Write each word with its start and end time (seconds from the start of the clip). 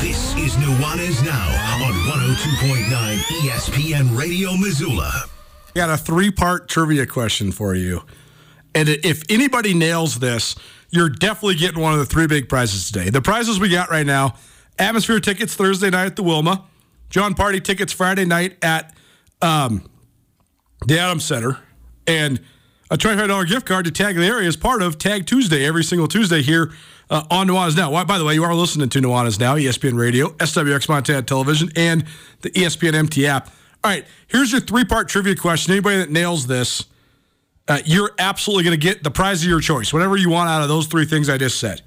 This 0.00 0.34
is 0.36 0.54
Nuanez 0.56 1.24
Now 1.24 1.84
on 1.84 1.92
102.9 1.92 3.16
ESPN 3.42 4.18
Radio 4.18 4.56
Missoula. 4.56 5.10
Got 5.74 5.90
a 5.90 5.96
three 5.96 6.30
part 6.30 6.68
trivia 6.68 7.06
question 7.06 7.52
for 7.52 7.74
you. 7.74 8.02
And 8.74 8.88
if 8.88 9.22
anybody 9.28 9.74
nails 9.74 10.18
this, 10.18 10.56
you're 10.90 11.08
definitely 11.08 11.56
getting 11.56 11.80
one 11.80 11.92
of 11.92 11.98
the 11.98 12.06
three 12.06 12.26
big 12.26 12.48
prizes 12.48 12.90
today. 12.90 13.10
The 13.10 13.22
prizes 13.22 13.58
we 13.58 13.68
got 13.68 13.90
right 13.90 14.06
now 14.06 14.34
Atmosphere 14.78 15.20
tickets 15.20 15.54
Thursday 15.54 15.90
night 15.90 16.06
at 16.06 16.16
the 16.16 16.22
Wilma, 16.22 16.64
Jon 17.08 17.34
Pardi 17.34 17.62
tickets 17.62 17.92
Friday 17.92 18.24
night 18.24 18.56
at 18.62 18.92
um, 19.40 19.88
the 20.86 20.98
Adams 20.98 21.24
Center, 21.24 21.58
and 22.06 22.40
a 22.90 22.96
$25 22.96 23.48
gift 23.48 23.66
card 23.66 23.84
to 23.84 23.92
Tag 23.92 24.16
the 24.16 24.24
Area 24.24 24.48
as 24.48 24.56
part 24.56 24.82
of 24.82 24.98
Tag 24.98 25.26
Tuesday 25.26 25.64
every 25.64 25.84
single 25.84 26.08
Tuesday 26.08 26.42
here 26.42 26.72
uh, 27.10 27.24
on 27.30 27.48
Nuanez 27.48 27.76
Now. 27.76 28.04
By 28.04 28.18
the 28.18 28.24
way, 28.24 28.34
you 28.34 28.44
are 28.44 28.54
listening 28.54 28.88
to 28.90 29.00
Nuanez 29.00 29.38
Now, 29.38 29.56
ESPN 29.56 29.98
Radio, 29.98 30.30
SWX 30.30 30.88
Montana 30.88 31.22
Television, 31.22 31.70
and 31.76 32.04
the 32.42 32.50
ESPN 32.50 32.94
MT 32.94 33.26
app. 33.26 33.48
All 33.82 33.90
right, 33.90 34.04
here's 34.28 34.52
your 34.52 34.60
three 34.60 34.84
part 34.84 35.08
trivia 35.08 35.36
question. 35.36 35.72
Anybody 35.72 35.98
that 35.98 36.10
nails 36.10 36.46
this, 36.46 36.84
uh, 37.68 37.80
you're 37.84 38.12
absolutely 38.18 38.64
going 38.64 38.78
to 38.78 38.86
get 38.86 39.02
the 39.02 39.10
prize 39.10 39.42
of 39.42 39.48
your 39.48 39.60
choice, 39.60 39.92
whatever 39.92 40.16
you 40.16 40.30
want 40.30 40.48
out 40.48 40.62
of 40.62 40.68
those 40.68 40.86
three 40.86 41.04
things 41.04 41.28
I 41.28 41.38
just 41.38 41.58
said. 41.58 41.82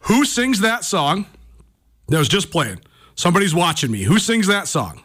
Who 0.00 0.24
sings 0.24 0.60
that 0.60 0.84
song? 0.84 1.26
that 2.08 2.18
was 2.18 2.28
just 2.28 2.50
playing. 2.50 2.80
Somebody's 3.14 3.54
watching 3.54 3.90
me. 3.90 4.02
Who 4.02 4.18
sings 4.18 4.46
that 4.46 4.68
song? 4.68 5.02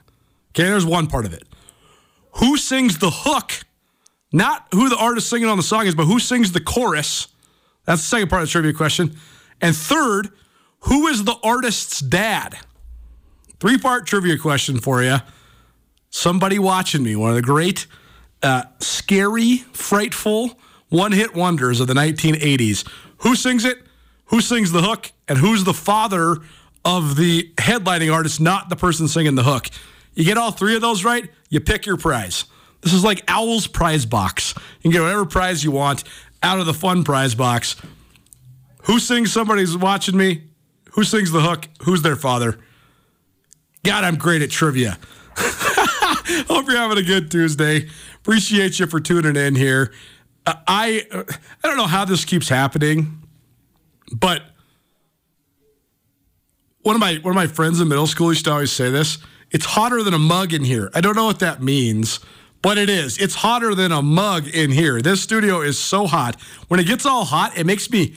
Okay, 0.51 0.63
there's 0.63 0.85
one 0.85 1.07
part 1.07 1.25
of 1.25 1.33
it. 1.33 1.43
Who 2.37 2.57
sings 2.57 2.97
the 2.97 3.09
hook? 3.11 3.51
Not 4.31 4.67
who 4.71 4.89
the 4.89 4.97
artist 4.97 5.29
singing 5.29 5.47
on 5.47 5.57
the 5.57 5.63
song 5.63 5.85
is, 5.85 5.95
but 5.95 6.05
who 6.05 6.19
sings 6.19 6.51
the 6.51 6.59
chorus? 6.59 7.27
That's 7.85 8.01
the 8.01 8.07
second 8.07 8.29
part 8.29 8.43
of 8.43 8.47
the 8.47 8.51
trivia 8.51 8.73
question. 8.73 9.15
And 9.61 9.75
third, 9.75 10.29
who 10.81 11.07
is 11.07 11.23
the 11.23 11.35
artist's 11.43 11.99
dad? 11.99 12.57
Three 13.59 13.77
part 13.77 14.05
trivia 14.05 14.37
question 14.37 14.79
for 14.79 15.03
you. 15.03 15.17
Somebody 16.09 16.59
watching 16.59 17.03
me, 17.03 17.15
one 17.15 17.31
of 17.31 17.35
the 17.35 17.41
great, 17.41 17.87
uh, 18.41 18.63
scary, 18.79 19.57
frightful 19.73 20.59
one 20.89 21.11
hit 21.11 21.33
wonders 21.33 21.79
of 21.79 21.87
the 21.87 21.93
1980s. 21.95 22.87
Who 23.19 23.35
sings 23.35 23.65
it? 23.65 23.79
Who 24.25 24.41
sings 24.41 24.71
the 24.71 24.83
hook? 24.83 25.11
And 25.27 25.39
who's 25.39 25.63
the 25.63 25.73
father 25.73 26.37
of 26.85 27.15
the 27.15 27.51
headlining 27.57 28.13
artist, 28.13 28.39
not 28.39 28.69
the 28.69 28.75
person 28.75 29.07
singing 29.07 29.35
the 29.35 29.43
hook. 29.43 29.69
You 30.13 30.23
get 30.23 30.37
all 30.37 30.51
three 30.51 30.75
of 30.75 30.81
those 30.81 31.03
right, 31.03 31.29
you 31.49 31.59
pick 31.59 31.85
your 31.85 31.97
prize. 31.97 32.45
This 32.81 32.93
is 32.93 33.03
like 33.03 33.23
Owl's 33.27 33.65
prize 33.65 34.05
box. 34.05 34.53
You 34.55 34.81
can 34.83 34.91
get 34.91 35.01
whatever 35.01 35.25
prize 35.25 35.63
you 35.63 35.71
want 35.71 36.03
out 36.43 36.59
of 36.59 36.65
the 36.65 36.73
fun 36.73 37.03
prize 37.03 37.33
box. 37.33 37.75
Who 38.83 38.99
sings 38.99 39.31
Somebody's 39.31 39.77
Watching 39.77 40.17
Me? 40.17 40.43
Who 40.91 41.03
sings 41.03 41.31
the 41.31 41.41
hook? 41.41 41.67
Who's 41.83 42.01
their 42.01 42.15
father? 42.15 42.59
God, 43.83 44.03
I'm 44.03 44.17
great 44.17 44.41
at 44.41 44.51
trivia. 44.51 44.99
Hope 45.37 46.67
you're 46.67 46.77
having 46.77 46.97
a 46.97 47.03
good 47.03 47.31
Tuesday. 47.31 47.89
Appreciate 48.17 48.79
you 48.79 48.87
for 48.87 48.99
tuning 48.99 49.35
in 49.35 49.55
here. 49.55 49.93
Uh, 50.45 50.55
I 50.67 51.05
I 51.11 51.67
don't 51.67 51.77
know 51.77 51.87
how 51.87 52.05
this 52.05 52.25
keeps 52.25 52.49
happening, 52.49 53.23
but 54.11 54.43
one 56.81 56.95
of 56.95 56.99
my 56.99 57.15
one 57.15 57.31
of 57.31 57.35
my 57.35 57.47
friends 57.47 57.81
in 57.81 57.87
middle 57.87 58.07
school 58.07 58.31
used 58.31 58.45
to 58.45 58.51
always 58.51 58.71
say 58.71 58.89
this. 58.89 59.17
It's 59.51 59.65
hotter 59.65 60.03
than 60.03 60.13
a 60.13 60.19
mug 60.19 60.53
in 60.53 60.63
here. 60.63 60.89
I 60.93 61.01
don't 61.01 61.15
know 61.15 61.25
what 61.25 61.39
that 61.39 61.61
means, 61.61 62.19
but 62.63 62.77
it 62.79 62.89
is. 62.89 63.19
It's 63.19 63.35
hotter 63.35 63.75
than 63.75 63.91
a 63.91 64.01
mug 64.01 64.47
in 64.47 64.71
here. 64.71 65.01
This 65.01 65.21
studio 65.21 65.61
is 65.61 65.77
so 65.77 66.07
hot. 66.07 66.41
When 66.69 66.79
it 66.79 66.87
gets 66.87 67.05
all 67.05 67.25
hot, 67.25 67.55
it 67.55 67.65
makes 67.67 67.91
me 67.91 68.15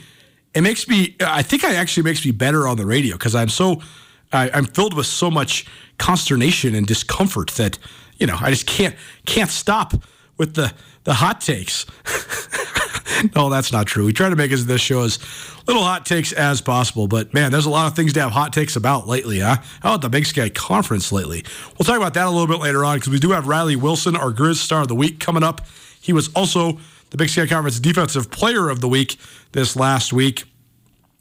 it 0.55 0.61
makes 0.61 0.87
me 0.87 1.15
I 1.19 1.43
think 1.43 1.63
it 1.63 1.71
actually 1.71 2.03
makes 2.03 2.25
me 2.25 2.31
better 2.31 2.67
on 2.67 2.77
the 2.77 2.85
radio 2.85 3.15
because 3.15 3.35
I'm 3.35 3.49
so 3.49 3.83
I, 4.31 4.49
I'm 4.51 4.65
filled 4.65 4.95
with 4.95 5.05
so 5.05 5.29
much 5.29 5.67
consternation 5.99 6.73
and 6.73 6.87
discomfort 6.87 7.51
that 7.51 7.77
you 8.17 8.25
know 8.25 8.37
I 8.39 8.49
just 8.49 8.65
can't 8.65 8.95
can't 9.25 9.51
stop 9.51 9.93
with 10.37 10.55
the 10.55 10.73
the 11.03 11.13
hot 11.13 11.41
takes. 11.41 11.85
no, 13.35 13.49
that's 13.49 13.71
not 13.71 13.87
true. 13.87 14.05
We 14.05 14.13
try 14.13 14.29
to 14.29 14.35
make 14.35 14.51
this 14.51 14.81
show 14.81 15.03
as 15.03 15.19
little 15.67 15.83
hot 15.83 16.05
takes 16.05 16.33
as 16.33 16.61
possible, 16.61 17.07
but 17.07 17.33
man, 17.33 17.51
there's 17.51 17.65
a 17.65 17.69
lot 17.69 17.87
of 17.87 17.95
things 17.95 18.13
to 18.13 18.21
have 18.21 18.31
hot 18.31 18.53
takes 18.53 18.75
about 18.75 19.07
lately, 19.07 19.39
huh? 19.39 19.57
How 19.81 19.93
about 19.93 20.01
the 20.01 20.09
Big 20.09 20.25
Sky 20.25 20.49
Conference 20.49 21.11
lately? 21.11 21.43
We'll 21.77 21.85
talk 21.85 21.97
about 21.97 22.13
that 22.15 22.25
a 22.25 22.29
little 22.29 22.47
bit 22.47 22.59
later 22.59 22.83
on 22.83 22.97
because 22.97 23.11
we 23.11 23.19
do 23.19 23.31
have 23.31 23.47
Riley 23.47 23.75
Wilson, 23.75 24.15
our 24.15 24.31
Grizz 24.31 24.57
Star 24.57 24.81
of 24.81 24.87
the 24.87 24.95
Week, 24.95 25.19
coming 25.19 25.43
up. 25.43 25.65
He 26.01 26.13
was 26.13 26.29
also 26.33 26.79
the 27.09 27.17
Big 27.17 27.29
Sky 27.29 27.47
Conference 27.47 27.79
Defensive 27.79 28.29
Player 28.31 28.69
of 28.69 28.81
the 28.81 28.87
Week 28.87 29.17
this 29.51 29.75
last 29.75 30.13
week. 30.13 30.43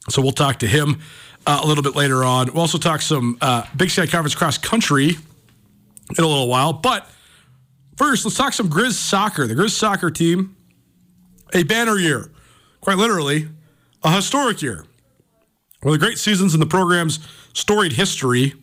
So 0.09 0.23
we'll 0.23 0.33
talk 0.33 0.59
to 0.61 0.67
him 0.67 1.01
uh, 1.47 1.61
a 1.63 1.67
little 1.67 1.83
bit 1.83 1.97
later 1.97 2.25
on. 2.25 2.53
We'll 2.53 2.61
also 2.61 2.79
talk 2.79 3.03
some 3.03 3.39
uh, 3.41 3.67
Big 3.77 3.91
Sky 3.91 4.07
Conference 4.07 4.35
cross 4.35 4.59
country 4.59 5.11
in 5.11 6.25
a 6.25 6.27
little 6.27 6.49
while. 6.49 6.73
But 6.73 7.09
first, 7.97 8.25
let's 8.25 8.37
talk 8.37 8.53
some 8.53 8.69
Grizz 8.69 8.93
soccer. 8.93 9.47
The 9.47 9.55
Grizz 9.55 9.71
soccer 9.71 10.11
team 10.11 10.56
a 11.53 11.63
banner 11.63 11.97
year, 11.97 12.31
quite 12.81 12.99
literally, 12.99 13.49
a 14.03 14.13
historic 14.13 14.63
year. 14.63 14.85
One 15.83 15.95
of 15.95 16.01
the 16.01 16.07
great 16.07 16.19
seasons 16.19 16.55
in 16.55 16.61
the 16.61 16.67
program's 16.67 17.21
storied 17.53 17.93
history. 17.93 18.55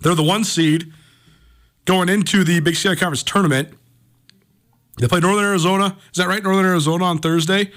They're 0.00 0.14
the 0.14 0.22
one 0.22 0.44
seed 0.44 0.92
going 1.84 2.08
into 2.08 2.44
the 2.44 2.60
Big 2.60 2.76
Sky 2.76 2.94
Conference 2.94 3.22
tournament. 3.22 3.70
They 4.98 5.08
play 5.08 5.20
Northern 5.20 5.44
Arizona. 5.44 5.96
Is 6.12 6.18
that 6.18 6.28
right? 6.28 6.42
Northern 6.42 6.66
Arizona 6.66 7.04
on 7.04 7.18
Thursday. 7.18 7.70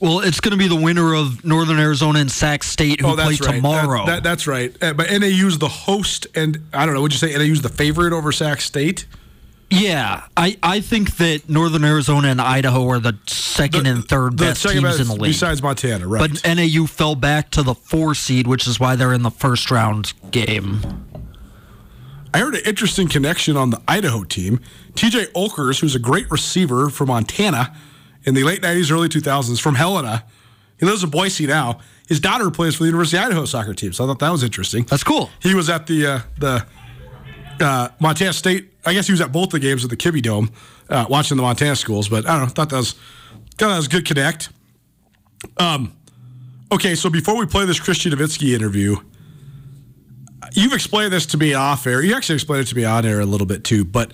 Well, 0.00 0.20
it's 0.20 0.40
going 0.40 0.50
to 0.50 0.58
be 0.58 0.68
the 0.68 0.80
winner 0.80 1.14
of 1.14 1.44
Northern 1.44 1.78
Arizona 1.78 2.18
and 2.18 2.30
Sac 2.30 2.64
State 2.64 3.00
who 3.00 3.08
oh, 3.08 3.14
play 3.14 3.24
right. 3.26 3.38
tomorrow. 3.38 4.04
That, 4.04 4.06
that, 4.06 4.22
that's 4.22 4.46
right. 4.46 4.76
Uh, 4.82 4.92
but 4.92 5.10
NAU's 5.10 5.58
the 5.58 5.68
host, 5.68 6.26
and 6.34 6.58
I 6.72 6.84
don't 6.84 6.94
know. 6.94 7.02
Would 7.02 7.12
you 7.12 7.18
say 7.18 7.36
NAU's 7.36 7.62
the 7.62 7.68
favorite 7.68 8.12
over 8.12 8.32
Sac 8.32 8.60
State? 8.60 9.06
Yeah, 9.74 10.22
I, 10.36 10.56
I 10.62 10.80
think 10.80 11.16
that 11.16 11.48
Northern 11.48 11.84
Arizona 11.84 12.28
and 12.28 12.40
Idaho 12.40 12.88
are 12.88 12.98
the 13.00 13.18
second 13.26 13.84
the, 13.84 13.90
and 13.90 14.08
third 14.08 14.36
best 14.36 14.62
teams 14.62 14.82
best 14.82 15.00
in 15.00 15.08
the 15.08 15.14
league. 15.14 15.32
Besides 15.32 15.62
Montana, 15.62 16.06
right. 16.06 16.30
But 16.30 16.56
NAU 16.56 16.86
fell 16.86 17.14
back 17.14 17.50
to 17.52 17.62
the 17.62 17.74
four 17.74 18.14
seed, 18.14 18.46
which 18.46 18.66
is 18.66 18.78
why 18.78 18.96
they're 18.96 19.12
in 19.12 19.22
the 19.22 19.30
first 19.30 19.70
round 19.70 20.12
game. 20.30 20.80
I 22.32 22.38
heard 22.38 22.54
an 22.54 22.62
interesting 22.66 23.08
connection 23.08 23.56
on 23.56 23.70
the 23.70 23.80
Idaho 23.86 24.24
team. 24.24 24.60
TJ 24.94 25.32
Olkers, 25.32 25.80
who's 25.80 25.94
a 25.94 26.00
great 26.00 26.30
receiver 26.30 26.90
from 26.90 27.08
Montana 27.08 27.76
in 28.24 28.34
the 28.34 28.42
late 28.42 28.60
90s, 28.60 28.90
early 28.90 29.08
2000s, 29.08 29.60
from 29.60 29.76
Helena. 29.76 30.24
He 30.78 30.86
lives 30.86 31.04
in 31.04 31.10
Boise 31.10 31.46
now. 31.46 31.78
His 32.08 32.20
daughter 32.20 32.50
plays 32.50 32.74
for 32.74 32.82
the 32.82 32.88
University 32.88 33.16
of 33.18 33.24
Idaho 33.24 33.44
soccer 33.44 33.72
team, 33.72 33.92
so 33.92 34.04
I 34.04 34.06
thought 34.08 34.18
that 34.18 34.30
was 34.30 34.42
interesting. 34.42 34.84
That's 34.84 35.04
cool. 35.04 35.30
He 35.40 35.54
was 35.54 35.70
at 35.70 35.86
the 35.86 36.06
uh, 36.06 36.20
the 36.38 36.66
uh, 37.60 37.88
Montana 38.00 38.32
State. 38.32 38.72
I 38.84 38.92
guess 38.92 39.06
he 39.06 39.12
was 39.12 39.20
at 39.20 39.32
both 39.32 39.50
the 39.50 39.60
games 39.60 39.84
at 39.84 39.90
the 39.90 39.96
Kibbie 39.96 40.22
Dome, 40.22 40.50
uh, 40.88 41.06
watching 41.08 41.36
the 41.36 41.42
Montana 41.42 41.76
schools. 41.76 42.08
But 42.08 42.26
I 42.26 42.38
don't 42.38 42.48
know. 42.48 42.52
Thought 42.52 42.70
that 42.70 42.76
was 42.76 42.92
thought 43.56 43.68
that 43.68 43.76
was 43.76 43.86
a 43.86 43.90
good 43.90 44.04
connect. 44.04 44.50
Um, 45.58 45.96
okay, 46.72 46.94
so 46.94 47.10
before 47.10 47.36
we 47.36 47.46
play 47.46 47.64
this 47.66 47.80
Chris 47.80 47.98
Citowicki 47.98 48.54
interview, 48.54 48.96
you've 50.52 50.72
explained 50.72 51.12
this 51.12 51.26
to 51.26 51.38
me 51.38 51.54
off 51.54 51.86
air. 51.86 52.02
You 52.02 52.14
actually 52.14 52.36
explained 52.36 52.66
it 52.66 52.68
to 52.70 52.76
me 52.76 52.84
on 52.84 53.04
air 53.04 53.20
a 53.20 53.26
little 53.26 53.46
bit 53.46 53.64
too. 53.64 53.84
But 53.84 54.12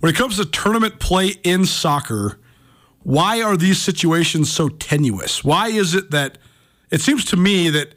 when 0.00 0.12
it 0.12 0.16
comes 0.16 0.36
to 0.36 0.44
tournament 0.44 1.00
play 1.00 1.34
in 1.42 1.66
soccer, 1.66 2.38
why 3.02 3.42
are 3.42 3.56
these 3.56 3.80
situations 3.80 4.50
so 4.50 4.68
tenuous? 4.68 5.42
Why 5.42 5.68
is 5.68 5.94
it 5.94 6.10
that 6.10 6.38
it 6.90 7.00
seems 7.00 7.24
to 7.26 7.36
me 7.36 7.70
that 7.70 7.94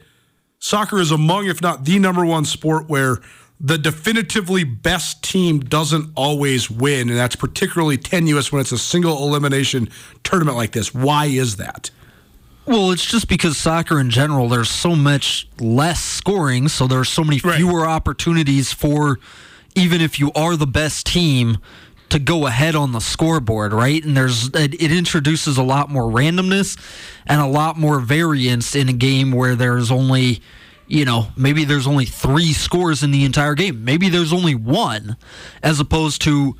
soccer 0.58 0.98
is 0.98 1.10
among, 1.10 1.46
if 1.46 1.60
not 1.60 1.84
the 1.84 1.98
number 1.98 2.24
one 2.24 2.44
sport 2.44 2.88
where 2.88 3.18
the 3.64 3.78
definitively 3.78 4.64
best 4.64 5.22
team 5.22 5.60
doesn't 5.60 6.10
always 6.16 6.68
win, 6.68 7.08
and 7.08 7.16
that's 7.16 7.36
particularly 7.36 7.96
tenuous 7.96 8.50
when 8.50 8.60
it's 8.60 8.72
a 8.72 8.78
single 8.78 9.22
elimination 9.22 9.88
tournament 10.24 10.56
like 10.56 10.72
this. 10.72 10.92
Why 10.92 11.26
is 11.26 11.56
that? 11.56 11.90
Well, 12.66 12.90
it's 12.90 13.04
just 13.04 13.28
because 13.28 13.56
soccer 13.56 14.00
in 14.00 14.10
general, 14.10 14.48
there's 14.48 14.70
so 14.70 14.96
much 14.96 15.48
less 15.60 16.02
scoring, 16.02 16.68
so 16.68 16.88
there 16.88 16.98
are 16.98 17.04
so 17.04 17.22
many 17.22 17.38
fewer 17.38 17.82
right. 17.82 17.88
opportunities 17.88 18.72
for 18.72 19.20
even 19.74 20.00
if 20.00 20.18
you 20.18 20.32
are 20.34 20.56
the 20.56 20.66
best 20.66 21.06
team 21.06 21.58
to 22.10 22.18
go 22.18 22.46
ahead 22.46 22.74
on 22.74 22.92
the 22.92 23.00
scoreboard, 23.00 23.72
right? 23.72 24.04
And 24.04 24.16
there's 24.16 24.48
it, 24.48 24.74
it, 24.74 24.92
introduces 24.92 25.56
a 25.56 25.62
lot 25.62 25.88
more 25.88 26.04
randomness 26.04 26.78
and 27.26 27.40
a 27.40 27.46
lot 27.46 27.78
more 27.78 28.00
variance 28.00 28.74
in 28.74 28.90
a 28.90 28.92
game 28.92 29.32
where 29.32 29.54
there's 29.54 29.90
only, 29.90 30.42
you 30.92 31.06
know, 31.06 31.28
maybe 31.38 31.64
there's 31.64 31.86
only 31.86 32.04
3 32.04 32.52
scores 32.52 33.02
in 33.02 33.12
the 33.12 33.24
entire 33.24 33.54
game. 33.54 33.82
Maybe 33.82 34.10
there's 34.10 34.30
only 34.30 34.54
one 34.54 35.16
as 35.62 35.80
opposed 35.80 36.20
to 36.22 36.54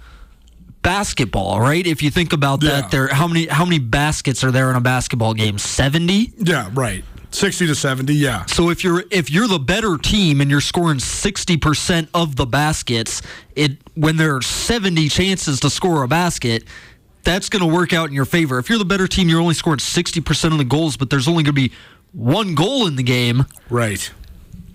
basketball, 0.81 1.61
right? 1.61 1.87
If 1.87 2.02
you 2.02 2.11
think 2.11 2.32
about 2.32 2.61
that, 2.62 2.84
yeah. 2.84 2.88
there 2.88 3.08
how 3.08 3.29
many 3.29 3.46
how 3.46 3.67
many 3.67 3.79
baskets 3.79 4.43
are 4.43 4.50
there 4.50 4.70
in 4.70 4.76
a 4.76 4.81
basketball 4.81 5.34
game? 5.34 5.58
70? 5.58 6.32
Yeah, 6.38 6.70
right. 6.73 7.05
60 7.31 7.67
to 7.67 7.75
70 7.75 8.12
yeah 8.12 8.44
so 8.44 8.69
if 8.69 8.84
you're 8.84 9.05
if 9.11 9.31
you're 9.31 9.49
the 9.49 9.58
better 9.58 9.96
team 9.96 10.43
and 10.43 10.50
you're 10.50 10.61
scoring 10.61 10.99
60% 10.99 12.08
of 12.12 12.37
the 12.37 12.44
baskets 12.44 13.23
it 13.56 13.79
when 13.94 14.19
there 14.19 14.37
are 14.37 14.43
70 14.43 15.08
chances 15.08 15.58
to 15.61 15.70
score 15.70 16.02
a 16.02 16.08
basket 16.08 16.64
that's 17.25 17.49
going 17.49 17.67
to 17.67 17.75
work 17.75 17.94
out 17.94 18.11
in 18.11 18.14
your 18.14 18.26
favor 18.26 18.58
if 18.58 18.69
you're 18.69 18.79
the 18.79 18.84
better 18.84 19.08
team 19.08 19.31
you're 19.31 19.40
only 19.40 19.55
scoring 19.55 19.79
60% 19.79 20.52
of 20.52 20.58
the 20.58 20.64
goals 20.64 20.99
but 20.99 21.08
there's 21.08 21.26
only 21.26 21.43
going 21.43 21.55
to 21.55 21.69
be 21.69 21.73
one 22.12 22.55
goal 22.55 22.87
in 22.87 22.96
the 22.96 23.02
game 23.02 23.46
right 23.70 24.12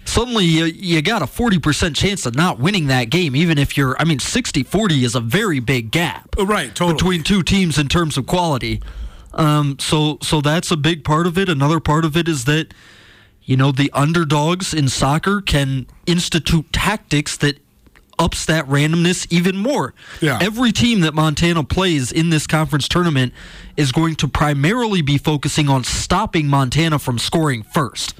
suddenly 0.07 0.45
you, 0.45 0.65
you 0.65 1.01
got 1.01 1.21
a 1.21 1.25
40% 1.25 1.95
chance 1.95 2.25
of 2.25 2.35
not 2.35 2.59
winning 2.59 2.87
that 2.87 3.09
game 3.09 3.35
even 3.35 3.57
if 3.57 3.77
you're 3.77 3.95
i 3.99 4.03
mean 4.03 4.19
60-40 4.19 5.03
is 5.03 5.15
a 5.15 5.19
very 5.19 5.59
big 5.59 5.91
gap 5.91 6.29
oh, 6.37 6.45
right 6.45 6.73
totally. 6.73 6.93
between 6.93 7.23
two 7.23 7.43
teams 7.43 7.77
in 7.77 7.87
terms 7.87 8.17
of 8.17 8.25
quality 8.25 8.81
um, 9.37 9.77
so 9.79 10.17
so 10.21 10.41
that's 10.41 10.71
a 10.71 10.77
big 10.77 11.03
part 11.03 11.27
of 11.27 11.37
it. 11.37 11.47
Another 11.47 11.79
part 11.79 12.03
of 12.03 12.17
it 12.17 12.27
is 12.27 12.45
that 12.45 12.73
you 13.43 13.55
know 13.55 13.71
the 13.71 13.91
underdogs 13.93 14.73
in 14.73 14.89
soccer 14.89 15.41
can 15.41 15.87
institute 16.05 16.73
tactics 16.73 17.37
that 17.37 17.59
ups 18.19 18.45
that 18.45 18.65
randomness 18.65 19.27
even 19.29 19.55
more. 19.55 19.93
Yeah. 20.21 20.39
Every 20.41 20.71
team 20.71 21.01
that 21.01 21.13
Montana 21.13 21.63
plays 21.63 22.11
in 22.11 22.31
this 22.31 22.47
conference 22.47 22.87
tournament 22.87 23.31
is 23.77 23.91
going 23.91 24.15
to 24.15 24.27
primarily 24.27 25.03
be 25.03 25.19
focusing 25.19 25.69
on 25.69 25.83
stopping 25.83 26.47
Montana 26.47 26.97
from 26.97 27.19
scoring 27.19 27.61
first. 27.61 28.15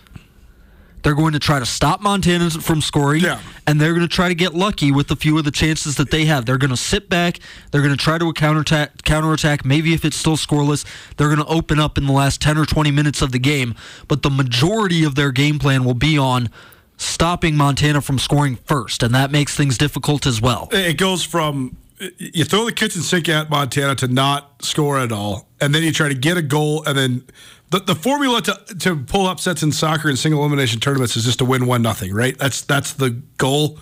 They're 1.04 1.16
going 1.16 1.34
to 1.34 1.40
try 1.40 1.60
to 1.60 1.66
stop 1.66 2.02
Montana 2.02 2.50
from 2.50 2.82
scoring, 2.82 3.24
yeah. 3.24 3.40
and 3.66 3.80
they're 3.80 3.94
going 3.94 4.08
to 4.08 4.14
try 4.14 4.28
to 4.28 4.36
get 4.36 4.54
lucky 4.54 4.92
with 4.92 5.10
a 5.12 5.16
few 5.16 5.38
of 5.38 5.46
the 5.46 5.52
chances 5.52 5.96
that 5.96 6.12
they 6.12 6.26
have. 6.26 6.46
They're 6.46 6.58
going 6.58 6.72
to 6.72 6.78
sit 6.78 7.10
back. 7.10 7.40
They're 7.72 7.82
going 7.82 7.96
to 7.96 8.04
try 8.04 8.18
to 8.18 8.34
counterattack, 8.34 9.04
counterattack. 9.04 9.64
Maybe 9.64 9.94
if 9.94 10.04
it's 10.04 10.18
still 10.18 10.38
scoreless, 10.38 10.86
they're 11.16 11.34
going 11.34 11.40
to 11.40 11.52
open 11.52 11.80
up 11.80 11.98
in 11.98 12.06
the 12.06 12.14
last 12.14 12.42
10 12.42 12.58
or 12.58 12.66
20 12.66 12.92
minutes 12.92 13.22
of 13.22 13.32
the 13.32 13.40
game. 13.40 13.76
But 14.08 14.24
the 14.24 14.30
majority 14.30 15.04
of 15.04 15.16
their 15.16 15.32
game 15.32 15.60
plan 15.60 15.84
will 15.84 15.94
be 15.94 16.18
on 16.18 16.50
stopping 16.98 17.56
Montana 17.56 18.02
from 18.02 18.20
scoring 18.20 18.58
first, 18.66 19.04
and 19.04 19.14
that 19.14 19.32
makes 19.32 19.56
things 19.56 19.78
difficult 19.78 20.26
as 20.26 20.42
well. 20.42 20.68
It 20.72 20.98
goes 20.98 21.24
from 21.24 21.78
you 22.18 22.44
throw 22.44 22.66
the 22.66 22.72
kitchen 22.72 23.02
sink 23.02 23.28
at 23.28 23.50
Montana 23.50 23.96
to 23.96 24.08
not 24.08 24.62
score 24.64 25.00
at 25.00 25.12
all, 25.12 25.48
and 25.60 25.74
then 25.74 25.84
you 25.84 25.92
try 25.92 26.10
to 26.10 26.16
get 26.16 26.38
a 26.38 26.42
goal, 26.42 26.84
and 26.84 26.98
then 26.98 27.24
the, 27.70 27.80
the 27.80 27.96
formula 27.96 28.42
to, 28.44 28.76
to 28.80 28.96
pull 28.96 29.28
upsets 29.28 29.64
in 29.64 29.72
soccer 29.72 30.10
and 30.10 30.18
single 30.18 30.42
elimination 30.42 30.80
tournaments 30.80 31.18
is 31.18 31.26
just 31.26 31.40
to 31.40 31.46
win 31.46 31.66
one 31.66 31.82
nothing, 31.82 32.14
right? 32.14 32.38
That's 32.38 32.62
that's 32.62 32.94
the 32.94 33.10
goal. 33.38 33.80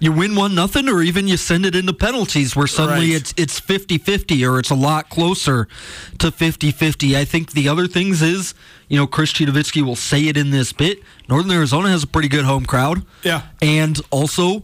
You 0.00 0.12
win 0.12 0.34
one 0.34 0.54
nothing, 0.54 0.88
or 0.88 1.02
even 1.02 1.28
you 1.28 1.36
send 1.36 1.66
it 1.66 1.76
into 1.76 1.92
penalties 1.92 2.56
where 2.56 2.66
suddenly 2.66 3.12
right. 3.12 3.20
it's 3.20 3.34
it's 3.36 3.60
50-50 3.60 4.50
or 4.50 4.58
it's 4.58 4.70
a 4.70 4.74
lot 4.74 5.10
closer 5.10 5.68
to 6.18 6.30
50-50. 6.30 7.14
I 7.14 7.26
think 7.26 7.52
the 7.52 7.68
other 7.68 7.86
things 7.86 8.22
is, 8.22 8.54
you 8.88 8.96
know, 8.96 9.06
Chris 9.06 9.32
Citowicki 9.32 9.82
will 9.82 9.96
say 9.96 10.26
it 10.26 10.38
in 10.38 10.50
this 10.50 10.72
bit. 10.72 11.00
Northern 11.28 11.52
Arizona 11.52 11.90
has 11.90 12.02
a 12.02 12.06
pretty 12.06 12.28
good 12.28 12.46
home 12.46 12.64
crowd. 12.64 13.04
Yeah. 13.22 13.42
And 13.60 14.00
also, 14.10 14.62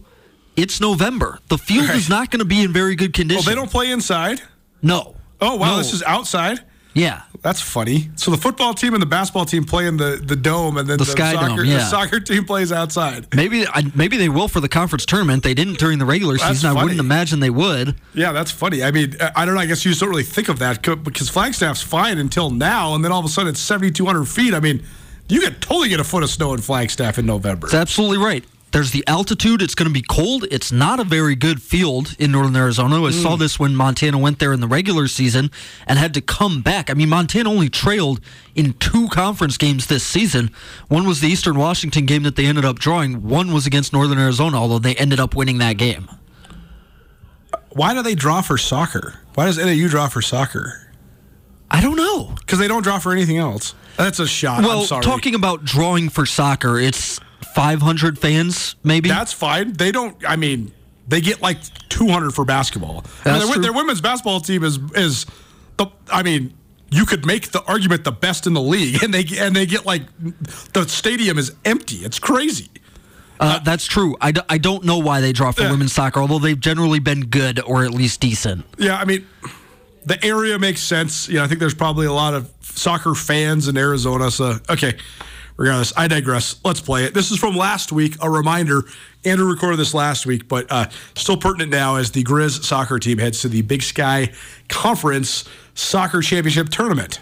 it's 0.55 0.81
November. 0.81 1.37
The 1.49 1.59
field 1.59 1.87
right. 1.87 1.97
is 1.97 2.09
not 2.09 2.31
going 2.31 2.39
to 2.39 2.45
be 2.45 2.63
in 2.63 2.73
very 2.73 2.95
good 2.95 3.13
condition. 3.13 3.45
Well, 3.45 3.55
they 3.55 3.61
don't 3.61 3.71
play 3.71 3.91
inside. 3.91 4.41
No. 4.81 5.15
Oh 5.39 5.55
wow, 5.55 5.71
no. 5.71 5.77
this 5.77 5.93
is 5.93 6.01
outside. 6.01 6.61
Yeah. 6.97 7.21
That's 7.41 7.61
funny. 7.61 8.09
So 8.15 8.31
the 8.31 8.37
football 8.37 8.73
team 8.73 8.93
and 8.93 9.01
the 9.01 9.07
basketball 9.07 9.45
team 9.45 9.63
play 9.63 9.85
in 9.85 9.97
the, 9.97 10.21
the 10.21 10.35
dome, 10.35 10.77
and 10.77 10.89
then 10.89 10.97
the, 10.97 11.05
the 11.05 11.11
Sky 11.11 11.33
soccer 11.33 11.57
Dome, 11.57 11.65
yeah. 11.65 11.77
the 11.77 11.85
soccer 11.85 12.19
team 12.19 12.45
plays 12.45 12.71
outside. 12.71 13.27
Maybe 13.35 13.65
maybe 13.93 14.17
they 14.17 14.27
will 14.27 14.47
for 14.47 14.59
the 14.59 14.67
conference 14.67 15.05
tournament. 15.05 15.43
They 15.43 15.53
didn't 15.53 15.77
during 15.77 15.99
the 15.99 16.05
regular 16.05 16.37
that's 16.37 16.57
season. 16.57 16.69
Funny. 16.69 16.79
I 16.79 16.83
wouldn't 16.83 16.99
imagine 16.99 17.39
they 17.39 17.51
would. 17.51 17.95
Yeah, 18.13 18.31
that's 18.31 18.51
funny. 18.51 18.83
I 18.83 18.91
mean, 18.91 19.15
I 19.35 19.45
don't 19.45 19.53
know. 19.53 19.61
I 19.61 19.67
guess 19.67 19.85
you 19.85 19.91
just 19.91 20.01
don't 20.01 20.09
really 20.09 20.23
think 20.23 20.49
of 20.49 20.59
that 20.59 20.81
because 21.03 21.29
Flagstaff's 21.29 21.81
fine 21.81 22.17
until 22.17 22.49
now, 22.49 22.95
and 22.95 23.05
then 23.05 23.11
all 23.11 23.19
of 23.19 23.25
a 23.25 23.29
sudden 23.29 23.51
it's 23.51 23.61
seventy 23.61 23.91
two 23.91 24.05
hundred 24.05 24.25
feet. 24.25 24.53
I 24.53 24.59
mean, 24.59 24.83
you 25.29 25.39
could 25.39 25.61
totally 25.61 25.89
get 25.89 25.99
a 25.99 26.03
foot 26.03 26.23
of 26.23 26.29
snow 26.29 26.53
in 26.53 26.61
Flagstaff 26.61 27.19
in 27.19 27.25
November. 27.27 27.67
That's 27.67 27.75
absolutely 27.75 28.17
right. 28.17 28.43
There's 28.71 28.91
the 28.91 29.03
altitude. 29.07 29.61
It's 29.61 29.75
going 29.75 29.87
to 29.87 29.93
be 29.93 30.03
cold. 30.07 30.45
It's 30.51 30.71
not 30.71 30.99
a 30.99 31.03
very 31.03 31.35
good 31.35 31.61
field 31.61 32.15
in 32.19 32.31
northern 32.31 32.55
Arizona. 32.55 32.97
I 32.97 33.11
mm. 33.11 33.21
saw 33.21 33.35
this 33.35 33.57
when 33.57 33.75
Montana 33.75 34.17
went 34.17 34.39
there 34.39 34.51
in 34.51 34.59
the 34.59 34.67
regular 34.67 35.07
season 35.07 35.51
and 35.87 35.97
had 35.97 36.13
to 36.15 36.21
come 36.21 36.61
back. 36.61 36.89
I 36.89 36.93
mean, 36.93 37.09
Montana 37.09 37.49
only 37.49 37.69
trailed 37.69 38.19
in 38.55 38.73
two 38.73 39.07
conference 39.07 39.57
games 39.57 39.87
this 39.87 40.03
season. 40.03 40.51
One 40.89 41.07
was 41.07 41.21
the 41.21 41.27
Eastern 41.27 41.57
Washington 41.57 42.05
game 42.05 42.23
that 42.23 42.35
they 42.35 42.45
ended 42.45 42.65
up 42.65 42.77
drawing. 42.77 43.23
One 43.27 43.53
was 43.53 43.65
against 43.65 43.93
Northern 43.93 44.19
Arizona, 44.19 44.57
although 44.57 44.79
they 44.79 44.95
ended 44.95 45.19
up 45.19 45.33
winning 45.33 45.59
that 45.59 45.77
game. 45.77 46.09
Why 47.69 47.93
do 47.93 48.01
they 48.01 48.15
draw 48.15 48.41
for 48.41 48.57
soccer? 48.57 49.19
Why 49.35 49.45
does 49.45 49.57
NAU 49.57 49.87
draw 49.87 50.07
for 50.07 50.21
soccer? 50.21 50.91
I 51.69 51.81
don't 51.81 51.97
know. 51.97 52.33
Because 52.39 52.59
they 52.59 52.67
don't 52.67 52.83
draw 52.83 52.99
for 52.99 53.11
anything 53.11 53.37
else. 53.37 53.75
That's 53.97 54.19
a 54.19 54.27
shot. 54.27 54.63
Well, 54.63 54.85
talking 54.85 55.35
about 55.35 55.63
drawing 55.63 56.09
for 56.09 56.25
soccer, 56.25 56.79
it's 56.79 57.19
500 57.53 58.19
fans, 58.19 58.75
maybe. 58.83 59.09
That's 59.09 59.33
fine. 59.33 59.73
They 59.73 59.91
don't. 59.91 60.17
I 60.27 60.35
mean, 60.35 60.71
they 61.07 61.21
get 61.21 61.41
like 61.41 61.57
200 61.89 62.31
for 62.31 62.45
basketball. 62.45 63.05
I 63.25 63.39
mean, 63.39 63.47
their, 63.47 63.61
their, 63.63 63.73
women's 63.73 64.01
basketball 64.01 64.39
team 64.39 64.63
is 64.63 64.79
is 64.95 65.25
the. 65.77 65.87
I 66.11 66.23
mean, 66.23 66.53
you 66.89 67.05
could 67.05 67.25
make 67.25 67.51
the 67.51 67.63
argument 67.63 68.03
the 68.03 68.11
best 68.11 68.47
in 68.47 68.53
the 68.53 68.61
league, 68.61 69.03
and 69.03 69.13
they 69.13 69.25
and 69.37 69.55
they 69.55 69.65
get 69.65 69.85
like 69.85 70.03
the 70.73 70.87
stadium 70.87 71.37
is 71.37 71.53
empty. 71.65 71.97
It's 71.97 72.19
crazy. 72.19 72.69
Uh, 73.39 73.59
that's 73.59 73.85
true. 73.85 74.17
I 74.19 74.31
d- 74.31 74.41
I 74.49 74.57
don't 74.57 74.83
know 74.83 74.97
why 74.97 75.21
they 75.21 75.31
draw 75.31 75.51
for 75.51 75.69
women's 75.69 75.93
soccer, 75.93 76.19
although 76.19 76.39
they've 76.39 76.59
generally 76.59 76.97
been 76.97 77.25
good 77.25 77.59
or 77.59 77.83
at 77.83 77.91
least 77.91 78.19
decent. 78.19 78.65
Yeah, 78.79 78.97
I 78.97 79.05
mean, 79.05 79.27
the 80.05 80.23
area 80.25 80.57
makes 80.57 80.81
sense. 80.81 81.29
Yeah, 81.29 81.43
I 81.43 81.47
think 81.47 81.59
there's 81.59 81.75
probably 81.75 82.07
a 82.07 82.13
lot 82.13 82.33
of 82.33 82.51
soccer 82.61 83.13
fans 83.13 83.67
in 83.67 83.77
Arizona. 83.77 84.31
So, 84.31 84.57
okay, 84.69 84.97
regardless, 85.57 85.91
I 85.97 86.07
digress. 86.07 86.59
Let's 86.63 86.79
play 86.79 87.03
it. 87.03 87.13
This 87.13 87.31
is 87.31 87.39
from 87.39 87.55
last 87.55 87.91
week. 87.91 88.15
A 88.21 88.29
reminder 88.29 88.83
Andrew 89.25 89.49
recorded 89.49 89.77
this 89.77 89.93
last 89.93 90.25
week, 90.25 90.47
but 90.47 90.71
uh, 90.71 90.87
still 91.15 91.37
pertinent 91.37 91.71
now 91.71 91.95
as 91.95 92.11
the 92.11 92.23
Grizz 92.23 92.63
soccer 92.63 92.99
team 92.99 93.17
heads 93.17 93.41
to 93.41 93.49
the 93.49 93.61
Big 93.63 93.81
Sky 93.81 94.31
Conference 94.69 95.47
Soccer 95.73 96.21
Championship 96.21 96.69
Tournament. 96.69 97.19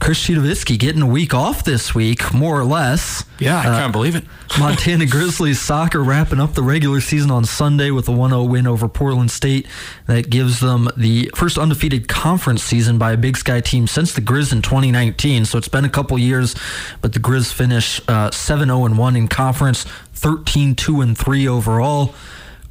Chris 0.00 0.26
Citowicki 0.26 0.78
getting 0.78 1.02
a 1.02 1.06
week 1.06 1.34
off 1.34 1.64
this 1.64 1.94
week, 1.94 2.32
more 2.32 2.58
or 2.58 2.64
less. 2.64 3.24
Yeah, 3.38 3.58
I 3.58 3.68
uh, 3.68 3.78
can't 3.78 3.92
believe 3.92 4.14
it. 4.14 4.24
Montana 4.58 5.06
Grizzlies 5.06 5.60
soccer 5.60 6.02
wrapping 6.02 6.40
up 6.40 6.54
the 6.54 6.62
regular 6.62 7.00
season 7.00 7.30
on 7.30 7.44
Sunday 7.44 7.90
with 7.90 8.08
a 8.08 8.12
1 8.12 8.30
0 8.30 8.44
win 8.44 8.66
over 8.66 8.88
Portland 8.88 9.30
State. 9.30 9.66
That 10.06 10.30
gives 10.30 10.60
them 10.60 10.88
the 10.96 11.30
first 11.34 11.58
undefeated 11.58 12.08
conference 12.08 12.62
season 12.62 12.96
by 12.98 13.12
a 13.12 13.16
Big 13.16 13.36
Sky 13.36 13.60
team 13.60 13.86
since 13.86 14.14
the 14.14 14.20
Grizz 14.20 14.52
in 14.52 14.62
2019. 14.62 15.44
So 15.44 15.58
it's 15.58 15.68
been 15.68 15.84
a 15.84 15.90
couple 15.90 16.18
years, 16.18 16.54
but 17.00 17.12
the 17.12 17.20
Grizz 17.20 17.52
finish 17.52 18.00
uh, 18.08 18.30
7 18.30 18.68
0 18.68 18.94
1 18.94 19.16
in 19.16 19.28
conference, 19.28 19.84
13 20.14 20.74
2 20.74 21.14
3 21.14 21.48
overall. 21.48 22.14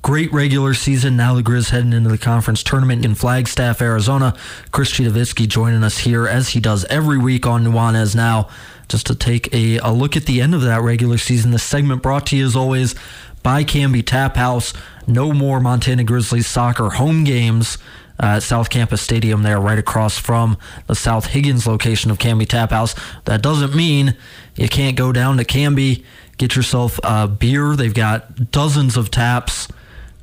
Great 0.08 0.32
regular 0.32 0.74
season. 0.74 1.18
Now 1.18 1.36
the 1.36 1.44
Grizz 1.44 1.72
heading 1.72 1.92
into 1.92 2.08
the 2.08 2.18
conference 2.18 2.64
tournament 2.64 3.04
in 3.04 3.14
Flagstaff, 3.14 3.82
Arizona. 3.82 4.34
Chris 4.72 4.94
Citowicki 4.94 5.50
joining 5.50 5.84
us 5.84 5.98
here 5.98 6.26
as 6.26 6.48
he 6.48 6.62
does 6.62 6.86
every 6.86 7.18
week 7.18 7.46
on 7.46 7.66
Nuanez 7.66 8.16
Now, 8.16 8.48
just 8.88 9.06
to 9.08 9.16
take 9.16 9.54
a, 9.54 9.80
a 9.80 9.92
look 9.92 10.16
at 10.16 10.26
the 10.26 10.40
end 10.40 10.56
of 10.56 10.62
that 10.62 10.82
regular 10.82 11.18
season. 11.18 11.52
This 11.52 11.64
segment 11.64 12.02
brought 12.02 12.26
to 12.28 12.38
you 12.38 12.46
as 12.46 12.56
always 12.56 12.96
by 13.44 13.66
Canby 13.66 14.02
Tap 14.02 14.38
House. 14.38 14.72
No 15.08 15.34
more 15.34 15.60
Montana 15.60 16.06
Grizzlies 16.06 16.48
soccer 16.48 16.92
home 16.92 17.26
games 17.26 17.78
at 18.18 18.44
South 18.44 18.70
Campus 18.70 19.02
Stadium 19.02 19.44
there, 19.44 19.60
right 19.60 19.78
across 19.78 20.18
from 20.18 20.58
the 20.86 20.96
South 20.96 21.26
Higgins 21.26 21.68
location 21.68 22.12
of 22.12 22.18
Canby 22.18 22.46
Tap 22.46 22.70
House. 22.70 22.96
That 23.26 23.42
doesn't 23.42 23.76
mean 23.76 24.16
you 24.56 24.70
can't 24.70 24.96
go 24.96 25.12
down 25.12 25.36
to 25.36 25.44
Canby, 25.44 26.06
get 26.38 26.56
yourself 26.56 26.98
a 27.04 27.28
beer. 27.28 27.76
They've 27.76 27.94
got 27.94 28.52
dozens 28.52 28.96
of 28.96 29.12
taps 29.12 29.68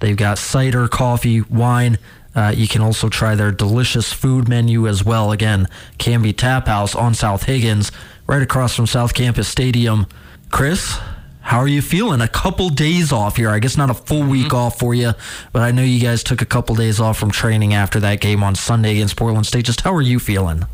They've 0.04 0.14
got 0.14 0.36
cider, 0.36 0.86
coffee, 0.86 1.40
wine. 1.40 1.96
Uh, 2.34 2.52
you 2.54 2.68
can 2.68 2.82
also 2.82 3.08
try 3.08 3.36
their 3.36 3.50
delicious 3.50 4.12
food 4.12 4.50
menu 4.50 4.86
as 4.86 5.02
well. 5.02 5.32
Again, 5.32 5.66
Canby 5.96 6.34
Tap 6.34 6.66
House 6.66 6.94
on 6.94 7.14
South 7.14 7.44
Higgins, 7.44 7.90
right 8.26 8.42
across 8.42 8.76
from 8.76 8.86
South 8.86 9.14
Campus 9.14 9.48
Stadium. 9.48 10.04
Chris, 10.50 10.98
how 11.40 11.56
are 11.56 11.66
you 11.66 11.80
feeling? 11.80 12.20
A 12.20 12.28
couple 12.28 12.68
days 12.68 13.12
off 13.12 13.38
here. 13.38 13.48
I 13.48 13.60
guess 13.60 13.78
not 13.78 13.88
a 13.88 13.94
full 13.94 14.28
week 14.28 14.48
mm-hmm. 14.48 14.56
off 14.56 14.78
for 14.78 14.92
you, 14.94 15.12
but 15.54 15.62
I 15.62 15.70
know 15.70 15.80
you 15.80 16.00
guys 16.00 16.22
took 16.22 16.42
a 16.42 16.46
couple 16.46 16.74
days 16.74 17.00
off 17.00 17.16
from 17.16 17.30
training 17.30 17.72
after 17.72 17.98
that 18.00 18.20
game 18.20 18.42
on 18.42 18.54
Sunday 18.56 18.90
against 18.96 19.16
Portland 19.16 19.46
State. 19.46 19.64
Just 19.64 19.80
how 19.80 19.94
are 19.94 20.02
you 20.02 20.18
feeling? 20.18 20.66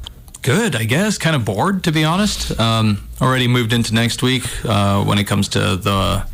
good, 0.42 0.74
I 0.74 0.84
guess. 0.86 1.18
Kind 1.18 1.36
of 1.36 1.44
bored, 1.44 1.84
to 1.84 1.92
be 1.92 2.02
honest. 2.02 2.58
Um, 2.58 3.06
already 3.20 3.46
moved 3.46 3.72
into 3.72 3.94
next 3.94 4.22
week 4.22 4.42
uh, 4.64 5.04
when 5.04 5.18
it 5.18 5.24
comes 5.28 5.48
to 5.50 5.76
the 5.76 6.26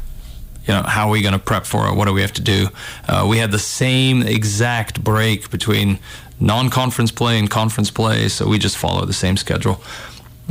you 0.67 0.75
know, 0.75 0.83
how 0.83 1.09
are 1.09 1.11
we 1.11 1.23
going 1.23 1.33
to 1.33 1.39
prep 1.39 1.65
for 1.65 1.89
it? 1.89 1.95
What 1.95 2.07
do 2.07 2.13
we 2.13 2.21
have 2.23 2.33
to 2.35 2.43
do? 2.43 2.69
Uh, 3.09 3.27
we 3.29 3.39
had 3.39 3.53
the 3.53 3.59
same 3.59 4.23
exact 4.23 5.03
break 5.03 5.51
between 5.51 5.99
non-conference 6.41 7.13
play 7.13 7.39
and 7.39 7.49
conference 7.49 7.91
play, 7.91 8.29
so 8.29 8.49
we 8.49 8.59
just 8.59 8.77
follow 8.77 9.05
the 9.05 9.13
same 9.13 9.37
schedule. 9.37 9.81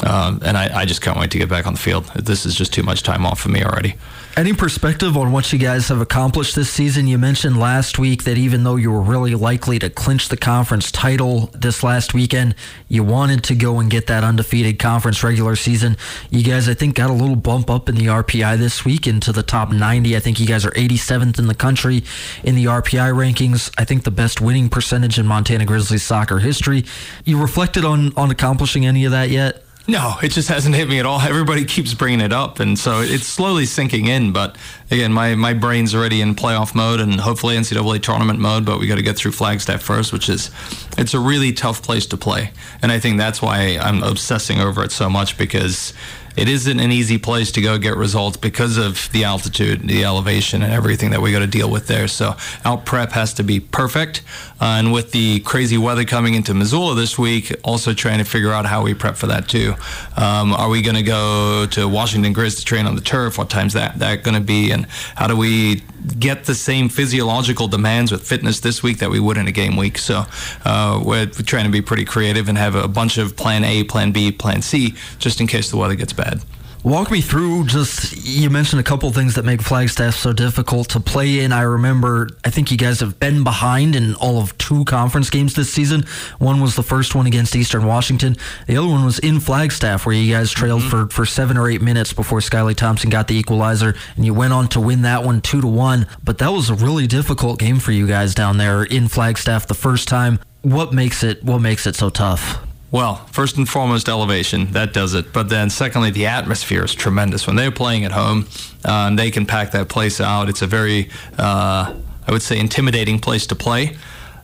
Um, 0.05 0.41
and 0.43 0.57
I, 0.57 0.81
I, 0.81 0.85
just 0.85 1.01
can't 1.01 1.17
wait 1.17 1.31
to 1.31 1.37
get 1.37 1.47
back 1.47 1.65
on 1.65 1.73
the 1.73 1.79
field. 1.79 2.05
This 2.15 2.45
is 2.45 2.53
just 2.53 2.73
too 2.73 2.83
much 2.83 3.03
time 3.03 3.25
off 3.25 3.39
for 3.39 3.47
me 3.47 3.63
already. 3.63 3.95
Any 4.37 4.51
perspective 4.51 5.15
on 5.15 5.31
what 5.31 5.53
you 5.53 5.59
guys 5.59 5.87
have 5.87 6.01
accomplished 6.01 6.57
this 6.57 6.69
season? 6.69 7.07
You 7.07 7.17
mentioned 7.17 7.57
last 7.57 7.97
week 7.97 8.25
that 8.25 8.37
even 8.37 8.65
though 8.65 8.75
you 8.75 8.91
were 8.91 8.99
really 8.99 9.33
likely 9.33 9.79
to 9.79 9.89
clinch 9.89 10.27
the 10.27 10.35
conference 10.35 10.91
title 10.91 11.49
this 11.53 11.83
last 11.83 12.13
weekend, 12.13 12.53
you 12.89 13.01
wanted 13.05 13.45
to 13.45 13.55
go 13.55 13.79
and 13.79 13.89
get 13.89 14.07
that 14.07 14.25
undefeated 14.25 14.77
conference 14.77 15.23
regular 15.23 15.55
season. 15.55 15.95
You 16.31 16.43
guys, 16.43 16.67
I 16.67 16.73
think, 16.73 16.95
got 16.95 17.09
a 17.09 17.13
little 17.13 17.37
bump 17.37 17.69
up 17.69 17.87
in 17.87 17.95
the 17.95 18.07
RPI 18.07 18.57
this 18.57 18.83
week 18.83 19.07
into 19.07 19.31
the 19.31 19.41
top 19.41 19.71
90. 19.71 20.17
I 20.17 20.19
think 20.19 20.37
you 20.37 20.45
guys 20.45 20.65
are 20.65 20.71
87th 20.71 21.39
in 21.39 21.47
the 21.47 21.55
country 21.55 22.03
in 22.43 22.55
the 22.55 22.65
RPI 22.65 23.13
rankings. 23.13 23.73
I 23.77 23.85
think 23.85 24.03
the 24.03 24.11
best 24.11 24.41
winning 24.41 24.67
percentage 24.67 25.17
in 25.17 25.25
Montana 25.25 25.63
Grizzlies 25.63 26.03
soccer 26.03 26.39
history. 26.39 26.83
You 27.23 27.39
reflected 27.41 27.85
on 27.85 28.11
on 28.17 28.31
accomplishing 28.31 28.85
any 28.85 29.05
of 29.05 29.11
that 29.13 29.29
yet? 29.29 29.64
No, 29.87 30.15
it 30.23 30.29
just 30.29 30.49
hasn't 30.49 30.73
hit 30.73 30.89
me 30.89 30.97
at 30.97 31.05
all. 31.05 31.21
Everybody 31.21 31.63
keeps 31.63 31.93
bringing 31.93 32.21
it 32.21 32.33
up, 32.33 32.59
and 32.59 32.77
so 32.77 33.01
it's 33.01 33.27
slowly 33.27 33.67
sinking 33.67 34.07
in. 34.07 34.33
But 34.33 34.55
again, 34.89 35.13
my, 35.13 35.35
my 35.35 35.53
brain's 35.53 35.93
already 35.93 36.21
in 36.21 36.33
playoff 36.33 36.73
mode 36.73 36.99
and 36.99 37.19
hopefully 37.19 37.55
NCAA 37.55 38.01
tournament 38.01 38.39
mode. 38.39 38.65
But 38.65 38.79
we 38.79 38.87
got 38.87 38.95
to 38.95 39.03
get 39.03 39.15
through 39.15 39.33
Flagstaff 39.33 39.83
first, 39.83 40.11
which 40.11 40.27
is 40.27 40.49
it's 40.97 41.13
a 41.13 41.19
really 41.19 41.53
tough 41.53 41.83
place 41.83 42.07
to 42.07 42.17
play, 42.17 42.51
and 42.81 42.91
I 42.91 42.99
think 42.99 43.19
that's 43.19 43.43
why 43.43 43.77
I'm 43.79 44.01
obsessing 44.01 44.59
over 44.59 44.83
it 44.83 44.91
so 44.91 45.07
much 45.07 45.37
because 45.37 45.93
it 46.37 46.47
isn't 46.47 46.79
an 46.79 46.91
easy 46.91 47.17
place 47.17 47.51
to 47.53 47.61
go 47.61 47.77
get 47.77 47.95
results 47.95 48.37
because 48.37 48.77
of 48.77 49.09
the 49.11 49.23
altitude, 49.23 49.87
the 49.87 50.03
elevation, 50.03 50.61
and 50.61 50.71
everything 50.71 51.11
that 51.11 51.21
we 51.21 51.31
got 51.31 51.39
to 51.39 51.47
deal 51.47 51.69
with 51.69 51.87
there. 51.87 52.07
So 52.07 52.35
our 52.63 52.77
prep 52.77 53.11
has 53.11 53.33
to 53.35 53.43
be 53.43 53.59
perfect. 53.59 54.21
Uh, 54.59 54.77
and 54.79 54.93
with 54.93 55.11
the 55.11 55.39
crazy 55.41 55.77
weather 55.77 56.05
coming 56.05 56.33
into 56.33 56.53
Missoula 56.53 56.95
this 56.95 57.17
week, 57.17 57.53
also 57.63 57.93
trying 57.93 58.19
to 58.19 58.25
figure 58.25 58.51
out 58.51 58.65
how 58.65 58.83
we 58.83 58.93
prep 58.93 59.15
for 59.15 59.27
that 59.27 59.47
too. 59.47 59.75
Um, 60.17 60.53
are 60.53 60.69
we 60.69 60.81
going 60.81 60.95
to 60.95 61.03
go 61.03 61.65
to 61.71 61.87
Washington 61.87 62.33
Grizz 62.33 62.59
to 62.59 62.65
train 62.65 62.85
on 62.85 62.95
the 62.95 63.01
turf? 63.01 63.37
What 63.37 63.49
time's 63.49 63.73
that 63.73 63.99
that 63.99 64.23
going 64.23 64.35
to 64.35 64.41
be? 64.41 64.71
And 64.71 64.85
how 65.15 65.27
do 65.27 65.35
we 65.35 65.83
get 66.19 66.45
the 66.45 66.55
same 66.55 66.89
physiological 66.89 67.67
demands 67.67 68.11
with 68.11 68.27
fitness 68.27 68.59
this 68.59 68.81
week 68.83 68.99
that 68.99 69.09
we 69.09 69.19
would 69.19 69.37
in 69.37 69.47
a 69.47 69.51
game 69.51 69.75
week? 69.77 69.97
So 69.97 70.25
uh, 70.63 71.01
we're 71.03 71.25
trying 71.25 71.65
to 71.65 71.71
be 71.71 71.81
pretty 71.81 72.05
creative 72.05 72.49
and 72.49 72.57
have 72.57 72.75
a 72.75 72.87
bunch 72.87 73.17
of 73.17 73.35
plan 73.35 73.63
A, 73.63 73.83
plan 73.83 74.11
B, 74.11 74.31
plan 74.31 74.61
C, 74.61 74.95
just 75.19 75.41
in 75.41 75.47
case 75.47 75.69
the 75.69 75.77
weather 75.77 75.95
gets 75.95 76.13
bad. 76.13 76.41
Walk 76.85 77.09
me 77.09 77.19
through 77.19 77.65
just, 77.65 78.15
you 78.27 78.51
mentioned 78.51 78.79
a 78.79 78.83
couple 78.83 79.11
things 79.11 79.33
that 79.33 79.43
make 79.43 79.59
Flagstaff 79.59 80.13
so 80.13 80.31
difficult 80.31 80.87
to 80.89 80.99
play 80.99 81.39
in. 81.39 81.51
I 81.51 81.63
remember, 81.63 82.29
I 82.43 82.51
think 82.51 82.69
you 82.69 82.77
guys 82.77 82.99
have 82.99 83.19
been 83.19 83.43
behind 83.43 83.95
in 83.95 84.13
all 84.13 84.39
of 84.39 84.55
two 84.59 84.85
conference 84.85 85.31
games 85.31 85.55
this 85.55 85.73
season. 85.73 86.05
One 86.37 86.61
was 86.61 86.75
the 86.75 86.83
first 86.83 87.15
one 87.15 87.25
against 87.25 87.55
Eastern 87.55 87.87
Washington. 87.87 88.37
The 88.67 88.77
other 88.77 88.87
one 88.87 89.03
was 89.03 89.17
in 89.17 89.39
Flagstaff, 89.39 90.05
where 90.05 90.13
you 90.13 90.31
guys 90.31 90.51
trailed 90.51 90.83
mm-hmm. 90.83 91.07
for, 91.07 91.09
for 91.09 91.25
seven 91.25 91.57
or 91.57 91.67
eight 91.67 91.81
minutes 91.81 92.13
before 92.13 92.37
Skylar 92.37 92.75
Thompson 92.75 93.09
got 93.09 93.27
the 93.27 93.35
equalizer, 93.35 93.95
and 94.15 94.23
you 94.23 94.35
went 94.35 94.53
on 94.53 94.67
to 94.67 94.79
win 94.79 95.01
that 95.01 95.23
one 95.23 95.41
two 95.41 95.61
to 95.61 95.67
one. 95.67 96.05
But 96.23 96.37
that 96.37 96.49
was 96.49 96.69
a 96.69 96.75
really 96.75 97.07
difficult 97.07 97.57
game 97.57 97.79
for 97.79 97.93
you 97.93 98.05
guys 98.05 98.35
down 98.35 98.59
there 98.59 98.83
in 98.83 99.07
Flagstaff 99.07 99.65
the 99.65 99.73
first 99.73 100.07
time. 100.07 100.39
What 100.61 100.93
makes 100.93 101.23
it 101.23 101.43
what 101.43 101.61
makes 101.61 101.87
it 101.87 101.95
so 101.95 102.11
tough? 102.11 102.63
Well, 102.91 103.15
first 103.31 103.57
and 103.57 103.67
foremost, 103.67 104.07
elevation. 104.07 104.71
That 104.71 104.93
does 104.93 105.15
it. 105.15 105.33
But 105.33 105.49
then, 105.49 105.69
secondly, 105.69 106.11
the 106.11 106.27
atmosphere 106.27 106.85
is 106.85 106.93
tremendous. 106.93 107.47
When 107.47 107.55
they're 107.55 107.71
playing 107.71 108.05
at 108.05 108.11
home, 108.11 108.47
uh, 108.85 109.07
and 109.07 109.19
they 109.19 109.31
can 109.31 109.45
pack 109.45 109.71
that 109.71 109.89
place 109.89 110.21
out, 110.21 110.49
it's 110.49 110.61
a 110.61 110.67
very, 110.67 111.09
uh, 111.37 111.93
I 112.27 112.31
would 112.31 112.41
say, 112.41 112.59
intimidating 112.59 113.19
place 113.19 113.47
to 113.47 113.55
play. 113.55 113.97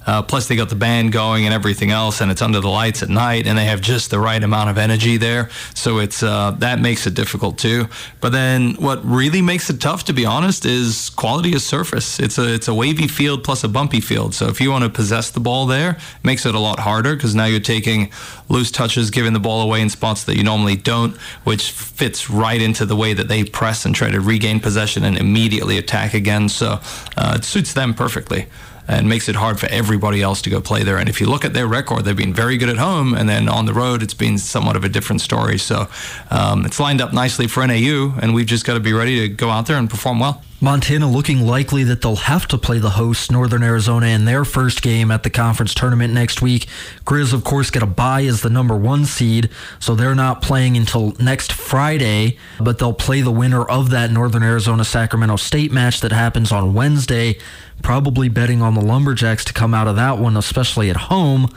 Uh, 0.06 0.22
plus, 0.22 0.48
they 0.48 0.56
got 0.56 0.70
the 0.70 0.76
band 0.76 1.12
going 1.12 1.46
and 1.46 1.54
everything 1.54 1.92
else, 1.92 2.22
and 2.22 2.32
it's 2.32 2.42
under 2.42 2.60
the 2.60 2.70
lights 2.70 3.04
at 3.04 3.10
night, 3.10 3.46
and 3.46 3.58
they 3.58 3.66
have 3.66 3.82
just 3.82 4.10
the 4.10 4.20
right 4.20 4.44
amount 4.44 4.70
of 4.70 4.78
energy 4.78 5.18
there. 5.18 5.50
So 5.76 6.00
it's 6.00 6.24
uh, 6.24 6.52
that 6.60 6.80
makes 6.80 7.06
it 7.06 7.14
difficult 7.14 7.58
too. 7.58 7.88
But 8.20 8.32
then, 8.32 8.74
what 8.76 9.04
really 9.06 9.42
makes 9.42 9.70
it 9.70 9.80
tough, 9.80 10.04
to 10.06 10.14
be 10.14 10.26
honest, 10.26 10.66
is 10.66 11.10
quality 11.12 11.54
of 11.54 11.62
surface. 11.62 12.20
It's 12.20 12.38
a 12.38 12.54
it's 12.54 12.68
a 12.68 12.74
wavy 12.74 13.08
field 13.08 13.44
plus 13.44 13.64
a 13.64 13.70
bumpy 13.70 14.02
field. 14.02 14.34
So 14.34 14.48
if 14.48 14.60
you 14.60 14.72
want 14.72 14.84
to 14.84 14.90
possess 14.90 15.30
the 15.30 15.40
ball 15.40 15.66
there, 15.68 15.92
it 15.92 16.24
makes 16.24 16.46
it 16.46 16.56
a 16.56 16.60
lot 16.60 16.80
harder 16.80 17.16
because 17.16 17.36
now 17.36 17.46
you're 17.46 17.60
taking 17.60 18.12
loose 18.50 18.72
touches, 18.72 19.12
giving 19.12 19.34
the 19.34 19.40
ball 19.40 19.62
away 19.62 19.82
in 19.82 19.90
spots 19.90 20.24
that 20.24 20.36
you 20.36 20.44
normally 20.44 20.76
don't, 20.76 21.16
which 21.44 21.72
fits 21.72 22.30
right 22.30 22.62
into 22.62 22.86
the 22.86 22.96
way 22.96 23.14
that 23.14 23.28
they 23.28 23.44
press 23.44 23.86
and 23.86 23.94
try 23.94 24.10
to 24.10 24.20
regain 24.20 24.60
possession 24.60 25.04
and 25.04 25.18
immediately 25.18 25.78
attack 25.78 26.14
again. 26.14 26.50
So 26.50 26.80
uh, 27.18 27.36
it 27.38 27.44
suits 27.44 27.74
them 27.74 27.94
perfectly 27.94 28.48
and 28.92 29.08
makes 29.08 29.30
it 29.30 29.36
hard 29.36 29.58
for 29.58 29.68
everybody 29.68 30.22
else 30.22 30.42
to 30.42 30.50
go 30.50 30.60
play 30.60 30.84
there. 30.84 30.98
And 30.98 31.08
if 31.08 31.22
you 31.22 31.28
look 31.28 31.46
at 31.46 31.54
their 31.54 31.66
record, 31.66 32.04
they've 32.04 32.16
been 32.16 32.34
very 32.34 32.58
good 32.58 32.68
at 32.68 32.78
home, 32.78 33.14
and 33.14 33.30
then 33.30 33.48
on 33.48 33.66
the 33.66 33.74
road, 33.74 34.04
it's 34.04 34.14
been 34.14 34.38
somewhat 34.38 34.76
of 34.76 34.84
a 34.84 34.90
different 34.90 35.22
story. 35.22 35.58
So 35.58 35.88
um, 36.30 36.66
it's 36.66 36.78
lined 36.78 37.00
up 37.00 37.14
nicely 37.14 37.48
for 37.48 37.66
NAU, 37.66 38.14
and 38.22 38.34
we've 38.34 38.46
just 38.46 38.66
got 38.66 38.74
to 38.74 38.82
be 38.82 38.92
ready 38.92 39.22
to 39.22 39.30
go 39.30 39.50
out 39.50 39.66
there 39.68 39.78
and 39.78 39.90
perform 39.90 40.20
well. 40.20 40.44
Montana 40.64 41.10
looking 41.10 41.42
likely 41.42 41.84
that 41.86 42.04
they'll 42.04 42.16
have 42.16 42.48
to 42.50 42.58
play 42.58 42.78
the 42.78 42.92
host, 42.92 43.32
Northern 43.32 43.64
Arizona, 43.64 44.06
in 44.06 44.26
their 44.26 44.46
first 44.46 44.84
game 44.84 45.10
at 45.10 45.24
the 45.24 45.32
conference 45.32 45.74
tournament 45.74 46.14
next 46.14 46.40
week. 46.40 46.68
Grizz, 47.04 47.34
of 47.34 47.44
course, 47.44 47.72
get 47.72 47.82
a 47.82 47.88
bye 47.88 48.22
as 48.26 48.42
the 48.42 48.50
number 48.52 48.76
one 48.76 49.06
seed, 49.06 49.50
so 49.80 49.96
they're 49.96 50.14
not 50.14 50.44
playing 50.44 50.78
until 50.78 51.16
next 51.20 51.52
Friday, 51.52 52.38
but 52.60 52.78
they'll 52.78 52.94
play 52.94 53.22
the 53.22 53.32
winner 53.32 53.64
of 53.64 53.90
that 53.90 54.12
Northern 54.12 54.44
Arizona 54.44 54.86
Sacramento 54.86 55.38
State 55.38 55.72
match 55.72 56.00
that 56.02 56.12
happens 56.12 56.52
on 56.52 56.76
Wednesday. 56.76 57.40
Probably 57.82 58.30
betting 58.30 58.62
on 58.62 58.76
the 58.76 58.82
Lumberjacks 58.82 59.44
to 59.46 59.54
come 59.54 59.74
out 59.74 59.88
of 59.88 59.96
that 59.96 60.20
one, 60.20 60.38
especially 60.38 60.92
at 60.92 60.96
home. 60.96 61.50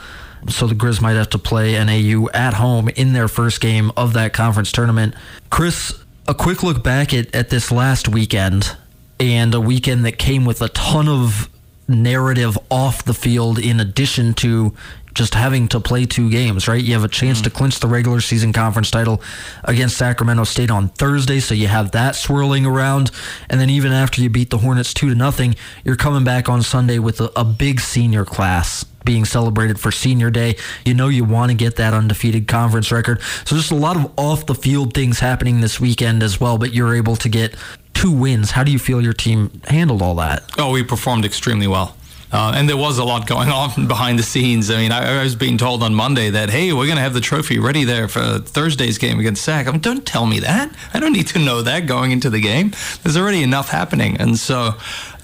So 0.49 0.67
the 0.67 0.75
Grizz 0.75 1.03
might 1.03 1.13
have 1.13 1.29
to 1.31 1.39
play 1.39 1.73
NAU 1.73 2.29
at 2.33 2.55
home 2.55 2.89
in 2.89 3.13
their 3.13 3.29
first 3.29 3.61
game 3.61 3.93
of 3.99 4.15
that 4.15 4.33
conference 4.33 4.73
tournament. 4.73 5.15
Chris, 5.51 6.03
a 6.27 6.35
quick 6.35 6.63
look 6.63 6.83
back 6.83 7.13
at, 7.13 7.35
at 7.35 7.51
this 7.51 7.71
last 7.71 8.09
weekend 8.09 8.75
and 9.21 9.54
a 9.54 9.61
weekend 9.61 10.04
that 10.04 10.18
came 10.18 10.44
with 10.44 10.61
a 10.62 10.68
ton 10.71 11.09
of 11.09 11.49
narrative 11.87 12.59
off 12.71 13.04
the 13.04 13.14
field 13.14 13.59
in 13.59 13.80
addition 13.80 14.35
to 14.35 14.75
just 15.14 15.35
having 15.35 15.68
to 15.68 15.78
play 15.78 16.04
two 16.04 16.28
games, 16.28 16.66
right? 16.66 16.83
You 16.83 16.92
have 16.94 17.04
a 17.04 17.09
chance 17.09 17.38
mm-hmm. 17.38 17.44
to 17.44 17.50
clinch 17.50 17.78
the 17.78 17.87
regular 17.87 18.21
season 18.21 18.52
conference 18.52 18.90
title 18.90 19.23
against 19.62 19.97
Sacramento 19.97 20.44
State 20.44 20.71
on 20.71 20.88
Thursday, 20.88 21.38
so 21.38 21.54
you 21.54 21.68
have 21.68 21.92
that 21.92 22.16
swirling 22.16 22.66
around. 22.66 23.12
And 23.49 23.61
then 23.61 23.71
even 23.71 23.92
after 23.92 24.21
you 24.21 24.28
beat 24.28 24.50
the 24.50 24.59
Hornets 24.59 24.92
two 24.92 25.09
to 25.09 25.14
nothing, 25.14 25.54
you're 25.85 25.97
coming 25.97 26.25
back 26.25 26.49
on 26.49 26.62
Sunday 26.62 26.99
with 26.99 27.21
a, 27.21 27.30
a 27.37 27.44
big 27.44 27.80
senior 27.80 28.25
class 28.25 28.85
being 29.04 29.25
celebrated 29.25 29.78
for 29.78 29.92
senior 29.92 30.30
day. 30.30 30.56
You 30.85 30.94
know 30.94 31.09
you 31.09 31.25
want 31.25 31.50
to 31.50 31.56
get 31.56 31.76
that 31.76 31.94
undefeated 31.94 32.49
conference 32.49 32.90
record. 32.90 33.21
So 33.44 33.54
just 33.54 33.71
a 33.71 33.76
lot 33.76 33.97
of 33.97 34.11
off 34.18 34.47
the 34.47 34.54
field 34.54 34.94
things 34.94 35.21
happening 35.21 35.61
this 35.61 35.78
weekend 35.78 36.23
as 36.23 36.40
well, 36.40 36.59
but 36.59 36.73
you're 36.73 36.94
able 36.94 37.16
to 37.16 37.28
get 37.28 37.54
two 37.95 38.13
wins. 38.13 38.51
How 38.51 38.65
do 38.65 38.73
you 38.73 38.79
feel 38.79 39.01
your 39.01 39.13
team 39.13 39.61
handled 39.67 40.03
all 40.03 40.17
that? 40.17 40.43
Oh, 40.59 40.73
we 40.73 40.83
performed 40.83 41.25
extremely 41.25 41.67
well. 41.67 41.97
Uh, 42.35 42.53
and 42.57 42.69
there 42.69 42.77
was 42.77 42.99
a 42.99 43.05
lot 43.05 43.29
going 43.29 43.49
on 43.49 43.87
behind 43.89 44.19
the 44.19 44.23
scenes. 44.25 44.69
I 44.69 44.77
mean, 44.79 44.91
I, 44.91 45.21
I 45.21 45.23
was 45.23 45.37
being 45.37 45.57
told 45.57 45.85
on 45.85 45.95
Monday 45.95 46.31
that, 46.31 46.51
hey, 46.51 46.73
we're 46.73 46.87
going 46.87 46.97
to 46.97 47.03
have 47.03 47.15
the 47.15 47.21
trophy 47.21 47.61
ready 47.61 47.85
there 47.85 48.09
for 48.09 48.41
Thursday's 48.41 48.99
game 48.99 49.21
against 49.21 49.45
SAC. 49.45 49.69
I'm, 49.69 49.79
don't 49.79 50.05
tell 50.05 50.27
me 50.27 50.41
that. 50.41 50.75
I 50.93 50.99
don't 50.99 51.13
need 51.13 51.29
to 51.29 51.39
know 51.39 51.63
that 51.63 51.87
going 51.87 52.11
into 52.11 52.31
the 52.31 52.41
game. 52.41 52.73
There's 53.05 53.17
already 53.17 53.45
enough 53.45 53.69
happening. 53.69 54.17
And 54.17 54.37
so, 54.37 54.75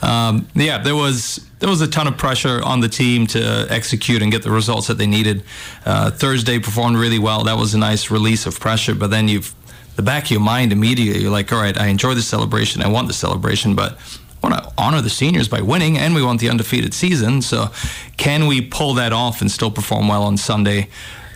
um, 0.03 0.47
yeah, 0.55 0.79
there 0.79 0.95
was 0.95 1.45
there 1.59 1.69
was 1.69 1.83
a 1.83 1.89
ton 1.89 2.07
of 2.07 2.17
pressure 2.17 2.63
on 2.63 2.81
the 2.81 2.89
team 2.89 3.27
to 3.27 3.67
execute 3.69 4.23
and 4.23 4.33
get 4.33 4.43
the 4.43 4.51
results 4.51 4.87
that 4.87 4.97
they 4.97 5.07
needed. 5.07 5.43
Uh, 5.85 6.11
Thursday 6.11 6.59
performed 6.59 6.97
really 6.97 7.19
well. 7.19 7.45
That 7.45 7.59
was 7.59 7.75
a 7.75 7.79
nice 7.79 8.11
release 8.11 8.47
of 8.47 8.59
pressure. 8.59 8.95
But 8.95 9.11
then 9.11 9.29
you've 9.29 9.55
the 9.97 10.03
back 10.03 10.25
of 10.25 10.31
your 10.31 10.41
mind 10.41 10.73
immediately, 10.73 11.23
you're 11.23 11.31
like, 11.31 11.53
all 11.53 11.61
right, 11.61 11.77
I 11.77 11.87
enjoy 11.89 12.15
the 12.15 12.23
celebration. 12.23 12.83
I 12.83 12.89
want 12.89 13.09
the 13.09 13.15
celebration, 13.15 13.75
but 13.75 13.99
I 14.43 14.49
want 14.49 14.63
to 14.63 14.73
honor 14.79 15.03
the 15.03 15.11
seniors 15.11 15.49
by 15.49 15.61
winning, 15.61 15.99
and 15.99 16.15
we 16.15 16.23
want 16.23 16.41
the 16.41 16.49
undefeated 16.49 16.95
season. 16.95 17.43
So, 17.43 17.71
can 18.17 18.47
we 18.47 18.61
pull 18.61 18.95
that 18.95 19.13
off 19.13 19.41
and 19.41 19.51
still 19.51 19.71
perform 19.71 20.09
well 20.09 20.23
on 20.23 20.37
Sunday 20.37 20.89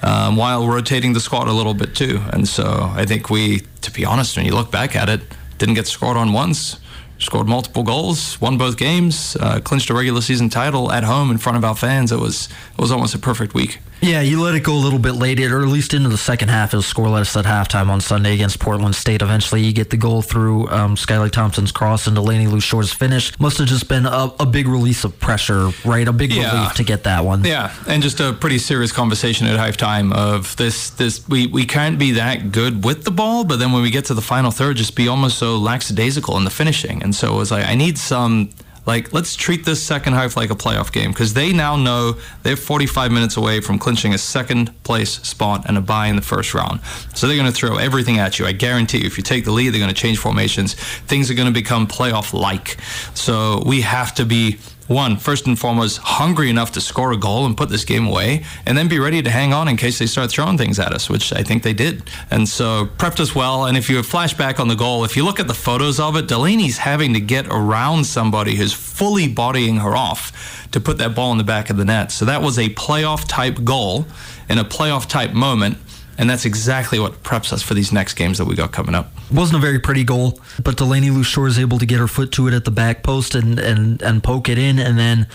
um, 0.02 0.37
while 0.37 0.66
rotating 0.66 1.12
the 1.12 1.20
squad 1.20 1.49
a 1.49 1.52
little 1.52 1.75
bit 1.75 1.94
too? 1.94 2.20
And 2.32 2.49
so, 2.49 2.90
I 2.94 3.04
think 3.04 3.28
we, 3.28 3.61
to 3.82 3.90
be 3.90 4.04
honest, 4.04 4.37
when 4.37 4.46
you 4.46 4.54
look 4.54 4.70
back 4.70 4.96
at 4.96 5.08
it, 5.08 5.20
didn't 5.58 5.75
get 5.75 5.87
scored 5.87 6.16
on 6.16 6.32
once. 6.32 6.78
scored 7.18 7.46
multiple 7.46 7.82
goals, 7.82 8.40
won 8.40 8.58
both 8.58 8.76
games, 8.76 9.37
uh, 9.40 9.61
clinched 9.61 9.90
a 9.90 9.94
regular 9.94 10.20
season 10.20 10.49
title 10.49 10.90
at 10.90 11.04
home 11.04 11.30
in 11.30 11.38
front 11.38 11.56
of 11.56 11.64
our 11.64 11.76
fans. 11.76 12.11
It 12.12 12.18
was 12.18 12.49
it 12.76 12.80
was 12.80 12.90
almost 12.90 13.14
a 13.14 13.18
perfect 13.18 13.54
week. 13.54 13.78
Yeah, 14.04 14.20
you 14.20 14.42
let 14.42 14.54
it 14.54 14.61
go 14.61 14.75
a 14.75 14.76
little 14.76 14.99
bit 14.99 15.12
late, 15.12 15.40
or 15.40 15.62
at 15.62 15.68
least 15.68 15.94
into 15.94 16.11
the 16.11 16.18
second 16.18 16.50
half. 16.50 16.75
It 16.75 16.76
was 16.76 16.84
scoreless 16.84 17.38
at 17.38 17.46
halftime 17.46 17.88
on 17.88 18.02
Sunday 18.02 18.34
against 18.34 18.61
Portland 18.61 18.94
State. 18.94 19.23
Eventually, 19.23 19.62
you 19.62 19.73
get 19.73 19.88
the 19.88 19.96
goal 19.96 20.20
through 20.20 20.68
um, 20.68 20.94
Skylar 20.94 21.30
Thompson's 21.30 21.73
cross 21.73 22.06
and 22.06 22.14
Delaney 22.14 22.46
Lou 22.46 22.61
Shore's 22.61 22.92
finish. 22.92 23.38
Must 23.40 23.56
have 23.56 23.66
just 23.66 23.88
been 23.88 24.04
a, 24.04 24.30
a, 24.38 24.44
big 24.44 24.68
release 24.68 25.04
of 25.04 25.18
pressure, 25.20 25.70
right? 25.87 26.06
A 26.06 26.12
big 26.12 26.32
yeah. 26.32 26.52
relief 26.52 26.75
to 26.75 26.84
get 26.84 27.04
that 27.04 27.25
one. 27.25 27.44
Yeah, 27.44 27.75
and 27.88 28.02
just 28.02 28.20
a 28.20 28.34
pretty 28.34 28.58
serious 28.58 28.92
conversation 28.92 29.46
at 29.46 29.58
halftime 29.58 30.12
of 30.12 30.54
this. 30.56 30.90
This 30.90 31.26
we, 31.26 31.46
we 31.46 31.64
can't 31.64 31.99
be 31.99 32.12
that 32.12 32.52
good 32.52 32.84
with 32.84 33.04
the 33.04 33.11
ball, 33.11 33.44
but 33.44 33.58
then 33.58 33.73
when 33.73 33.80
we 33.80 33.90
get 33.90 34.04
to 34.06 34.14
the 34.14 34.23
final 34.23 34.50
third, 34.50 34.76
just 34.76 34.96
be 34.96 35.08
almost 35.08 35.38
so 35.38 35.56
lackadaisical 35.56 36.37
in 36.37 36.44
the 36.44 36.50
finishing. 36.50 37.02
And 37.02 37.14
so 37.14 37.34
it 37.34 37.38
was 37.38 37.50
like 37.50 37.64
I 37.64 37.75
need 37.75 37.96
some 37.96 38.50
like, 38.87 39.12
let's 39.12 39.35
treat 39.35 39.64
this 39.64 39.83
second 39.83 40.12
half 40.12 40.37
like 40.37 40.50
a 40.50 40.55
playoff 40.55 40.93
game 40.93 41.11
because 41.11 41.35
they 41.35 41.53
now 41.53 41.76
know 41.76 42.19
they're 42.43 42.57
45 42.57 43.12
minutes 43.12 43.37
away 43.37 43.61
from 43.61 43.79
clinching 43.79 44.12
a 44.12 44.19
second 44.19 44.71
place 44.83 45.12
spot 45.23 45.64
and 45.67 45.79
a 45.79 45.81
bye 45.81 46.09
in 46.09 46.17
the 46.17 46.23
first 46.23 46.55
round. 46.55 46.81
So 47.14 47.26
they're 47.26 47.37
going 47.37 47.50
to 47.50 47.57
throw 47.57 47.76
everything 47.76 48.19
at 48.19 48.38
you. 48.38 48.47
I 48.47 48.53
guarantee 48.53 48.99
you, 48.99 49.07
if 49.07 49.17
you 49.17 49.23
take 49.23 49.45
the 49.45 49.53
lead, 49.53 49.71
they're 49.71 49.81
going 49.81 49.95
to 49.95 50.00
change 50.00 50.19
formations. 50.19 50.75
Things 50.75 51.31
are 51.31 51.35
going 51.35 51.49
to 51.49 51.55
become 51.55 51.87
playoff 51.87 52.33
like. 52.33 52.79
So 53.14 53.62
we 53.67 53.81
have 53.83 54.14
to 54.17 54.25
be 54.25 54.59
one, 54.87 55.17
first 55.17 55.47
and 55.47 55.59
foremost, 55.59 55.99
hungry 55.99 56.50
enough 56.50 56.73
to 56.73 56.81
score 56.81 57.12
a 57.12 57.17
goal 57.17 57.47
and 57.47 57.57
put 57.57 57.69
this 57.69 57.85
game 57.85 58.07
away, 58.07 58.45
and 58.67 58.76
then 58.76 58.88
be 58.88 58.99
ready 58.99 59.23
to 59.23 59.31
hang 59.31 59.53
on 59.53 59.69
in 59.69 59.76
case 59.76 59.99
they 59.99 60.07
start 60.07 60.31
throwing 60.31 60.59
things 60.59 60.79
at 60.79 60.93
us, 60.93 61.09
which 61.09 61.33
I 61.33 61.43
think 61.43 61.62
they 61.62 61.73
did. 61.73 62.03
And 62.31 62.49
so 62.49 62.87
prepped 62.99 63.21
us 63.21 63.35
well. 63.35 63.67
And 63.67 63.76
if 63.76 63.88
you 63.88 64.03
flash 64.03 64.35
back 64.35 64.61
on 64.61 64.69
the 64.69 64.75
goal, 64.75 65.05
if 65.05 65.17
you 65.17 65.25
look 65.25 65.41
at 65.41 65.49
the 65.49 65.55
photos 65.55 65.99
of 65.99 66.17
it, 66.17 66.26
Delaney's 66.26 66.79
having 66.79 67.14
to 67.14 67.21
get 67.21 67.47
around 67.49 68.05
somebody 68.05 68.57
who's 68.57 68.73
fully 68.73 69.29
bodying 69.29 69.76
her 69.76 69.97
off 69.97 70.69
to 70.73 70.81
put 70.81 70.99
that 70.99 71.14
ball 71.14 71.33
in 71.33 71.38
the 71.38 71.45
back 71.45 71.71
of 71.71 71.76
the 71.76 71.85
net. 71.85 72.12
So 72.12 72.25
that 72.25 72.43
was 72.43 72.59
a 72.59 72.69
playoff 72.71 73.26
type 73.26 73.64
goal 73.64 74.07
in 74.49 74.59
a 74.59 74.64
playoff 74.64 75.09
type 75.09 75.33
moment. 75.33 75.79
And 76.18 76.30
that's 76.30 76.44
exactly 76.44 76.99
what 76.99 77.23
preps 77.23 77.52
us 77.52 77.62
for 77.62 77.75
these 77.75 77.92
next 77.92 78.14
games 78.14 78.38
that 78.38 78.44
we 78.44 78.54
got 78.54 78.73
coming 78.73 78.94
up. 78.94 79.11
Wasn't 79.33 79.56
a 79.56 79.61
very 79.61 79.80
pretty 79.80 80.04
goal, 80.04 80.38
but 80.62 80.76
Delaney 80.76 81.11
Lou 81.11 81.25
Shore 81.25 81.47
is 81.47 81.59
able 81.59 81.78
to 81.78 81.87
get 81.87 81.99
her 81.99 82.09
foot 82.09 82.33
to 82.33 82.47
it 82.49 82.54
at 82.54 82.64
the 82.64 82.71
back 82.71 83.02
post 83.02 83.35
and, 83.35 83.59
and, 83.59 84.00
and 84.02 84.23
poke 84.23 84.49
it 84.49 84.59
in. 84.59 84.78
And 84.78 84.99
then, 84.99 85.26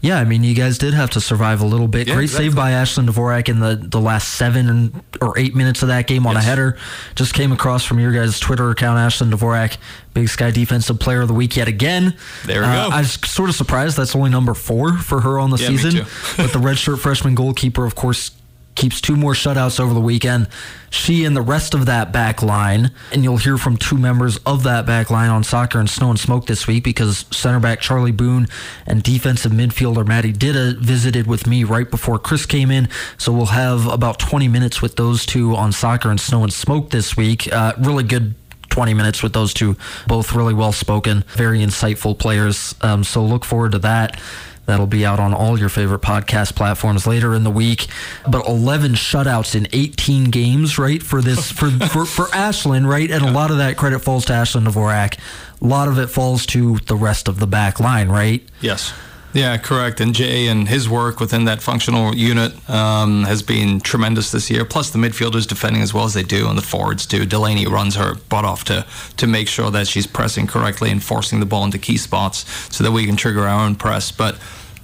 yeah, 0.00 0.18
I 0.18 0.24
mean, 0.24 0.42
you 0.42 0.54
guys 0.54 0.78
did 0.78 0.94
have 0.94 1.10
to 1.10 1.20
survive 1.20 1.60
a 1.60 1.66
little 1.66 1.86
bit. 1.86 2.08
Yeah, 2.08 2.14
Great 2.14 2.24
exactly. 2.24 2.46
save 2.46 2.56
by 2.56 2.72
Ashlyn 2.72 3.08
Dvorak 3.08 3.48
in 3.48 3.60
the, 3.60 3.76
the 3.76 4.00
last 4.00 4.30
seven 4.30 5.00
or 5.20 5.38
eight 5.38 5.54
minutes 5.54 5.82
of 5.82 5.88
that 5.88 6.06
game 6.06 6.26
on 6.26 6.34
yes. 6.34 6.42
a 6.42 6.46
header. 6.46 6.78
Just 7.14 7.34
came 7.34 7.52
across 7.52 7.84
from 7.84 8.00
your 8.00 8.12
guys' 8.12 8.40
Twitter 8.40 8.70
account, 8.70 8.98
Ashlyn 8.98 9.30
Dvorak, 9.30 9.76
Big 10.14 10.28
Sky 10.28 10.50
Defensive 10.50 10.98
Player 10.98 11.20
of 11.20 11.28
the 11.28 11.34
Week 11.34 11.56
yet 11.56 11.68
again. 11.68 12.16
There 12.46 12.62
we 12.62 12.66
uh, 12.66 12.88
go. 12.88 12.94
I 12.94 13.00
was 13.00 13.12
sort 13.12 13.48
of 13.48 13.54
surprised 13.54 13.96
that's 13.96 14.16
only 14.16 14.30
number 14.30 14.54
four 14.54 14.98
for 14.98 15.20
her 15.20 15.38
on 15.38 15.50
the 15.50 15.58
yeah, 15.58 15.68
season. 15.68 16.06
but 16.36 16.52
the 16.52 16.58
redshirt 16.58 16.98
freshman 16.98 17.36
goalkeeper, 17.36 17.84
of 17.84 17.94
course, 17.94 18.32
keeps 18.74 19.00
two 19.00 19.16
more 19.16 19.32
shutouts 19.32 19.78
over 19.78 19.92
the 19.92 20.00
weekend. 20.00 20.48
She 20.90 21.24
and 21.24 21.36
the 21.36 21.42
rest 21.42 21.74
of 21.74 21.86
that 21.86 22.12
back 22.12 22.42
line, 22.42 22.90
and 23.12 23.24
you'll 23.24 23.38
hear 23.38 23.56
from 23.56 23.76
two 23.76 23.96
members 23.96 24.36
of 24.38 24.62
that 24.64 24.86
back 24.86 25.10
line 25.10 25.30
on 25.30 25.44
soccer 25.44 25.78
and 25.78 25.88
snow 25.88 26.10
and 26.10 26.18
smoke 26.18 26.46
this 26.46 26.66
week 26.66 26.84
because 26.84 27.24
center 27.30 27.60
back 27.60 27.80
Charlie 27.80 28.12
Boone 28.12 28.48
and 28.86 29.02
defensive 29.02 29.52
midfielder 29.52 30.06
Maddie 30.06 30.32
Dida 30.32 30.76
visited 30.78 31.26
with 31.26 31.46
me 31.46 31.64
right 31.64 31.90
before 31.90 32.18
Chris 32.18 32.46
came 32.46 32.70
in. 32.70 32.88
So 33.18 33.32
we'll 33.32 33.46
have 33.46 33.86
about 33.86 34.18
20 34.18 34.48
minutes 34.48 34.82
with 34.82 34.96
those 34.96 35.24
two 35.24 35.54
on 35.56 35.72
soccer 35.72 36.10
and 36.10 36.20
snow 36.20 36.42
and 36.42 36.52
smoke 36.52 36.90
this 36.90 37.16
week. 37.16 37.52
Uh, 37.52 37.72
really 37.78 38.04
good 38.04 38.34
20 38.72 38.94
minutes 38.94 39.22
with 39.22 39.34
those 39.34 39.52
two, 39.52 39.76
both 40.06 40.32
really 40.32 40.54
well 40.54 40.72
spoken, 40.72 41.24
very 41.34 41.58
insightful 41.58 42.18
players. 42.18 42.74
Um, 42.80 43.04
so 43.04 43.22
look 43.22 43.44
forward 43.44 43.72
to 43.72 43.78
that. 43.80 44.18
That'll 44.66 44.86
be 44.86 45.04
out 45.04 45.18
on 45.18 45.34
all 45.34 45.58
your 45.58 45.68
favorite 45.68 46.02
podcast 46.02 46.54
platforms 46.54 47.06
later 47.06 47.34
in 47.34 47.42
the 47.42 47.50
week. 47.50 47.88
But 48.28 48.46
11 48.46 48.92
shutouts 48.92 49.54
in 49.54 49.66
18 49.72 50.30
games, 50.30 50.78
right? 50.78 51.02
For 51.02 51.20
this, 51.20 51.50
for, 51.50 51.70
for, 51.88 52.04
for 52.04 52.26
Ashlyn, 52.26 52.86
right? 52.86 53.10
And 53.10 53.24
a 53.24 53.30
lot 53.32 53.50
of 53.50 53.58
that 53.58 53.76
credit 53.76 54.00
falls 54.00 54.24
to 54.26 54.32
Ashlyn 54.32 54.66
Dvorak. 54.66 55.18
A 55.60 55.64
lot 55.66 55.88
of 55.88 55.98
it 55.98 56.08
falls 56.08 56.46
to 56.46 56.76
the 56.86 56.96
rest 56.96 57.28
of 57.28 57.40
the 57.40 57.46
back 57.46 57.80
line, 57.80 58.08
right? 58.08 58.42
Yes. 58.60 58.92
Yeah, 59.34 59.56
correct. 59.56 60.00
And 60.00 60.14
Jay 60.14 60.46
and 60.48 60.68
his 60.68 60.88
work 60.88 61.18
within 61.18 61.46
that 61.46 61.62
functional 61.62 62.14
unit 62.14 62.52
um, 62.68 63.24
has 63.24 63.42
been 63.42 63.80
tremendous 63.80 64.30
this 64.30 64.50
year. 64.50 64.64
Plus, 64.64 64.90
the 64.90 64.98
midfielders 64.98 65.46
defending 65.48 65.80
as 65.80 65.94
well 65.94 66.04
as 66.04 66.12
they 66.12 66.22
do, 66.22 66.48
and 66.48 66.58
the 66.58 66.62
forwards 66.62 67.06
too. 67.06 67.24
Delaney 67.24 67.66
runs 67.66 67.96
her 67.96 68.14
butt 68.28 68.44
off 68.44 68.64
to 68.64 68.86
to 69.16 69.26
make 69.26 69.48
sure 69.48 69.70
that 69.70 69.86
she's 69.86 70.06
pressing 70.06 70.46
correctly 70.46 70.90
and 70.90 71.02
forcing 71.02 71.40
the 71.40 71.46
ball 71.46 71.64
into 71.64 71.78
key 71.78 71.96
spots 71.96 72.44
so 72.74 72.84
that 72.84 72.92
we 72.92 73.06
can 73.06 73.16
trigger 73.16 73.46
our 73.46 73.64
own 73.64 73.74
press. 73.74 74.12
But 74.12 74.34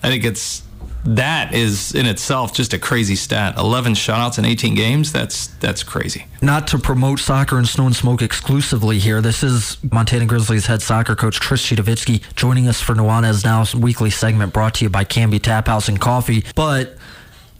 I 0.02 0.08
think 0.08 0.24
it's 0.24 0.62
that 1.04 1.54
is 1.54 1.94
in 1.94 2.06
itself 2.06 2.52
just 2.52 2.74
a 2.74 2.78
crazy 2.78 3.14
stat. 3.14 3.56
11 3.56 3.94
shutouts 3.94 4.38
in 4.38 4.44
18 4.44 4.74
games. 4.74 5.12
That's 5.12 5.46
that's 5.58 5.82
crazy. 5.82 6.26
Not 6.42 6.66
to 6.68 6.78
promote 6.78 7.18
soccer 7.18 7.56
and 7.56 7.66
snow 7.66 7.86
and 7.86 7.96
smoke 7.96 8.22
exclusively 8.22 8.98
here. 8.98 9.20
This 9.20 9.42
is 9.42 9.78
Montana 9.90 10.26
Grizzlies 10.26 10.66
head 10.66 10.82
soccer 10.82 11.16
coach 11.16 11.40
Chris 11.40 11.66
Citowicki 11.66 12.22
joining 12.34 12.68
us 12.68 12.80
for 12.80 12.94
Nuanez 12.94 13.44
Now's 13.44 13.74
weekly 13.74 14.10
segment 14.10 14.52
brought 14.52 14.74
to 14.74 14.84
you 14.84 14.90
by 14.90 15.04
Canby 15.04 15.38
Tap 15.38 15.68
House 15.68 15.88
and 15.88 16.00
Coffee. 16.00 16.44
But 16.54 16.97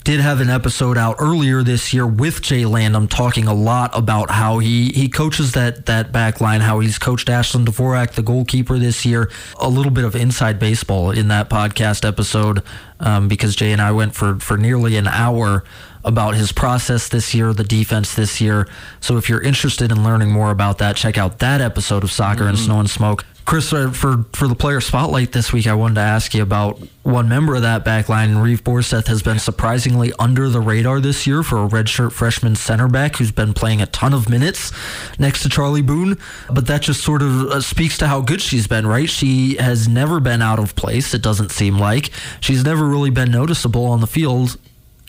did 0.04 0.20
have 0.20 0.40
an 0.40 0.48
episode 0.48 0.96
out 0.96 1.16
earlier 1.18 1.62
this 1.62 1.92
year 1.92 2.06
with 2.06 2.40
Jay 2.40 2.62
Landham 2.62 3.08
talking 3.08 3.46
a 3.46 3.54
lot 3.54 3.90
about 3.96 4.30
how 4.30 4.58
he, 4.58 4.88
he 4.90 5.08
coaches 5.08 5.52
that 5.52 5.86
that 5.86 6.12
back 6.12 6.40
line, 6.40 6.60
how 6.60 6.80
he's 6.80 6.98
coached 6.98 7.28
Ashlyn 7.28 7.66
Dvorak, 7.66 8.12
the 8.12 8.22
goalkeeper 8.22 8.78
this 8.78 9.04
year. 9.04 9.30
A 9.60 9.68
little 9.68 9.92
bit 9.92 10.04
of 10.04 10.16
inside 10.16 10.58
baseball 10.58 11.10
in 11.10 11.28
that 11.28 11.50
podcast 11.50 12.06
episode 12.06 12.62
um, 13.00 13.28
because 13.28 13.54
Jay 13.54 13.72
and 13.72 13.82
I 13.82 13.92
went 13.92 14.14
for, 14.14 14.38
for 14.40 14.56
nearly 14.56 14.96
an 14.96 15.08
hour 15.08 15.64
about 16.04 16.34
his 16.34 16.52
process 16.52 17.08
this 17.08 17.34
year, 17.34 17.52
the 17.52 17.64
defense 17.64 18.14
this 18.14 18.40
year. 18.40 18.66
So 19.00 19.16
if 19.16 19.28
you're 19.28 19.42
interested 19.42 19.92
in 19.92 20.04
learning 20.04 20.30
more 20.30 20.50
about 20.50 20.78
that, 20.78 20.96
check 20.96 21.18
out 21.18 21.40
that 21.40 21.60
episode 21.60 22.04
of 22.04 22.10
Soccer 22.10 22.40
mm-hmm. 22.40 22.48
and 22.50 22.58
Snow 22.58 22.80
and 22.80 22.88
Smoke. 22.90 23.24
Chris, 23.48 23.70
for 23.70 24.26
for 24.34 24.46
the 24.46 24.54
player 24.54 24.78
spotlight 24.78 25.32
this 25.32 25.54
week, 25.54 25.66
I 25.66 25.72
wanted 25.72 25.94
to 25.94 26.02
ask 26.02 26.34
you 26.34 26.42
about 26.42 26.78
one 27.02 27.30
member 27.30 27.54
of 27.54 27.62
that 27.62 27.82
back 27.82 28.10
line. 28.10 28.36
Reeve 28.36 28.62
Borseth 28.62 29.06
has 29.06 29.22
been 29.22 29.38
surprisingly 29.38 30.12
under 30.18 30.50
the 30.50 30.60
radar 30.60 31.00
this 31.00 31.26
year 31.26 31.42
for 31.42 31.64
a 31.64 31.66
redshirt 31.66 32.12
freshman 32.12 32.56
center 32.56 32.88
back 32.88 33.16
who's 33.16 33.30
been 33.30 33.54
playing 33.54 33.80
a 33.80 33.86
ton 33.86 34.12
of 34.12 34.28
minutes 34.28 34.70
next 35.18 35.44
to 35.44 35.48
Charlie 35.48 35.80
Boone. 35.80 36.18
But 36.52 36.66
that 36.66 36.82
just 36.82 37.02
sort 37.02 37.22
of 37.22 37.46
uh, 37.46 37.60
speaks 37.62 37.96
to 37.98 38.06
how 38.06 38.20
good 38.20 38.42
she's 38.42 38.66
been, 38.66 38.86
right? 38.86 39.08
She 39.08 39.56
has 39.56 39.88
never 39.88 40.20
been 40.20 40.42
out 40.42 40.58
of 40.58 40.76
place, 40.76 41.14
it 41.14 41.22
doesn't 41.22 41.50
seem 41.50 41.78
like. 41.78 42.10
She's 42.40 42.64
never 42.64 42.84
really 42.84 43.08
been 43.08 43.30
noticeable 43.30 43.86
on 43.86 44.02
the 44.02 44.06
field, 44.06 44.58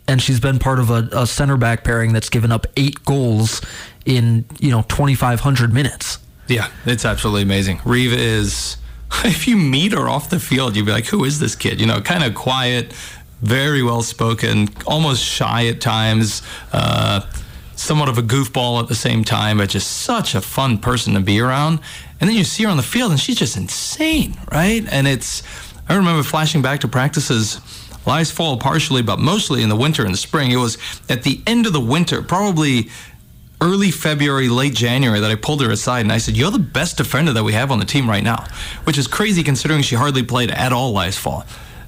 and 0.08 0.22
she's 0.22 0.40
been 0.40 0.60
part 0.60 0.80
of 0.80 0.90
a, 0.90 1.10
a 1.12 1.28
center 1.28 1.58
back 1.58 1.84
pairing 1.84 2.14
that's 2.14 2.30
given 2.30 2.54
up 2.54 2.68
eight 2.78 3.04
goals 3.04 3.60
in, 4.06 4.46
you 4.62 4.72
know, 4.72 4.84
2,500 4.84 5.74
minutes. 5.74 6.20
Yeah, 6.50 6.70
it's 6.86 7.06
absolutely 7.06 7.44
amazing. 7.44 7.80
Reeve 7.86 8.14
is, 8.14 8.78
if 9.24 9.48
you 9.48 9.56
meet 9.56 9.94
her 9.94 10.10
off 10.10 10.30
the 10.30 10.40
field, 10.40 10.76
you'd 10.76 10.86
be 10.86 10.92
like, 10.92 11.06
who 11.06 11.24
is 11.24 11.40
this 11.40 11.56
kid? 11.56 11.80
You 11.80 11.88
know, 11.88 12.02
kind 12.02 12.24
of 12.24 12.34
quiet, 12.34 12.94
very 13.42 13.84
well 13.84 14.02
spoken, 14.02 14.70
almost 14.86 15.24
shy 15.24 15.68
at 15.68 15.80
times, 15.80 16.42
uh, 16.74 17.22
somewhat 17.76 18.10
of 18.10 18.18
a 18.18 18.22
goofball 18.22 18.82
at 18.82 18.90
the 18.90 18.96
same 18.96 19.24
time, 19.24 19.60
but 19.60 19.70
just 19.70 20.00
such 20.00 20.36
a 20.36 20.42
fun 20.42 20.80
person 20.80 21.14
to 21.14 21.20
be 21.22 21.40
around. 21.40 21.80
And 22.20 22.30
then 22.30 22.36
you 22.36 22.44
see 22.44 22.64
her 22.64 22.70
on 22.70 22.78
the 22.78 22.84
field, 22.84 23.12
and 23.12 23.20
she's 23.20 23.38
just 23.38 23.56
insane, 23.56 24.38
right? 24.52 24.86
And 24.92 25.08
it's, 25.08 25.44
I 25.88 25.96
remember 25.96 26.24
flashing 26.24 26.62
back 26.62 26.82
to 26.82 26.88
practices 26.88 27.62
last 28.06 28.34
fall 28.34 28.58
partially, 28.58 29.02
but 29.02 29.20
mostly 29.20 29.62
in 29.62 29.70
the 29.70 29.76
winter 29.76 30.04
and 30.04 30.14
the 30.14 30.18
spring. 30.18 30.52
It 30.52 30.58
was 30.58 30.78
at 31.10 31.24
the 31.24 31.42
end 31.46 31.66
of 31.66 31.74
the 31.74 31.80
winter, 31.80 32.22
probably 32.22 32.90
early 33.62 33.92
February, 33.92 34.50
late 34.50 34.74
January 34.74 35.20
that 35.20 35.32
I 35.32 35.36
pulled 35.36 35.62
her 35.62 35.72
aside 35.72 36.02
and 36.02 36.12
I 36.12 36.18
said, 36.18 36.38
You're 36.38 36.52
the 36.52 36.60
best 36.60 36.98
defender 36.98 37.34
that 37.34 37.44
we 37.44 37.54
have 37.54 37.72
on 37.72 37.80
the 37.80 37.86
team 37.86 38.10
right 38.10 38.24
now, 38.24 38.46
which 38.84 38.98
is 38.98 39.08
crazy 39.08 39.44
considering 39.44 39.82
she 39.82 39.96
hardly 39.96 40.24
played 40.24 40.52
at 40.52 40.72
all 40.74 40.94
last 40.94 41.20
fall. 41.20 41.46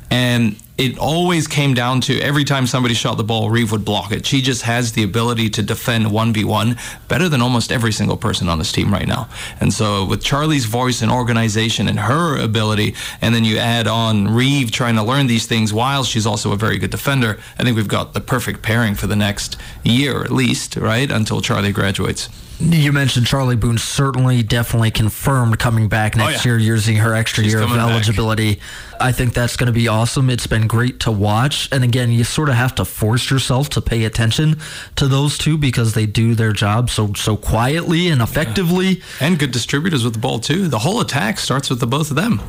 And 0.10 0.58
it 0.82 0.98
always 0.98 1.48
came 1.48 1.76
down 1.76 2.02
to 2.02 2.20
every 2.22 2.44
time 2.44 2.66
somebody 2.66 2.96
shot 2.96 3.16
the 3.16 3.24
ball, 3.24 3.52
Reeve 3.52 3.72
would 3.72 3.86
block 3.86 4.12
it. 4.12 4.26
She 4.26 4.42
just 4.42 4.64
has 4.64 4.94
the 4.94 5.04
ability 5.04 5.48
to 5.52 5.62
defend 5.62 6.08
1v1 6.08 7.08
better 7.08 7.30
than 7.30 7.40
almost 7.40 7.72
every 7.72 7.92
single 7.92 8.18
person 8.18 8.50
on 8.50 8.58
this 8.58 8.72
team 8.72 8.92
right 8.92 9.08
now. 9.08 9.30
And 9.60 9.72
so, 9.72 10.04
with 10.04 10.24
Charlie's 10.24 10.66
voice 10.66 11.04
and 11.04 11.12
organization 11.12 11.88
and 11.88 12.00
her 12.00 12.36
ability, 12.36 12.96
and 13.22 13.36
then 13.36 13.46
you 13.46 13.60
add 13.60 13.86
on 13.86 14.28
Reeve 14.34 14.72
trying 14.72 14.96
to 14.96 15.04
learn 15.04 15.28
these 15.28 15.46
things 15.46 15.72
while 15.72 16.04
she's 16.04 16.26
also 16.26 16.52
a 16.52 16.58
very 16.58 16.80
good 16.80 16.90
defender, 16.90 17.40
I 17.60 17.64
think 17.64 17.78
we've 17.78 17.88
got 17.88 18.14
the 18.14 18.22
perfect 18.22 18.64
pairing 18.64 18.96
for 18.96 19.06
the 19.06 19.16
next 19.16 19.58
year 19.84 20.24
at 20.24 20.32
least, 20.32 20.78
right? 20.78 21.12
Until 21.12 21.42
Charlie 21.42 21.72
graduates. 21.72 22.28
You 22.64 22.92
mentioned 22.94 23.26
Charlie 23.26 23.56
Boone 23.56 23.80
certainly 23.80 24.44
definitely 24.44 24.92
confirmed 24.92 25.58
coming 25.58 25.88
back 25.90 26.16
oh, 26.16 26.20
next 26.20 26.46
Oh, 26.46 26.50
yeah. 26.50 26.56
year 26.58 26.60
using 26.60 26.98
her 26.98 27.14
extra 27.16 27.44
She's 27.44 27.54
year 27.54 27.62
of 27.64 27.70
coming 27.70 27.84
back. 27.84 27.92
eligibility. 27.92 28.60
I 29.00 29.12
think 29.12 29.34
that's 29.34 29.56
going 29.58 29.68
to 29.68 29.74
be 29.74 29.88
awesome. 29.88 30.30
It's 30.30 30.46
been 30.46 30.68
great 30.68 31.00
to 31.02 31.12
watch. 31.12 31.68
And 31.72 31.84
again, 31.84 32.12
you 32.12 32.24
sort 32.24 32.50
of 32.50 32.56
have 32.56 32.76
to 32.76 32.86
force 32.86 33.32
yourself 33.32 33.70
to 33.72 33.82
pay 33.82 34.06
attention 34.06 34.60
to 34.98 35.08
those 35.08 35.38
two 35.40 35.58
because 35.58 35.94
they 35.96 36.06
do 36.06 36.36
their 36.36 36.54
job 36.54 36.90
so 36.92 37.14
so 37.14 37.36
quietly 37.36 38.10
and 38.10 38.22
effectively. 38.22 39.02
And 39.20 39.40
good 39.40 39.52
distributors 39.52 40.04
with 40.04 40.14
the 40.14 40.20
ball, 40.20 40.40
too. 40.40 40.68
The 40.68 40.80
whole 40.80 41.02
attack 41.02 41.40
starts 41.40 41.70
with 41.70 41.80
the 41.80 41.88
both 41.88 42.12
of 42.12 42.16
them. 42.16 42.42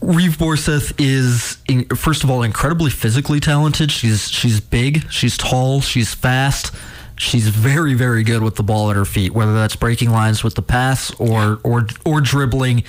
Reeve 0.00 0.36
Borseth 0.38 0.92
is 0.98 1.58
first 1.98 2.22
of 2.22 2.30
all 2.30 2.44
incredibly 2.44 2.90
physically 2.90 3.40
talented. 3.40 3.90
She's 3.90 4.30
she's 4.30 4.60
big, 4.60 5.10
she's 5.10 5.36
tall, 5.36 5.80
she's 5.80 6.14
fast. 6.14 6.72
She's 7.18 7.48
very 7.48 7.94
very 7.94 8.22
good 8.22 8.42
with 8.42 8.56
the 8.56 8.62
ball 8.62 8.90
at 8.90 8.96
her 8.96 9.04
feet, 9.04 9.32
whether 9.32 9.54
that's 9.54 9.76
breaking 9.76 10.10
lines 10.10 10.44
with 10.44 10.54
the 10.54 10.62
pass 10.62 11.12
or 11.18 11.60
or 11.64 11.86
or 12.04 12.20
dribbling. 12.20 12.84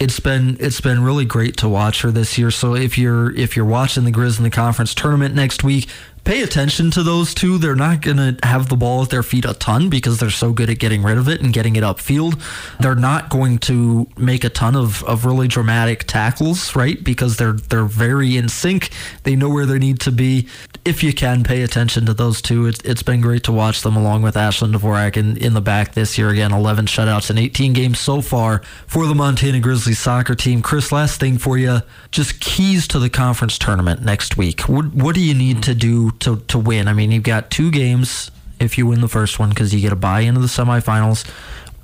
It's 0.00 0.20
been 0.20 0.56
it's 0.60 0.80
been 0.80 1.02
really 1.02 1.24
great 1.24 1.56
to 1.58 1.68
watch 1.68 2.02
her 2.02 2.10
this 2.10 2.38
year. 2.38 2.50
So 2.50 2.74
if 2.74 2.96
you're 2.98 3.34
if 3.34 3.56
you're 3.56 3.64
watching 3.64 4.04
the 4.04 4.12
Grizz 4.12 4.38
in 4.38 4.44
the 4.44 4.50
conference 4.50 4.94
tournament 4.94 5.34
next 5.34 5.64
week, 5.64 5.88
pay 6.24 6.42
attention 6.42 6.90
to 6.92 7.02
those 7.02 7.34
two. 7.34 7.58
They're 7.58 7.76
not 7.76 8.00
going 8.00 8.16
to 8.16 8.36
have 8.46 8.68
the 8.68 8.76
ball 8.76 9.02
at 9.02 9.10
their 9.10 9.22
feet 9.22 9.44
a 9.44 9.54
ton 9.54 9.90
because 9.90 10.18
they're 10.18 10.30
so 10.30 10.52
good 10.52 10.70
at 10.70 10.78
getting 10.78 11.02
rid 11.02 11.18
of 11.18 11.28
it 11.28 11.40
and 11.40 11.52
getting 11.52 11.76
it 11.76 11.84
upfield. 11.84 12.40
They're 12.80 12.94
not 12.94 13.28
going 13.28 13.58
to 13.58 14.08
make 14.16 14.44
a 14.44 14.48
ton 14.48 14.74
of, 14.74 15.02
of 15.04 15.24
really 15.24 15.48
dramatic 15.48 16.04
tackles, 16.04 16.74
right? 16.74 17.02
Because 17.02 17.36
they're 17.36 17.52
they're 17.52 17.84
very 17.84 18.36
in 18.36 18.48
sync. 18.48 18.90
They 19.24 19.36
know 19.36 19.48
where 19.48 19.66
they 19.66 19.78
need 19.78 20.00
to 20.00 20.12
be. 20.12 20.48
If 20.84 21.02
you 21.02 21.12
can 21.12 21.44
pay 21.44 21.62
attention 21.62 22.06
to 22.06 22.14
those 22.14 22.42
two, 22.42 22.66
it's, 22.66 22.80
it's 22.80 23.02
been 23.02 23.20
great 23.20 23.44
to 23.44 23.52
watch 23.52 23.82
them 23.82 23.96
along 23.96 24.22
with 24.22 24.34
Ashlyn 24.34 24.74
Dvorak 24.74 25.16
in, 25.16 25.36
in 25.38 25.54
the 25.54 25.60
back 25.60 25.94
this 25.94 26.18
year. 26.18 26.28
Again, 26.28 26.52
11 26.52 26.86
shutouts 26.86 27.30
in 27.30 27.38
18 27.38 27.72
games 27.72 27.98
so 27.98 28.20
far 28.20 28.60
for 28.86 29.06
the 29.06 29.14
Montana 29.14 29.60
Grizzlies 29.60 29.98
soccer 29.98 30.34
team. 30.34 30.60
Chris, 30.60 30.92
last 30.92 31.20
thing 31.20 31.38
for 31.38 31.56
you, 31.56 31.80
just 32.10 32.40
keys 32.40 32.86
to 32.88 32.98
the 32.98 33.08
conference 33.08 33.56
tournament 33.58 34.02
next 34.02 34.36
week. 34.36 34.62
What, 34.62 34.92
what 34.94 35.14
do 35.14 35.22
you 35.22 35.34
need 35.34 35.62
to 35.64 35.74
do 35.74 36.10
to, 36.20 36.36
to 36.48 36.58
win? 36.58 36.88
I 36.88 36.92
mean, 36.92 37.10
you've 37.12 37.22
got 37.22 37.50
two 37.50 37.70
games 37.70 38.30
if 38.60 38.78
you 38.78 38.86
win 38.86 39.00
the 39.00 39.08
first 39.08 39.38
one 39.38 39.50
because 39.50 39.74
you 39.74 39.80
get 39.80 39.92
a 39.92 39.96
buy 39.96 40.20
into 40.20 40.40
the 40.40 40.46
semifinals. 40.46 41.28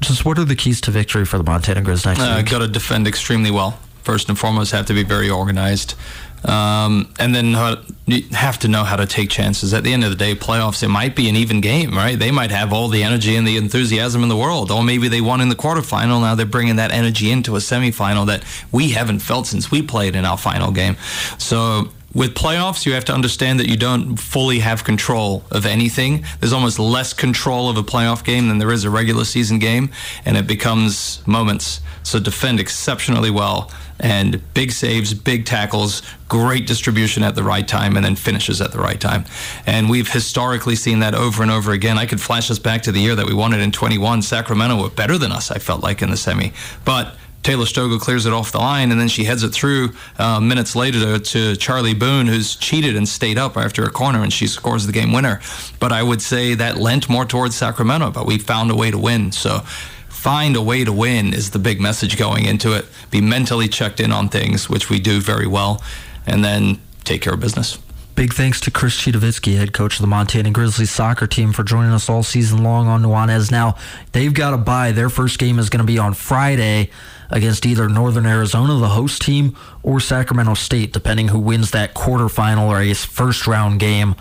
Just 0.00 0.24
what 0.24 0.38
are 0.38 0.44
the 0.44 0.56
keys 0.56 0.80
to 0.82 0.90
victory 0.90 1.24
for 1.26 1.36
the 1.38 1.44
Montana 1.44 1.82
Grizz 1.82 2.06
next 2.06 2.20
Uh, 2.20 2.36
week? 2.38 2.50
got 2.50 2.60
to 2.60 2.68
defend 2.68 3.06
extremely 3.06 3.50
well. 3.50 3.78
First 4.02 4.28
and 4.30 4.38
foremost, 4.38 4.72
have 4.72 4.86
to 4.86 4.94
be 4.94 5.02
very 5.02 5.28
organized. 5.28 5.94
Um, 6.42 7.12
and 7.18 7.34
then 7.34 7.52
how, 7.52 7.76
you 8.06 8.22
have 8.30 8.58
to 8.60 8.68
know 8.68 8.82
how 8.82 8.96
to 8.96 9.04
take 9.04 9.28
chances. 9.28 9.74
At 9.74 9.84
the 9.84 9.92
end 9.92 10.04
of 10.04 10.10
the 10.10 10.16
day, 10.16 10.34
playoffs, 10.34 10.82
it 10.82 10.88
might 10.88 11.14
be 11.14 11.28
an 11.28 11.36
even 11.36 11.60
game, 11.60 11.94
right? 11.94 12.18
They 12.18 12.30
might 12.30 12.50
have 12.50 12.72
all 12.72 12.88
the 12.88 13.02
energy 13.02 13.36
and 13.36 13.46
the 13.46 13.58
enthusiasm 13.58 14.22
in 14.22 14.30
the 14.30 14.36
world. 14.38 14.70
Or 14.70 14.82
maybe 14.82 15.08
they 15.08 15.20
won 15.20 15.42
in 15.42 15.50
the 15.50 15.54
quarterfinal. 15.54 16.22
Now 16.22 16.34
they're 16.34 16.46
bringing 16.46 16.76
that 16.76 16.92
energy 16.92 17.30
into 17.30 17.56
a 17.56 17.58
semifinal 17.58 18.26
that 18.28 18.42
we 18.72 18.88
haven't 18.92 19.18
felt 19.18 19.48
since 19.48 19.70
we 19.70 19.82
played 19.82 20.16
in 20.16 20.24
our 20.24 20.38
final 20.38 20.72
game. 20.72 20.96
So 21.36 21.90
with 22.12 22.34
playoffs, 22.34 22.86
you 22.86 22.92
have 22.94 23.04
to 23.04 23.14
understand 23.14 23.60
that 23.60 23.68
you 23.68 23.76
don't 23.76 24.16
fully 24.16 24.58
have 24.60 24.82
control 24.82 25.44
of 25.50 25.64
anything. 25.64 26.24
There's 26.40 26.52
almost 26.52 26.78
less 26.78 27.12
control 27.12 27.68
of 27.68 27.76
a 27.76 27.82
playoff 27.82 28.24
game 28.24 28.48
than 28.48 28.58
there 28.58 28.72
is 28.72 28.84
a 28.84 28.90
regular 28.90 29.24
season 29.24 29.60
game, 29.60 29.90
and 30.24 30.36
it 30.36 30.46
becomes 30.46 31.24
moments. 31.26 31.80
So 32.02 32.18
defend 32.18 32.58
exceptionally 32.58 33.30
well 33.30 33.70
and 34.00 34.42
big 34.54 34.72
saves, 34.72 35.14
big 35.14 35.44
tackles, 35.44 36.02
great 36.28 36.66
distribution 36.66 37.22
at 37.22 37.34
the 37.34 37.44
right 37.44 37.68
time, 37.68 37.96
and 37.96 38.04
then 38.04 38.16
finishes 38.16 38.60
at 38.60 38.72
the 38.72 38.78
right 38.78 39.00
time. 39.00 39.24
And 39.66 39.88
we've 39.90 40.10
historically 40.10 40.74
seen 40.74 41.00
that 41.00 41.14
over 41.14 41.42
and 41.42 41.50
over 41.52 41.72
again. 41.72 41.98
I 41.98 42.06
could 42.06 42.20
flash 42.20 42.50
us 42.50 42.58
back 42.58 42.82
to 42.82 42.92
the 42.92 43.00
year 43.00 43.14
that 43.14 43.26
we 43.26 43.34
won 43.34 43.52
it 43.52 43.60
in 43.60 43.70
21. 43.70 44.22
Sacramento 44.22 44.82
were 44.82 44.90
better 44.90 45.18
than 45.18 45.32
us, 45.32 45.50
I 45.50 45.58
felt 45.58 45.82
like, 45.82 46.02
in 46.02 46.10
the 46.10 46.16
semi. 46.16 46.52
But 46.84 47.14
Taylor 47.42 47.64
Stogo 47.64 47.98
clears 47.98 48.26
it 48.26 48.32
off 48.32 48.52
the 48.52 48.58
line, 48.58 48.90
and 48.90 49.00
then 49.00 49.08
she 49.08 49.24
heads 49.24 49.42
it 49.42 49.50
through 49.50 49.90
uh, 50.18 50.40
minutes 50.40 50.76
later 50.76 51.18
to, 51.18 51.18
to 51.18 51.56
Charlie 51.56 51.94
Boone, 51.94 52.26
who's 52.26 52.54
cheated 52.54 52.96
and 52.96 53.08
stayed 53.08 53.38
up 53.38 53.56
after 53.56 53.84
a 53.84 53.90
corner, 53.90 54.22
and 54.22 54.32
she 54.32 54.46
scores 54.46 54.86
the 54.86 54.92
game 54.92 55.12
winner. 55.12 55.40
But 55.78 55.92
I 55.92 56.02
would 56.02 56.20
say 56.20 56.54
that 56.54 56.76
lent 56.76 57.08
more 57.08 57.24
towards 57.24 57.56
Sacramento, 57.56 58.10
but 58.10 58.26
we 58.26 58.38
found 58.38 58.70
a 58.70 58.74
way 58.74 58.90
to 58.90 58.98
win. 58.98 59.32
So 59.32 59.60
find 60.08 60.54
a 60.54 60.62
way 60.62 60.84
to 60.84 60.92
win 60.92 61.32
is 61.32 61.50
the 61.50 61.58
big 61.58 61.80
message 61.80 62.18
going 62.18 62.44
into 62.44 62.74
it. 62.76 62.84
Be 63.10 63.22
mentally 63.22 63.68
checked 63.68 64.00
in 64.00 64.12
on 64.12 64.28
things, 64.28 64.68
which 64.68 64.90
we 64.90 65.00
do 65.00 65.20
very 65.20 65.46
well, 65.46 65.82
and 66.26 66.44
then 66.44 66.78
take 67.04 67.22
care 67.22 67.32
of 67.32 67.40
business. 67.40 67.78
Big 68.20 68.34
thanks 68.34 68.60
to 68.60 68.70
Chris 68.70 69.00
Citowicki, 69.00 69.56
head 69.56 69.72
coach 69.72 69.94
of 69.94 70.02
the 70.02 70.06
Montana 70.06 70.50
Grizzlies 70.50 70.90
soccer 70.90 71.26
team, 71.26 71.54
for 71.54 71.64
joining 71.64 71.92
us 71.92 72.10
all 72.10 72.22
season 72.22 72.62
long 72.62 72.86
on 72.86 73.02
Nuanez. 73.02 73.50
Now, 73.50 73.76
they've 74.12 74.34
got 74.34 74.52
a 74.52 74.58
bye. 74.58 74.92
Their 74.92 75.08
first 75.08 75.38
game 75.38 75.58
is 75.58 75.70
going 75.70 75.80
to 75.80 75.86
be 75.86 75.98
on 75.98 76.12
Friday 76.12 76.90
against 77.30 77.64
either 77.64 77.88
Northern 77.88 78.26
Arizona, 78.26 78.74
the 78.74 78.90
host 78.90 79.22
team, 79.22 79.56
or 79.82 80.00
Sacramento 80.00 80.52
State, 80.52 80.92
depending 80.92 81.28
who 81.28 81.38
wins 81.38 81.70
that 81.70 81.94
quarterfinal 81.94 82.68
or 82.68 82.84
guess 82.84 83.06
first 83.06 83.46
round 83.46 83.80
game 83.80 84.14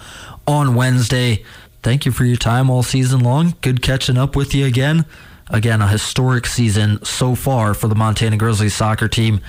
on 0.47 0.75
Wednesday. 0.75 1.43
Thank 1.83 2.05
you 2.05 2.13
for 2.13 2.23
your 2.23 2.37
time 2.37 2.69
all 2.69 2.83
season 2.83 3.19
long. 3.19 3.55
Good 3.59 3.81
catching 3.81 4.17
up 4.17 4.33
with 4.33 4.55
you 4.55 4.65
again. 4.65 5.05
Again, 5.49 5.81
a 5.81 5.89
historic 5.89 6.45
season 6.45 7.03
so 7.03 7.35
far 7.35 7.73
for 7.73 7.89
the 7.89 7.95
Montana 7.95 8.37
Grizzlies 8.37 8.75
soccer 8.75 9.09
team 9.09 9.41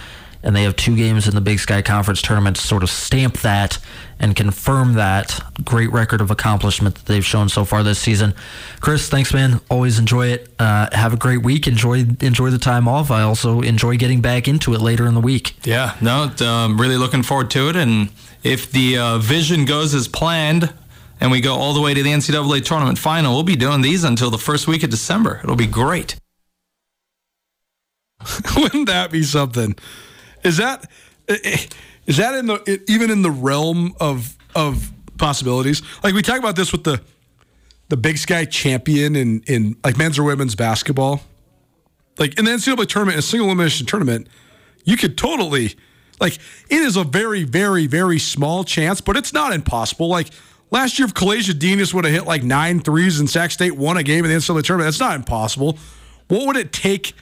and 0.42 0.56
they 0.56 0.62
have 0.62 0.76
two 0.76 0.96
games 0.96 1.28
in 1.28 1.34
the 1.34 1.40
Big 1.40 1.58
Sky 1.58 1.82
Conference 1.82 2.22
tournament 2.22 2.56
to 2.56 2.62
sort 2.62 2.82
of 2.82 2.90
stamp 2.90 3.38
that 3.38 3.78
and 4.18 4.36
confirm 4.36 4.94
that 4.94 5.40
great 5.64 5.90
record 5.92 6.20
of 6.20 6.30
accomplishment 6.30 6.94
that 6.94 7.06
they've 7.06 7.24
shown 7.24 7.48
so 7.48 7.64
far 7.64 7.82
this 7.82 7.98
season. 7.98 8.34
Chris, 8.80 9.08
thanks, 9.08 9.32
man. 9.32 9.60
Always 9.70 9.98
enjoy 9.98 10.28
it. 10.28 10.48
Uh, 10.58 10.88
have 10.92 11.12
a 11.12 11.16
great 11.16 11.42
week. 11.42 11.66
Enjoy 11.66 12.04
enjoy 12.20 12.50
the 12.50 12.58
time 12.58 12.88
off. 12.88 13.10
I 13.10 13.22
also 13.22 13.60
enjoy 13.60 13.96
getting 13.96 14.20
back 14.20 14.48
into 14.48 14.74
it 14.74 14.80
later 14.80 15.06
in 15.06 15.14
the 15.14 15.20
week. 15.20 15.56
Yeah, 15.64 15.96
no, 16.00 16.30
um, 16.46 16.80
really 16.80 16.96
looking 16.96 17.22
forward 17.22 17.50
to 17.52 17.68
it. 17.68 17.76
And 17.76 18.10
if 18.42 18.70
the 18.70 18.98
uh, 18.98 19.18
vision 19.18 19.64
goes 19.64 19.94
as 19.94 20.08
planned, 20.08 20.72
and 21.20 21.30
we 21.30 21.40
go 21.40 21.54
all 21.54 21.74
the 21.74 21.80
way 21.80 21.92
to 21.92 22.02
the 22.02 22.10
NCAA 22.10 22.64
tournament 22.64 22.98
final, 22.98 23.34
we'll 23.34 23.42
be 23.42 23.56
doing 23.56 23.82
these 23.82 24.04
until 24.04 24.30
the 24.30 24.38
first 24.38 24.66
week 24.66 24.82
of 24.82 24.90
December. 24.90 25.40
It'll 25.44 25.56
be 25.56 25.66
great. 25.66 26.16
Wouldn't 28.56 28.86
that 28.86 29.10
be 29.10 29.22
something? 29.22 29.76
Is 30.42 30.56
that 30.56 30.88
is 31.28 32.16
that 32.16 32.34
in 32.34 32.46
the 32.46 32.82
even 32.88 33.10
in 33.10 33.22
the 33.22 33.30
realm 33.30 33.94
of 34.00 34.36
of 34.54 34.90
possibilities? 35.18 35.82
Like 36.02 36.14
we 36.14 36.22
talk 36.22 36.38
about 36.38 36.56
this 36.56 36.72
with 36.72 36.84
the 36.84 37.00
the 37.88 37.96
Big 37.96 38.18
Sky 38.18 38.44
champion 38.44 39.16
in 39.16 39.42
in 39.46 39.76
like 39.84 39.96
men's 39.96 40.18
or 40.18 40.24
women's 40.24 40.54
basketball. 40.54 41.22
Like 42.18 42.38
in 42.38 42.44
the 42.44 42.50
NCAA 42.50 42.86
tournament, 42.86 43.18
a 43.18 43.22
single 43.22 43.48
elimination 43.48 43.86
tournament, 43.86 44.28
you 44.84 44.96
could 44.96 45.16
totally 45.16 45.74
like 46.20 46.34
it 46.68 46.82
is 46.82 46.96
a 46.96 47.04
very 47.04 47.44
very 47.44 47.86
very 47.86 48.18
small 48.18 48.64
chance, 48.64 49.00
but 49.00 49.16
it's 49.16 49.32
not 49.32 49.52
impossible. 49.52 50.08
Like 50.08 50.30
last 50.70 50.98
year, 50.98 51.06
if 51.06 51.14
Kalasia 51.14 51.58
Denis 51.58 51.92
would 51.94 52.04
have 52.04 52.14
hit 52.14 52.26
like 52.26 52.42
nine 52.42 52.80
threes 52.80 53.20
and 53.20 53.28
Sac 53.28 53.50
State 53.50 53.76
won 53.76 53.96
a 53.96 54.02
game 54.02 54.24
in 54.24 54.30
the 54.30 54.36
NCAA 54.36 54.62
tournament, 54.62 54.86
that's 54.86 55.00
not 55.00 55.16
impossible. 55.16 55.78
What 56.28 56.46
would 56.46 56.56
it 56.56 56.72
take? 56.72 57.14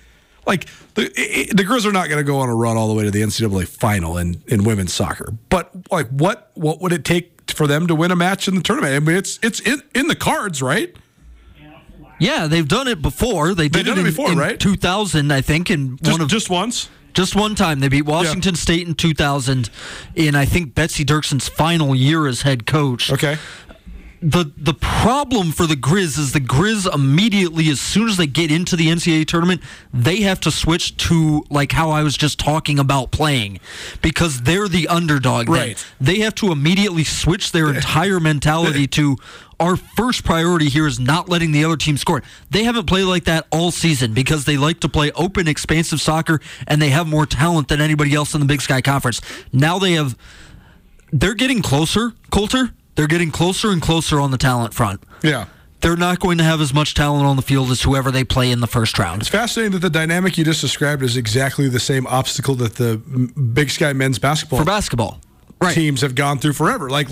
Like 0.49 0.67
the 0.95 1.13
it, 1.15 1.57
the 1.57 1.63
Grizz 1.63 1.85
are 1.87 1.93
not 1.93 2.09
going 2.09 2.19
to 2.19 2.25
go 2.25 2.39
on 2.39 2.49
a 2.49 2.55
run 2.55 2.77
all 2.77 2.89
the 2.89 2.95
way 2.95 3.05
to 3.05 3.11
the 3.11 3.21
NCAA 3.21 3.69
final 3.69 4.17
in, 4.17 4.43
in 4.47 4.65
women's 4.65 4.95
soccer, 4.95 5.35
but 5.51 5.71
like 5.91 6.09
what 6.09 6.51
what 6.55 6.81
would 6.81 6.93
it 6.93 7.05
take 7.05 7.51
for 7.53 7.67
them 7.67 7.87
to 7.87 7.95
win 7.95 8.11
a 8.11 8.17
match 8.17 8.49
in 8.49 8.55
the 8.55 8.63
tournament? 8.63 8.95
I 8.95 8.99
mean, 8.99 9.17
it's 9.17 9.39
it's 9.43 9.61
in, 9.61 9.83
in 9.95 10.09
the 10.09 10.17
cards, 10.17 10.63
right? 10.63 10.97
Yeah, 12.19 12.47
they've 12.49 12.67
done 12.67 12.89
it 12.89 13.01
before. 13.01 13.55
They 13.55 13.69
did 13.69 13.87
done 13.87 13.99
it, 13.99 14.03
it 14.03 14.05
before, 14.05 14.33
in 14.33 14.39
right? 14.39 14.59
2000, 14.59 15.33
I 15.33 15.41
think, 15.41 15.71
and 15.71 16.03
Just, 16.03 16.13
one 16.13 16.21
of 16.21 16.29
just 16.29 16.51
once. 16.51 16.89
Just 17.15 17.37
one 17.37 17.55
time. 17.55 17.81
They 17.81 17.89
beat 17.89 18.07
Washington 18.07 18.55
State 18.55 18.87
in 18.87 18.95
2000 18.95 19.71
in, 20.15 20.35
I 20.35 20.45
think, 20.45 20.75
Betsy 20.75 21.05
Duerksen's 21.05 21.49
final 21.49 21.95
year 21.95 22.27
as 22.27 22.43
head 22.43 22.67
coach. 22.67 23.13
Okay. 23.13 23.39
The 24.21 24.51
the 24.57 24.75
problem 24.75 25.53
for 25.53 25.67
the 25.67 25.77
Grizz 25.77 26.19
is 26.19 26.33
the 26.33 26.41
Grizz 26.41 26.93
immediately, 26.93 27.69
as 27.69 27.81
soon 27.81 28.09
as 28.09 28.17
they 28.17 28.27
get 28.27 28.51
into 28.51 28.75
the 28.75 28.89
NCAA 28.89 29.27
tournament, 29.27 29.63
they 29.95 30.23
have 30.23 30.41
to 30.41 30.51
switch 30.51 30.97
to 31.09 31.45
like 31.51 31.73
how 31.73 31.91
I 31.91 32.03
was 32.03 32.17
just 32.17 32.39
talking 32.39 32.79
about 32.79 33.13
playing 33.13 33.61
because 34.03 34.43
they're 34.43 34.69
the 34.69 34.89
underdog. 34.89 35.49
Right. 35.49 35.85
They 36.01 36.19
have 36.21 36.35
to 36.37 36.51
immediately 36.51 37.05
switch 37.05 37.53
their 37.53 37.69
entire 37.75 38.19
mentality 38.19 38.87
to 38.89 39.17
our 39.61 39.77
first 39.77 40.25
priority 40.25 40.69
here 40.69 40.87
is 40.87 41.01
not 41.01 41.29
letting 41.29 41.53
the 41.53 41.65
other 41.65 41.77
team 41.77 41.97
score. 41.97 42.23
They 42.51 42.65
haven't 42.65 42.87
played 42.87 43.05
like 43.05 43.25
that 43.25 43.47
all 43.51 43.71
season 43.71 44.15
because 44.15 44.45
they 44.45 44.57
like 44.57 44.81
to 44.81 44.89
play 44.89 45.11
open, 45.13 45.49
expansive 45.49 46.01
soccer 46.01 46.41
and 46.67 46.81
they 46.81 46.91
have 46.91 47.07
more 47.07 47.27
talent 47.27 47.69
than 47.69 47.81
anybody 47.81 48.15
else 48.15 48.35
in 48.35 48.41
the 48.41 48.47
Big 48.47 48.61
Sky 48.61 48.81
Conference. 48.81 49.21
Now 49.53 49.79
they 49.79 49.93
have 49.93 50.17
they're 51.11 51.35
getting 51.35 51.63
closer, 51.63 52.13
Coulter. 52.31 52.73
They're 52.99 53.07
getting 53.07 53.31
closer 53.31 53.71
and 53.71 53.81
closer 53.81 54.19
on 54.19 54.33
the 54.33 54.37
talent 54.37 54.75
front. 54.75 55.01
Yeah. 55.23 55.45
They're 55.83 55.97
not 55.97 56.19
going 56.19 56.39
to 56.39 56.45
have 56.45 56.61
as 56.61 56.75
much 56.75 56.95
talent 56.95 57.27
on 57.27 57.37
the 57.37 57.43
field 57.43 57.71
as 57.71 57.83
whoever 57.83 58.11
they 58.11 58.25
play 58.25 58.51
in 58.51 58.59
the 58.59 58.67
first 58.67 58.99
round. 58.99 59.23
It's 59.23 59.31
fascinating 59.31 59.71
that 59.75 59.83
the 59.83 59.89
dynamic 59.89 60.37
you 60.37 60.45
just 60.45 60.61
described 60.61 61.05
is 61.05 61.17
exactly 61.17 61.69
the 61.69 61.79
same 61.79 62.09
obstacle 62.09 62.57
that 62.57 62.75
the 62.75 62.97
Big 62.97 63.71
Sky 63.71 63.93
men's 63.93 64.19
basketball 64.19 64.59
For 64.59 64.65
basketball. 64.65 65.21
Right. 65.61 65.77
teams 65.77 66.01
have 66.01 66.17
gone 66.17 66.39
through 66.39 66.55
forever. 66.55 66.91
Like 66.91 67.07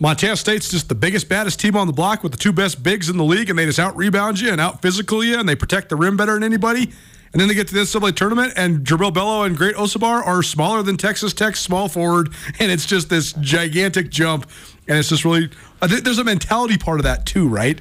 Montana 0.00 0.36
State's 0.36 0.68
just 0.68 0.90
the 0.90 0.94
biggest, 0.94 1.30
baddest 1.30 1.60
team 1.60 1.76
on 1.76 1.86
the 1.86 1.94
block 1.94 2.22
with 2.22 2.32
the 2.32 2.38
two 2.38 2.52
best 2.52 2.82
bigs 2.82 3.08
in 3.08 3.16
the 3.16 3.24
league, 3.24 3.48
and 3.48 3.58
they 3.58 3.64
just 3.64 3.78
out 3.78 3.96
rebound 3.96 4.38
you 4.38 4.50
and 4.50 4.60
out 4.60 4.82
physical 4.82 5.24
you, 5.24 5.40
and 5.40 5.48
they 5.48 5.56
protect 5.56 5.88
the 5.88 5.96
rim 5.96 6.18
better 6.18 6.34
than 6.34 6.42
anybody. 6.42 6.92
And 7.36 7.40
then 7.42 7.48
they 7.48 7.54
get 7.54 7.68
to 7.68 7.74
the 7.74 7.80
NCAA 7.80 8.16
tournament, 8.16 8.54
and 8.56 8.78
Jubrile 8.78 9.12
Belo 9.12 9.44
and 9.44 9.58
Great 9.58 9.74
Osobor 9.76 10.26
are 10.26 10.42
smaller 10.42 10.82
than 10.82 10.96
Texas 10.96 11.34
Tech's 11.34 11.60
small 11.60 11.86
forward, 11.86 12.30
and 12.58 12.72
it's 12.72 12.86
just 12.86 13.10
this 13.10 13.34
gigantic 13.34 14.08
jump. 14.08 14.48
And 14.88 14.96
it's 14.96 15.10
just 15.10 15.22
really, 15.22 15.50
uh, 15.82 15.86
there's 15.86 16.16
a 16.16 16.24
mentality 16.24 16.78
part 16.78 16.98
of 16.98 17.04
that 17.04 17.26
too, 17.26 17.46
right? 17.46 17.78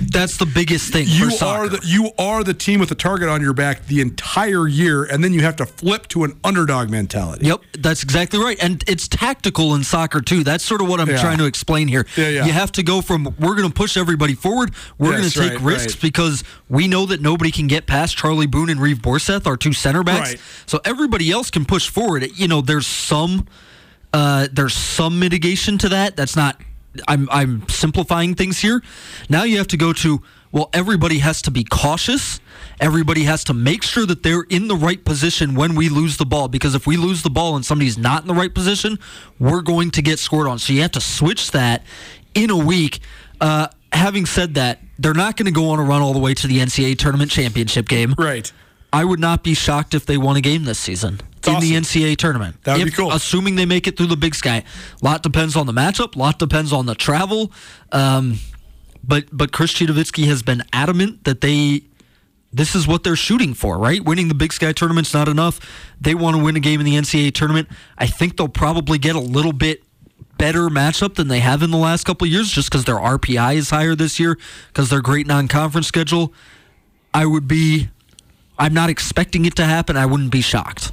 That's 0.00 0.36
the 0.36 0.46
biggest 0.46 0.92
thing. 0.92 1.06
You 1.08 1.30
are 1.42 1.68
the 1.68 1.80
you 1.84 2.10
are 2.18 2.44
the 2.44 2.54
team 2.54 2.78
with 2.80 2.88
the 2.88 2.94
target 2.94 3.28
on 3.28 3.40
your 3.40 3.52
back 3.52 3.86
the 3.86 4.00
entire 4.00 4.68
year, 4.68 5.04
and 5.04 5.24
then 5.24 5.32
you 5.32 5.40
have 5.42 5.56
to 5.56 5.66
flip 5.66 6.06
to 6.08 6.24
an 6.24 6.38
underdog 6.44 6.88
mentality. 6.90 7.46
Yep, 7.46 7.60
that's 7.78 8.02
exactly 8.02 8.38
right, 8.38 8.56
and 8.62 8.84
it's 8.86 9.08
tactical 9.08 9.74
in 9.74 9.82
soccer 9.84 10.20
too. 10.20 10.44
That's 10.44 10.64
sort 10.64 10.80
of 10.80 10.88
what 10.88 11.00
I'm 11.00 11.08
Yeah. 11.10 11.20
trying 11.20 11.38
to 11.38 11.46
explain 11.46 11.88
here. 11.88 12.06
Yeah, 12.16 12.28
yeah. 12.28 12.46
You 12.46 12.52
have 12.52 12.70
to 12.72 12.82
go 12.82 13.00
from 13.00 13.24
we're 13.38 13.56
going 13.56 13.68
to 13.68 13.74
push 13.74 13.96
everybody 13.96 14.34
forward. 14.34 14.72
We're 14.98 15.12
Yes, 15.12 15.20
going 15.20 15.30
to 15.30 15.38
take 15.40 15.50
right, 15.64 15.72
risks 15.74 15.94
right. 15.94 16.02
because 16.02 16.44
we 16.68 16.86
know 16.86 17.06
that 17.06 17.20
nobody 17.20 17.50
can 17.50 17.66
get 17.66 17.86
past 17.86 18.16
Charlie 18.16 18.46
Boone 18.46 18.70
and 18.70 18.80
Reeve 18.80 18.98
Borseth, 18.98 19.46
our 19.46 19.56
two 19.56 19.72
center 19.72 20.02
backs. 20.04 20.30
Right. 20.30 20.40
So 20.66 20.80
everybody 20.84 21.30
else 21.30 21.50
can 21.50 21.64
push 21.64 21.88
forward. 21.88 22.28
You 22.36 22.46
know, 22.48 22.60
there's 22.60 22.86
some 22.86 23.46
uh, 24.12 24.48
there's 24.52 24.74
some 24.74 25.18
mitigation 25.18 25.76
to 25.78 25.88
that. 25.90 26.16
That's 26.16 26.36
not. 26.36 26.60
I'm 27.06 27.28
I'm 27.30 27.68
simplifying 27.68 28.34
things 28.34 28.58
here. 28.58 28.82
Now 29.28 29.44
you 29.44 29.58
have 29.58 29.68
to 29.68 29.76
go 29.76 29.92
to 29.94 30.22
well. 30.52 30.70
Everybody 30.72 31.18
has 31.18 31.42
to 31.42 31.50
be 31.50 31.64
cautious. 31.64 32.40
Everybody 32.80 33.24
has 33.24 33.44
to 33.44 33.54
make 33.54 33.82
sure 33.82 34.06
that 34.06 34.22
they're 34.22 34.46
in 34.48 34.68
the 34.68 34.76
right 34.76 35.04
position 35.04 35.54
when 35.54 35.74
we 35.74 35.88
lose 35.88 36.16
the 36.16 36.26
ball. 36.26 36.48
Because 36.48 36.74
if 36.74 36.86
we 36.86 36.96
lose 36.96 37.22
the 37.22 37.30
ball 37.30 37.56
and 37.56 37.64
somebody's 37.64 37.98
not 37.98 38.22
in 38.22 38.28
the 38.28 38.34
right 38.34 38.52
position, 38.52 38.98
we're 39.38 39.62
going 39.62 39.90
to 39.92 40.02
get 40.02 40.18
scored 40.18 40.46
on. 40.46 40.58
So 40.58 40.72
you 40.72 40.82
have 40.82 40.92
to 40.92 41.00
switch 41.00 41.50
that 41.52 41.84
in 42.34 42.50
a 42.50 42.56
week. 42.56 43.00
Uh, 43.40 43.68
having 43.92 44.26
said 44.26 44.54
that, 44.54 44.80
they're 44.98 45.14
not 45.14 45.36
going 45.36 45.46
to 45.46 45.52
go 45.52 45.70
on 45.70 45.78
a 45.78 45.82
run 45.82 46.02
all 46.02 46.12
the 46.12 46.18
way 46.18 46.34
to 46.34 46.46
the 46.46 46.58
NCAA 46.58 46.98
tournament 46.98 47.30
championship 47.30 47.88
game. 47.88 48.14
Right. 48.16 48.52
I 48.92 49.04
would 49.04 49.20
not 49.20 49.42
be 49.44 49.54
shocked 49.54 49.94
if 49.94 50.06
they 50.06 50.16
won 50.16 50.36
a 50.36 50.40
game 50.40 50.64
this 50.64 50.78
season 50.78 51.20
in 51.46 51.60
the. 51.60 51.72
NCAA 51.72 52.16
tournament. 52.16 52.62
That 52.64 52.78
would 52.78 52.84
be 52.84 52.90
cool. 52.90 53.12
Assuming 53.12 53.56
they 53.56 53.66
make 53.66 53.86
it 53.86 53.96
through 53.96 54.06
the 54.06 54.16
Big 54.16 54.34
Sky. 54.34 54.64
A 55.00 55.04
lot 55.04 55.22
depends 55.22 55.56
on 55.56 55.66
the 55.66 55.72
matchup. 55.72 56.16
A 56.16 56.18
lot 56.18 56.38
depends 56.38 56.72
on 56.72 56.86
the 56.86 56.94
travel. 56.94 57.52
Um, 57.92 58.38
but 59.02 59.24
but 59.32 59.52
Chris 59.52 59.72
Citowicki 59.72 60.26
has 60.26 60.42
been 60.42 60.62
adamant 60.72 61.24
that 61.24 61.40
they 61.40 61.82
this 62.52 62.74
is 62.74 62.86
what 62.86 63.04
they're 63.04 63.16
shooting 63.16 63.54
for, 63.54 63.78
right? 63.78 64.02
Winning 64.02 64.28
the 64.28 64.34
Big 64.34 64.52
Sky 64.52 64.72
tournament's 64.72 65.12
not 65.12 65.28
enough. 65.28 65.60
They 66.00 66.14
want 66.14 66.36
to 66.36 66.42
win 66.42 66.56
a 66.56 66.60
game 66.60 66.80
in 66.80 66.86
the 66.86 66.94
NCAA 66.94 67.34
tournament. 67.34 67.68
I 67.96 68.06
think 68.06 68.36
they'll 68.36 68.48
probably 68.48 68.98
get 68.98 69.14
a 69.14 69.20
little 69.20 69.52
bit 69.52 69.82
better 70.38 70.68
matchup 70.68 71.16
than 71.16 71.28
they 71.28 71.40
have 71.40 71.62
in 71.62 71.70
the 71.70 71.76
last 71.76 72.04
couple 72.04 72.24
of 72.24 72.32
years 72.32 72.50
just 72.50 72.70
because 72.70 72.84
their 72.84 72.96
RPI 72.96 73.56
is 73.56 73.70
higher 73.70 73.94
this 73.94 74.18
year 74.20 74.38
because 74.68 74.88
their 74.88 75.02
great 75.02 75.26
non-conference 75.26 75.86
schedule. 75.86 76.32
I 77.12 77.26
would 77.26 77.48
be 77.48 77.88
I'm 78.58 78.74
not 78.74 78.90
expecting 78.90 79.44
it 79.44 79.54
to 79.56 79.64
happen. 79.64 79.96
I 79.96 80.06
wouldn't 80.06 80.32
be 80.32 80.40
shocked. 80.40 80.92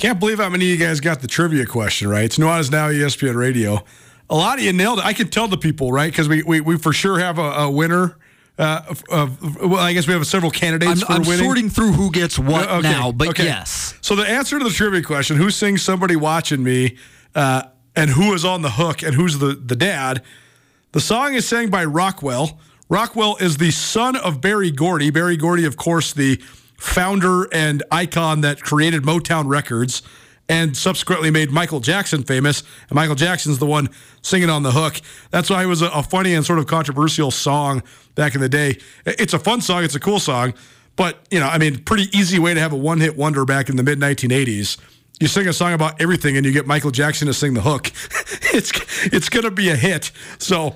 Can't 0.00 0.18
believe 0.18 0.38
how 0.38 0.48
many 0.48 0.64
of 0.72 0.78
you 0.80 0.86
guys 0.86 0.98
got 1.00 1.20
the 1.20 1.28
trivia 1.28 1.66
question 1.66 2.08
right. 2.08 2.24
It's 2.24 2.38
Nuanez 2.38 2.70
Now 2.70 2.88
ESPN 2.88 3.34
Radio. 3.36 3.84
A 4.30 4.34
lot 4.34 4.58
of 4.58 4.64
you 4.64 4.72
nailed 4.72 4.98
it. 5.00 5.04
I 5.04 5.12
can 5.12 5.28
tell 5.28 5.46
the 5.46 5.58
people, 5.58 5.92
right? 5.92 6.10
Because 6.10 6.26
we, 6.26 6.42
we, 6.42 6.60
we 6.62 6.78
for 6.78 6.92
sure 6.94 7.18
have 7.18 7.38
a, 7.38 7.42
a 7.42 7.70
winner. 7.70 8.16
Uh, 8.58 8.82
of, 8.88 9.04
of- 9.10 9.56
well, 9.60 9.76
I 9.80 9.92
guess 9.92 10.06
we 10.06 10.14
have 10.14 10.26
several 10.26 10.50
candidates 10.50 11.02
I'm, 11.02 11.06
for 11.06 11.12
I'm 11.12 11.22
winning. 11.22 11.44
sorting 11.44 11.68
through 11.70 11.92
who 11.92 12.10
gets 12.10 12.38
what 12.38 12.68
Uh, 12.68 12.78
okay, 12.78 12.90
now, 12.90 13.12
but 13.12 13.28
okay. 13.28 13.44
yes. 13.44 13.94
So 14.00 14.14
the 14.16 14.26
answer 14.26 14.58
to 14.58 14.64
the 14.64 14.70
trivia 14.70 15.02
question: 15.02 15.36
Who 15.36 15.50
sings 15.50 15.82
"Somebody 15.82 16.16
Watching 16.16 16.62
Me," 16.62 16.96
uh, 17.34 17.64
and 17.94 18.08
who 18.10 18.32
is 18.32 18.44
on 18.44 18.62
the 18.62 18.70
hook, 18.70 19.02
and 19.02 19.14
who's 19.14 19.38
the 19.38 19.48
the 19.54 19.76
dad? 19.76 20.22
The 20.92 21.00
song 21.00 21.34
is 21.34 21.46
sang 21.46 21.68
by 21.70 21.84
Rockwell. 21.84 22.58
Rockwell 22.88 23.36
is 23.36 23.58
the 23.58 23.70
son 23.70 24.16
of 24.16 24.40
Berry 24.40 24.70
Gordy. 24.70 25.10
Berry 25.10 25.36
Gordy, 25.36 25.64
of 25.64 25.76
course, 25.76 26.12
the 26.12 26.40
founder 26.80 27.46
and 27.52 27.82
icon 27.90 28.40
that 28.40 28.62
created 28.62 29.02
Motown 29.02 29.46
Records 29.46 30.02
and 30.48 30.76
subsequently 30.76 31.30
made 31.30 31.50
Michael 31.50 31.78
Jackson 31.78 32.24
famous. 32.24 32.62
And 32.88 32.96
Michael 32.96 33.14
Jackson's 33.14 33.58
the 33.58 33.66
one 33.66 33.90
singing 34.22 34.50
on 34.50 34.64
the 34.64 34.72
hook. 34.72 35.00
That's 35.30 35.50
why 35.50 35.62
it 35.62 35.66
was 35.66 35.82
a, 35.82 36.02
funny 36.02 36.34
and 36.34 36.44
sort 36.44 36.58
of 36.58 36.66
controversial 36.66 37.30
song 37.30 37.82
back 38.14 38.34
in 38.34 38.40
the 38.40 38.48
day. 38.48 38.78
It's 39.04 39.34
a 39.34 39.38
fun 39.38 39.60
song, 39.60 39.84
it's 39.84 39.94
a 39.94 40.00
cool 40.00 40.18
song, 40.18 40.54
but, 40.96 41.18
you 41.30 41.38
know, 41.38 41.46
I 41.46 41.58
mean, 41.58 41.84
pretty 41.84 42.08
easy 42.16 42.38
way 42.38 42.54
to 42.54 42.60
have 42.60 42.72
a 42.72 42.76
one 42.76 42.98
hit 42.98 43.16
wonder 43.16 43.44
back 43.44 43.68
in 43.68 43.76
the 43.76 43.82
mid 43.82 44.00
1980s. 44.00 44.78
You 45.20 45.28
sing 45.28 45.46
a 45.46 45.52
song 45.52 45.74
about 45.74 46.00
everything 46.00 46.38
and 46.38 46.46
you 46.46 46.50
get 46.50 46.66
Michael 46.66 46.90
Jackson 46.90 47.26
to 47.26 47.34
sing 47.34 47.52
the 47.52 47.60
hook. 47.60 47.88
it's 48.54 48.72
it's 49.04 49.28
going 49.28 49.44
to 49.44 49.50
be 49.50 49.68
a 49.68 49.76
hit. 49.76 50.12
So 50.38 50.74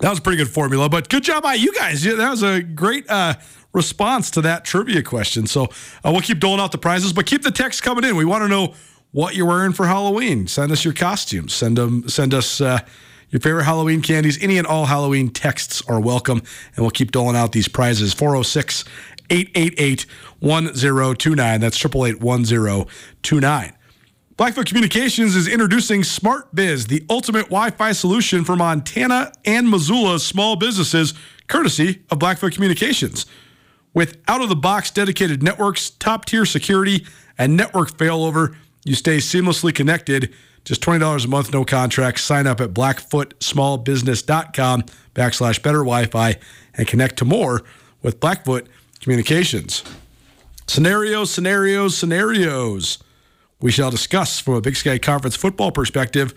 that 0.00 0.08
was 0.08 0.20
a 0.20 0.22
pretty 0.22 0.38
good 0.38 0.48
formula, 0.48 0.88
but 0.88 1.08
good 1.08 1.24
job 1.24 1.42
by 1.42 1.54
you 1.54 1.72
guys. 1.74 2.04
That 2.04 2.30
was 2.30 2.44
a 2.44 2.62
great 2.62 3.10
uh, 3.10 3.34
response 3.76 4.30
to 4.32 4.40
that 4.40 4.64
trivia 4.64 5.02
question. 5.02 5.46
So 5.46 5.64
uh, 6.02 6.10
we'll 6.10 6.22
keep 6.22 6.40
doling 6.40 6.58
out 6.58 6.72
the 6.72 6.78
prizes, 6.78 7.12
but 7.12 7.26
keep 7.26 7.42
the 7.42 7.52
text 7.52 7.82
coming 7.82 8.02
in. 8.02 8.16
We 8.16 8.24
want 8.24 8.42
to 8.42 8.48
know 8.48 8.74
what 9.12 9.36
you're 9.36 9.46
wearing 9.46 9.72
for 9.72 9.86
Halloween. 9.86 10.48
Send 10.48 10.72
us 10.72 10.84
your 10.84 10.94
costumes. 10.94 11.52
Send 11.52 11.78
them. 11.78 12.08
Send 12.08 12.34
us 12.34 12.60
uh, 12.60 12.80
your 13.30 13.40
favorite 13.40 13.64
Halloween 13.64 14.02
candies. 14.02 14.42
Any 14.42 14.58
and 14.58 14.66
all 14.66 14.86
Halloween 14.86 15.28
texts 15.28 15.82
are 15.88 16.00
welcome, 16.00 16.38
and 16.74 16.78
we'll 16.78 16.90
keep 16.90 17.12
doling 17.12 17.36
out 17.36 17.52
these 17.52 17.68
prizes. 17.68 18.14
406 18.14 18.84
888 19.30 20.06
1029. 20.40 21.60
That's 21.60 21.76
888 21.76 22.20
1029. 22.22 23.72
Blackfoot 24.36 24.66
Communications 24.66 25.34
is 25.34 25.48
introducing 25.48 26.04
Smart 26.04 26.54
Biz, 26.54 26.88
the 26.88 27.02
ultimate 27.08 27.44
Wi 27.44 27.70
Fi 27.70 27.92
solution 27.92 28.44
for 28.44 28.54
Montana 28.54 29.32
and 29.46 29.70
Missoula's 29.70 30.26
small 30.26 30.56
businesses, 30.56 31.14
courtesy 31.46 32.02
of 32.10 32.18
Blackfoot 32.18 32.52
Communications. 32.52 33.24
With 33.96 34.22
out 34.28 34.42
of 34.42 34.50
the 34.50 34.56
box 34.56 34.90
dedicated 34.90 35.42
networks, 35.42 35.88
top 35.88 36.26
tier 36.26 36.44
security, 36.44 37.06
and 37.38 37.56
network 37.56 37.96
failover, 37.96 38.54
you 38.84 38.94
stay 38.94 39.16
seamlessly 39.16 39.74
connected. 39.74 40.34
Just 40.66 40.82
$20 40.82 41.24
a 41.24 41.28
month, 41.28 41.50
no 41.50 41.64
contract. 41.64 42.20
Sign 42.20 42.46
up 42.46 42.60
at 42.60 42.74
blackfootsmallbusiness.com 42.74 44.82
backslash 45.14 45.62
better 45.62 45.78
Wi 45.78 46.04
Fi 46.04 46.36
and 46.74 46.86
connect 46.86 47.16
to 47.16 47.24
more 47.24 47.62
with 48.02 48.20
Blackfoot 48.20 48.68
Communications. 49.00 49.82
Scenarios, 50.66 51.30
scenarios, 51.30 51.96
scenarios 51.96 52.98
we 53.62 53.72
shall 53.72 53.90
discuss 53.90 54.38
from 54.38 54.52
a 54.52 54.60
Big 54.60 54.76
Sky 54.76 54.98
Conference 54.98 55.36
football 55.36 55.72
perspective. 55.72 56.34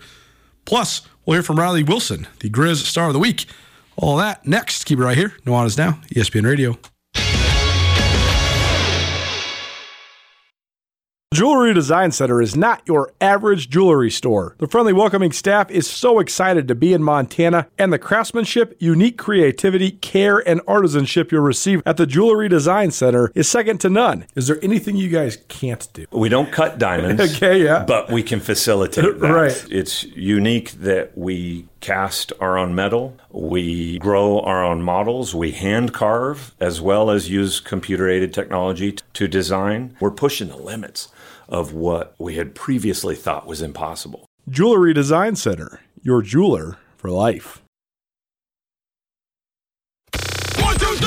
Plus, 0.64 1.02
we'll 1.26 1.34
hear 1.34 1.42
from 1.42 1.58
Riley 1.58 1.82
Wilson, 1.82 2.26
the 2.38 2.48
Grizz 2.48 2.86
Star 2.86 3.08
of 3.08 3.12
the 3.12 3.18
Week. 3.18 3.44
All 3.96 4.16
that 4.16 4.46
next. 4.46 4.84
Keep 4.84 5.00
it 5.00 5.02
right 5.02 5.18
here. 5.18 5.34
No 5.44 5.52
Nuanez 5.52 5.76
Now, 5.76 6.00
ESPN 6.14 6.46
Radio. 6.46 6.78
Jewelry 11.32 11.72
Design 11.72 12.10
Center 12.10 12.42
is 12.42 12.56
not 12.56 12.82
your 12.86 13.12
average 13.20 13.70
jewelry 13.70 14.10
store. 14.10 14.56
The 14.58 14.66
friendly, 14.66 14.92
welcoming 14.92 15.30
staff 15.30 15.70
is 15.70 15.88
so 15.88 16.18
excited 16.18 16.66
to 16.66 16.74
be 16.74 16.92
in 16.92 17.04
Montana, 17.04 17.68
and 17.78 17.92
the 17.92 18.00
craftsmanship, 18.00 18.74
unique 18.80 19.16
creativity, 19.16 19.92
care, 19.92 20.38
and 20.38 20.60
artisanship 20.62 21.30
you'll 21.30 21.42
receive 21.42 21.84
at 21.86 21.98
the 21.98 22.04
Jewelry 22.04 22.48
Design 22.48 22.90
Center 22.90 23.30
is 23.36 23.48
second 23.48 23.78
to 23.82 23.88
none. 23.88 24.26
Is 24.34 24.48
there 24.48 24.58
anything 24.60 24.96
you 24.96 25.08
guys 25.08 25.38
can't 25.46 25.88
do? 25.92 26.04
We 26.10 26.28
don't 26.28 26.50
cut 26.50 26.80
diamonds. 26.80 27.20
Okay, 27.40 27.62
yeah. 27.62 27.84
But 27.86 28.10
we 28.10 28.24
can 28.24 28.40
facilitate 28.40 29.04
that. 29.20 29.32
Right. 29.32 29.66
It's 29.70 30.02
unique 30.02 30.72
that 30.72 31.16
we 31.16 31.68
cast 31.80 32.32
our 32.40 32.58
own 32.58 32.74
metal, 32.74 33.16
we 33.30 33.98
grow 34.00 34.40
our 34.40 34.64
own 34.64 34.82
models, 34.82 35.34
we 35.34 35.52
hand 35.52 35.94
carve, 35.94 36.54
as 36.60 36.80
well 36.80 37.08
as 37.08 37.30
use 37.30 37.60
computer 37.60 38.08
aided 38.08 38.34
technology 38.34 38.96
to 39.14 39.28
design. 39.28 39.96
We're 40.00 40.10
pushing 40.10 40.48
the 40.48 40.56
limits 40.56 41.08
of 41.50 41.72
what 41.74 42.14
we 42.18 42.36
had 42.36 42.54
previously 42.54 43.14
thought 43.14 43.46
was 43.46 43.60
impossible. 43.60 44.26
Jewelry 44.48 44.94
Design 44.94 45.36
Center, 45.36 45.80
your 46.02 46.22
jeweler 46.22 46.78
for 46.96 47.10
life. 47.10 47.62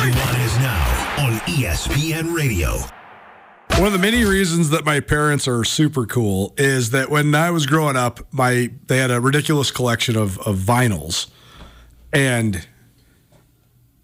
Nuanez 0.03 0.59
Now 0.59 1.25
on 1.25 1.39
ESPN 1.41 2.35
Radio. 2.35 2.77
One 3.77 3.87
of 3.87 3.93
the 3.93 3.99
many 3.99 4.25
reasons 4.25 4.69
that 4.71 4.85
my 4.85 4.99
parents 4.99 5.47
are 5.47 5.63
super 5.63 6.05
cool 6.05 6.53
is 6.57 6.91
that 6.91 7.09
when 7.09 7.33
I 7.33 7.51
was 7.51 7.65
growing 7.65 7.95
up, 7.95 8.19
my 8.31 8.71
they 8.87 8.97
had 8.97 9.11
a 9.11 9.21
ridiculous 9.21 9.71
collection 9.71 10.15
of, 10.17 10.37
of 10.39 10.57
vinyls, 10.57 11.29
and 12.11 12.67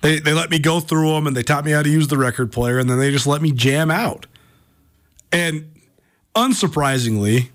they 0.02 0.20
they 0.20 0.34
let 0.34 0.50
me 0.50 0.58
go 0.58 0.80
through 0.80 1.10
them 1.10 1.28
and 1.28 1.36
they 1.36 1.44
taught 1.44 1.66
me 1.66 1.72
how 1.72 1.84
to 1.84 1.90
use 1.90 2.08
the 2.08 2.18
record 2.18 2.52
player, 2.52 2.80
and 2.80 2.90
then 2.90 2.98
they 2.98 3.12
just 3.12 3.28
let 3.28 3.42
me 3.42 3.52
jam 3.52 3.92
out. 3.92 4.26
And 5.32 5.79
unsurprisingly, 6.36 7.50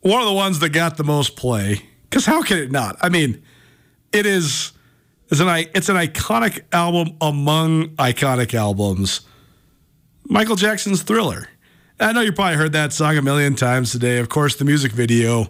one 0.00 0.20
of 0.20 0.26
the 0.26 0.34
ones 0.34 0.58
that 0.60 0.70
got 0.70 0.96
the 0.96 1.04
most 1.04 1.36
play, 1.36 1.82
because 2.10 2.26
how 2.26 2.42
can 2.42 2.58
it 2.58 2.70
not? 2.70 2.96
I 3.00 3.08
mean, 3.08 3.42
it 4.12 4.26
is 4.26 4.72
it's 5.30 5.40
an 5.40 5.48
it's 5.74 5.88
an 5.88 5.96
iconic 5.96 6.62
album 6.72 7.16
among 7.20 7.88
iconic 7.96 8.54
albums. 8.54 9.22
Michael 10.26 10.56
Jackson's 10.56 11.02
Thriller. 11.02 11.48
I 11.98 12.12
know 12.12 12.20
you 12.20 12.32
probably 12.32 12.56
heard 12.56 12.72
that 12.72 12.92
song 12.92 13.16
a 13.16 13.22
million 13.22 13.54
times 13.54 13.92
today. 13.92 14.18
Of 14.18 14.28
course, 14.28 14.56
the 14.56 14.64
music 14.64 14.92
video 14.92 15.46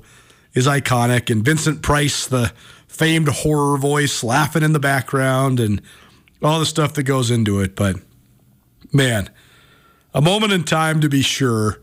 is 0.53 0.67
iconic, 0.67 1.31
and 1.31 1.45
Vincent 1.45 1.83
Price, 1.83 2.27
the 2.27 2.53
famed 2.87 3.29
horror 3.29 3.77
voice, 3.79 4.23
laughing 4.23 4.63
in 4.63 4.73
the 4.73 4.79
background, 4.79 5.59
and 5.59 5.83
all 6.43 6.61
the 6.61 6.67
stuff 6.67 6.95
that 6.95 7.03
goes 7.03 7.31
into 7.31 7.61
it. 7.61 7.75
But 7.75 7.97
man, 8.93 9.31
a 10.13 10.21
moment 10.21 10.53
in 10.53 10.65
time 10.65 11.01
to 11.01 11.09
be 11.09 11.23
sure. 11.23 11.81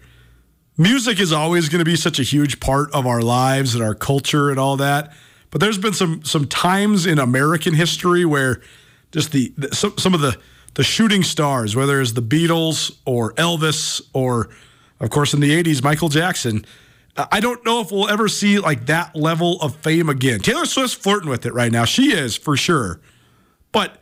Music 0.81 1.19
is 1.19 1.31
always 1.31 1.69
going 1.69 1.77
to 1.77 1.85
be 1.85 1.95
such 1.95 2.17
a 2.17 2.23
huge 2.23 2.59
part 2.59 2.91
of 2.91 3.05
our 3.05 3.21
lives 3.21 3.75
and 3.75 3.83
our 3.83 3.93
culture 3.93 4.49
and 4.49 4.59
all 4.59 4.77
that. 4.77 5.13
But 5.51 5.61
there's 5.61 5.77
been 5.77 5.93
some 5.93 6.23
some 6.23 6.47
times 6.47 7.05
in 7.05 7.19
American 7.19 7.75
history 7.75 8.25
where 8.25 8.61
just 9.11 9.31
the, 9.31 9.53
the 9.57 9.75
some, 9.75 9.95
some 9.99 10.15
of 10.15 10.21
the 10.21 10.35
the 10.73 10.83
shooting 10.83 11.21
stars, 11.21 11.75
whether 11.75 12.01
it's 12.01 12.13
the 12.13 12.21
Beatles 12.23 12.97
or 13.05 13.33
Elvis 13.33 14.01
or 14.13 14.49
of 14.99 15.11
course 15.11 15.35
in 15.35 15.39
the 15.39 15.51
80s 15.51 15.83
Michael 15.83 16.09
Jackson, 16.09 16.65
I 17.15 17.41
don't 17.41 17.63
know 17.63 17.81
if 17.81 17.91
we'll 17.91 18.09
ever 18.09 18.27
see 18.27 18.57
like 18.57 18.87
that 18.87 19.15
level 19.15 19.61
of 19.61 19.75
fame 19.75 20.09
again. 20.09 20.39
Taylor 20.39 20.65
Swift's 20.65 20.95
flirting 20.95 21.29
with 21.29 21.45
it 21.45 21.53
right 21.53 21.71
now. 21.71 21.85
She 21.85 22.11
is 22.11 22.35
for 22.35 22.57
sure. 22.57 22.99
But 23.71 24.01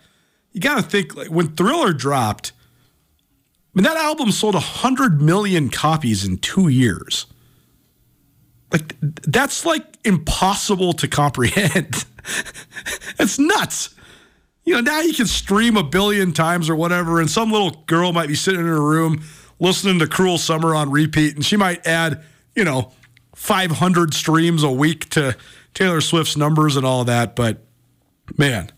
you 0.53 0.61
got 0.61 0.77
to 0.77 0.81
think 0.81 1.13
like 1.13 1.27
when 1.27 1.57
Thriller 1.57 1.91
dropped, 1.91 2.53
I 3.73 3.77
mean, 3.77 3.83
that 3.83 3.97
album 3.97 4.31
sold 4.31 4.55
100 4.55 5.21
million 5.21 5.69
copies 5.69 6.25
in 6.25 6.37
two 6.37 6.67
years. 6.67 7.27
Like, 8.71 8.95
that's 9.01 9.65
like 9.65 9.85
impossible 10.03 10.93
to 10.93 11.07
comprehend. 11.07 12.05
it's 13.19 13.37
nuts. 13.37 13.95
You 14.65 14.75
know, 14.75 14.81
now 14.81 15.01
you 15.01 15.13
can 15.13 15.27
stream 15.27 15.77
a 15.77 15.83
billion 15.83 16.31
times 16.31 16.69
or 16.69 16.75
whatever, 16.75 17.19
and 17.19 17.29
some 17.29 17.51
little 17.51 17.83
girl 17.87 18.11
might 18.11 18.27
be 18.27 18.35
sitting 18.35 18.59
in 18.59 18.67
her 18.67 18.81
room 18.81 19.23
listening 19.59 19.99
to 19.99 20.07
Cruel 20.07 20.37
Summer 20.37 20.73
on 20.73 20.91
repeat, 20.91 21.35
and 21.35 21.45
she 21.45 21.57
might 21.57 21.85
add, 21.85 22.23
you 22.55 22.63
know, 22.63 22.91
500 23.35 24.13
streams 24.13 24.63
a 24.63 24.71
week 24.71 25.09
to 25.09 25.35
Taylor 25.73 26.01
Swift's 26.01 26.37
numbers 26.37 26.75
and 26.75 26.85
all 26.85 27.03
that. 27.05 27.35
But 27.35 27.65
man, 28.37 28.71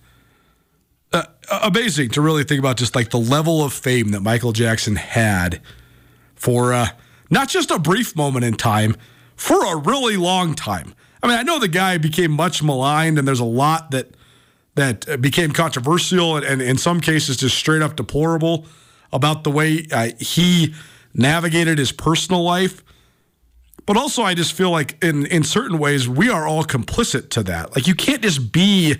uh, 1.13 1.23
amazing 1.49 2.09
to 2.09 2.21
really 2.21 2.43
think 2.43 2.59
about 2.59 2.77
just 2.77 2.95
like 2.95 3.09
the 3.09 3.19
level 3.19 3.63
of 3.63 3.73
fame 3.73 4.09
that 4.09 4.21
Michael 4.21 4.53
Jackson 4.53 4.95
had 4.95 5.61
for 6.35 6.73
uh, 6.73 6.87
not 7.29 7.49
just 7.49 7.71
a 7.71 7.79
brief 7.79 8.15
moment 8.15 8.45
in 8.45 8.55
time, 8.55 8.95
for 9.35 9.73
a 9.73 9.77
really 9.77 10.17
long 10.17 10.53
time. 10.53 10.93
I 11.23 11.27
mean, 11.27 11.37
I 11.37 11.43
know 11.43 11.59
the 11.59 11.67
guy 11.67 11.97
became 11.97 12.31
much 12.31 12.63
maligned, 12.63 13.17
and 13.17 13.27
there's 13.27 13.39
a 13.39 13.45
lot 13.45 13.91
that 13.91 14.11
that 14.75 15.21
became 15.21 15.51
controversial 15.51 16.37
and, 16.37 16.45
and 16.45 16.61
in 16.61 16.77
some 16.77 17.01
cases 17.01 17.35
just 17.37 17.57
straight 17.57 17.81
up 17.81 17.97
deplorable 17.97 18.65
about 19.11 19.43
the 19.43 19.51
way 19.51 19.85
uh, 19.91 20.09
he 20.17 20.73
navigated 21.13 21.77
his 21.77 21.91
personal 21.91 22.41
life. 22.41 22.81
But 23.85 23.97
also, 23.97 24.23
I 24.23 24.33
just 24.33 24.53
feel 24.53 24.71
like 24.71 25.03
in 25.03 25.25
in 25.25 25.43
certain 25.43 25.77
ways 25.77 26.07
we 26.07 26.29
are 26.29 26.47
all 26.47 26.63
complicit 26.63 27.29
to 27.31 27.43
that. 27.43 27.75
Like 27.75 27.87
you 27.87 27.95
can't 27.95 28.21
just 28.21 28.51
be. 28.51 28.95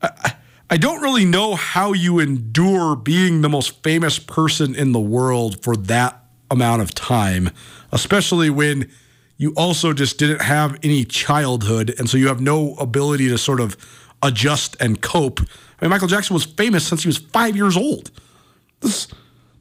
I, 0.00 0.34
I 0.70 0.76
don't 0.76 1.00
really 1.00 1.24
know 1.24 1.54
how 1.54 1.94
you 1.94 2.18
endure 2.18 2.94
being 2.94 3.40
the 3.40 3.48
most 3.48 3.82
famous 3.82 4.18
person 4.18 4.74
in 4.74 4.92
the 4.92 5.00
world 5.00 5.62
for 5.62 5.74
that 5.76 6.22
amount 6.50 6.82
of 6.82 6.94
time, 6.94 7.50
especially 7.90 8.50
when 8.50 8.90
you 9.38 9.54
also 9.56 9.94
just 9.94 10.18
didn't 10.18 10.42
have 10.42 10.78
any 10.82 11.06
childhood, 11.06 11.94
and 11.98 12.10
so 12.10 12.18
you 12.18 12.28
have 12.28 12.42
no 12.42 12.74
ability 12.74 13.28
to 13.30 13.38
sort 13.38 13.60
of 13.60 13.78
adjust 14.22 14.76
and 14.78 15.00
cope. 15.00 15.40
I 15.40 15.84
mean, 15.84 15.90
Michael 15.90 16.08
Jackson 16.08 16.34
was 16.34 16.44
famous 16.44 16.86
since 16.86 17.02
he 17.02 17.08
was 17.08 17.18
five 17.18 17.56
years 17.56 17.76
old. 17.76 18.10
This, 18.80 19.06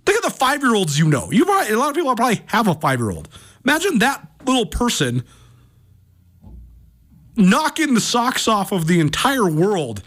think 0.06 0.17
of 0.17 0.34
the 0.34 0.38
five 0.38 0.62
year 0.62 0.76
olds 0.76 1.00
you 1.00 1.08
know. 1.08 1.32
You 1.32 1.46
probably, 1.46 1.74
a 1.74 1.80
lot 1.80 1.89
of 1.89 1.96
people 1.96 2.13
probably 2.15 2.41
have 2.48 2.67
a 2.67 2.74
five 2.76 3.00
year 3.00 3.12
old. 3.12 3.30
Imagine 3.63 4.00
that 4.00 4.28
little 4.46 4.65
person 4.65 5.24
knocking 7.38 7.93
the 7.93 8.02
socks 8.02 8.48
off 8.48 8.74
of 8.74 8.88
the 8.88 9.00
entire 9.00 9.48
world 9.50 10.04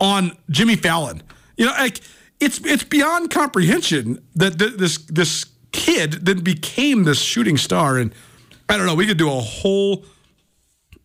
on 0.00 0.36
Jimmy 0.50 0.76
Fallon. 0.76 1.22
You 1.56 1.66
know, 1.66 1.72
like 1.72 2.00
it's 2.40 2.58
it's 2.64 2.84
beyond 2.84 3.30
comprehension 3.30 4.22
that 4.34 4.58
th- 4.58 4.74
this 4.74 4.98
this 5.06 5.46
kid 5.72 6.12
then 6.12 6.40
became 6.40 7.04
this 7.04 7.20
shooting 7.20 7.56
star. 7.56 7.98
And 7.98 8.14
I 8.68 8.76
don't 8.76 8.86
know, 8.86 8.94
we 8.94 9.06
could 9.06 9.18
do 9.18 9.28
a 9.28 9.40
whole 9.40 10.04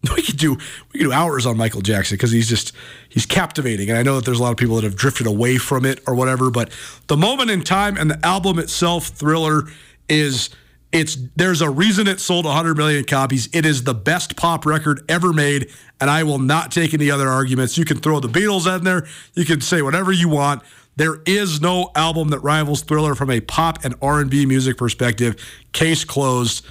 we 0.15 0.21
could 0.23 0.37
do 0.37 0.53
we 0.91 0.99
could 0.99 1.05
do 1.05 1.11
hours 1.11 1.45
on 1.45 1.57
Michael 1.57 1.81
Jackson 1.81 2.15
because 2.15 2.31
he's 2.31 2.49
just 2.49 2.73
he's 3.09 3.25
captivating. 3.25 3.89
And 3.89 3.97
I 3.97 4.03
know 4.03 4.15
that 4.15 4.25
there's 4.25 4.39
a 4.39 4.43
lot 4.43 4.51
of 4.51 4.57
people 4.57 4.75
that 4.75 4.83
have 4.83 4.95
drifted 4.95 5.27
away 5.27 5.57
from 5.57 5.85
it 5.85 6.01
or 6.07 6.15
whatever, 6.15 6.49
but 6.49 6.71
the 7.07 7.17
moment 7.17 7.51
in 7.51 7.63
time 7.63 7.97
and 7.97 8.09
the 8.09 8.25
album 8.25 8.59
itself, 8.59 9.07
Thriller, 9.07 9.63
is 10.09 10.49
it's 10.91 11.17
there's 11.35 11.61
a 11.61 11.69
reason 11.69 12.07
it 12.07 12.19
sold 12.19 12.45
100 12.45 12.75
million 12.75 13.03
copies. 13.05 13.47
It 13.53 13.65
is 13.65 13.83
the 13.83 13.93
best 13.93 14.35
pop 14.35 14.65
record 14.65 15.03
ever 15.07 15.31
made, 15.31 15.69
and 15.99 16.09
I 16.09 16.23
will 16.23 16.39
not 16.39 16.71
take 16.71 16.93
any 16.93 17.09
other 17.09 17.29
arguments. 17.29 17.77
You 17.77 17.85
can 17.85 17.97
throw 17.97 18.19
the 18.19 18.27
Beatles 18.27 18.73
in 18.73 18.83
there. 18.83 19.07
You 19.33 19.45
can 19.45 19.61
say 19.61 19.81
whatever 19.81 20.11
you 20.11 20.29
want. 20.29 20.63
There 20.97 21.21
is 21.25 21.61
no 21.61 21.91
album 21.95 22.29
that 22.29 22.39
rivals 22.39 22.81
Thriller 22.81 23.15
from 23.15 23.29
a 23.29 23.39
pop 23.39 23.85
and 23.85 23.95
R&B 24.01 24.45
music 24.45 24.77
perspective. 24.77 25.35
Case 25.71 26.03
closed. 26.03 26.65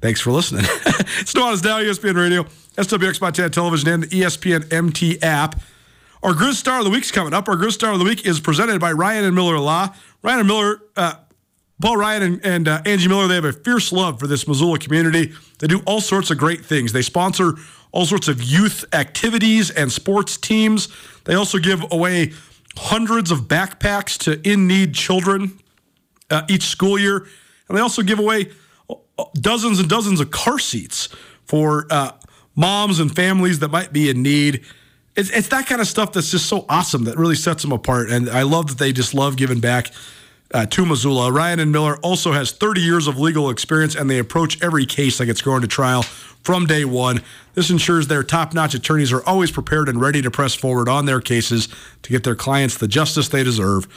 Thanks 0.00 0.20
for 0.20 0.30
listening. 0.30 0.64
it's 1.18 1.32
Nuanez 1.34 1.64
Now, 1.64 1.80
ESPN 1.80 2.14
Radio, 2.14 2.44
SWX 2.76 3.20
Montana 3.20 3.50
Television, 3.50 3.88
and 3.88 4.02
the 4.04 4.06
ESPN 4.06 4.72
MT 4.72 5.20
app. 5.22 5.60
Our 6.22 6.32
Grizz 6.32 6.54
Star 6.54 6.78
of 6.78 6.84
the 6.84 6.90
Week's 6.90 7.10
coming 7.10 7.34
up. 7.34 7.48
Our 7.48 7.56
Grizz 7.56 7.72
Star 7.72 7.92
of 7.92 7.98
the 7.98 8.04
Week 8.04 8.26
is 8.26 8.38
presented 8.40 8.80
by 8.80 8.92
Ryan 8.92 9.24
and 9.24 9.34
Miller 9.34 9.58
Law. 9.58 9.94
Ryan 10.22 10.38
and 10.40 10.48
Miller, 10.48 10.80
uh, 10.96 11.14
Paul 11.80 11.98
Ryan 11.98 12.22
and, 12.22 12.44
and 12.44 12.68
uh, 12.68 12.82
Angie 12.86 13.08
Miller, 13.08 13.26
they 13.26 13.34
have 13.34 13.44
a 13.44 13.52
fierce 13.52 13.92
love 13.92 14.18
for 14.18 14.26
this 14.26 14.48
Missoula 14.48 14.78
community. 14.78 15.32
They 15.58 15.66
do 15.66 15.82
all 15.86 16.00
sorts 16.00 16.30
of 16.30 16.38
great 16.38 16.64
things. 16.64 16.92
They 16.92 17.02
sponsor 17.02 17.54
all 17.92 18.06
sorts 18.06 18.28
of 18.28 18.42
youth 18.42 18.84
activities 18.92 19.70
and 19.70 19.92
sports 19.92 20.36
teams. 20.36 20.88
They 21.24 21.34
also 21.34 21.58
give 21.58 21.84
away 21.90 22.32
hundreds 22.76 23.30
of 23.30 23.40
backpacks 23.40 24.18
to 24.24 24.40
in 24.50 24.66
need 24.66 24.94
children 24.94 25.58
uh, 26.30 26.42
each 26.48 26.64
school 26.64 26.98
year. 26.98 27.26
And 27.68 27.76
they 27.76 27.82
also 27.82 28.02
give 28.02 28.18
away 28.18 28.50
dozens 29.34 29.78
and 29.78 29.88
dozens 29.88 30.20
of 30.20 30.30
car 30.30 30.58
seats 30.58 31.08
for 31.44 31.86
uh, 31.90 32.12
moms 32.54 33.00
and 33.00 33.14
families 33.14 33.58
that 33.58 33.68
might 33.68 33.92
be 33.92 34.08
in 34.08 34.22
need. 34.22 34.64
It's, 35.14 35.30
it's 35.30 35.48
that 35.48 35.66
kind 35.66 35.80
of 35.80 35.86
stuff 35.86 36.12
that's 36.12 36.30
just 36.30 36.46
so 36.46 36.64
awesome 36.68 37.04
that 37.04 37.16
really 37.16 37.34
sets 37.34 37.62
them 37.62 37.72
apart. 37.72 38.10
And 38.10 38.28
I 38.28 38.42
love 38.42 38.68
that 38.68 38.78
they 38.78 38.92
just 38.92 39.14
love 39.14 39.36
giving 39.36 39.60
back 39.60 39.90
uh, 40.52 40.66
to 40.66 40.86
Missoula. 40.86 41.32
Ryan 41.32 41.60
and 41.60 41.72
Miller 41.72 41.96
also 41.98 42.32
has 42.32 42.52
30 42.52 42.80
years 42.80 43.06
of 43.06 43.18
legal 43.18 43.50
experience, 43.50 43.94
and 43.94 44.08
they 44.08 44.18
approach 44.18 44.62
every 44.62 44.86
case 44.86 45.20
like 45.20 45.28
it's 45.28 45.42
going 45.42 45.62
to 45.62 45.68
trial 45.68 46.02
from 46.02 46.66
day 46.66 46.84
one. 46.84 47.22
This 47.54 47.70
ensures 47.70 48.06
their 48.06 48.22
top-notch 48.22 48.74
attorneys 48.74 49.12
are 49.12 49.24
always 49.24 49.50
prepared 49.50 49.88
and 49.88 50.00
ready 50.00 50.22
to 50.22 50.30
press 50.30 50.54
forward 50.54 50.88
on 50.88 51.06
their 51.06 51.20
cases 51.20 51.68
to 52.02 52.10
get 52.10 52.24
their 52.24 52.36
clients 52.36 52.76
the 52.76 52.88
justice 52.88 53.28
they 53.28 53.42
deserve. 53.42 53.88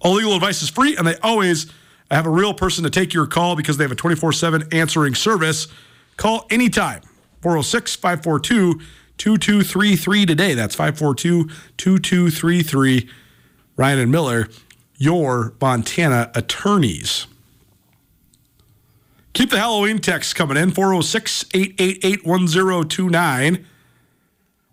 All 0.00 0.14
legal 0.14 0.34
advice 0.34 0.62
is 0.62 0.68
free, 0.68 0.96
and 0.96 1.06
they 1.06 1.16
always 1.18 1.70
have 2.10 2.26
a 2.26 2.30
real 2.30 2.52
person 2.52 2.84
to 2.84 2.90
take 2.90 3.14
your 3.14 3.26
call 3.26 3.56
because 3.56 3.76
they 3.76 3.84
have 3.84 3.92
a 3.92 3.96
24-7 3.96 4.74
answering 4.74 5.14
service. 5.14 5.68
Call 6.16 6.46
anytime. 6.50 7.02
406 7.42 7.96
542 7.96 8.80
2233 9.16 10.26
today. 10.26 10.54
That's 10.54 10.74
542 10.74 11.48
2233. 11.76 13.08
Ryan 13.76 13.98
and 13.98 14.10
Miller 14.10 14.48
your 14.96 15.54
Montana 15.60 16.30
attorneys. 16.34 17.26
Keep 19.32 19.50
the 19.50 19.58
Halloween 19.58 19.98
text 19.98 20.36
coming 20.36 20.56
in 20.56 20.70
406 20.70 21.46
888 21.52 22.24
1029. 22.24 23.66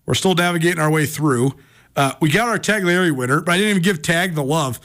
We're 0.05 0.13
still 0.13 0.35
navigating 0.35 0.79
our 0.79 0.91
way 0.91 1.05
through. 1.05 1.53
Uh, 1.95 2.13
we 2.21 2.29
got 2.29 2.47
our 2.47 2.59
Tagliare 2.59 3.15
winner, 3.15 3.41
but 3.41 3.53
I 3.53 3.57
didn't 3.57 3.71
even 3.71 3.81
give 3.81 4.01
Tag 4.01 4.35
the 4.35 4.43
love. 4.43 4.79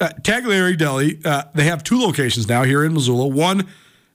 Uh, 0.00 0.08
Tagliare 0.22 0.76
Deli, 0.76 1.20
uh, 1.24 1.44
they 1.54 1.64
have 1.64 1.84
two 1.84 2.00
locations 2.00 2.48
now 2.48 2.64
here 2.64 2.84
in 2.84 2.94
Missoula. 2.94 3.26
One 3.26 3.68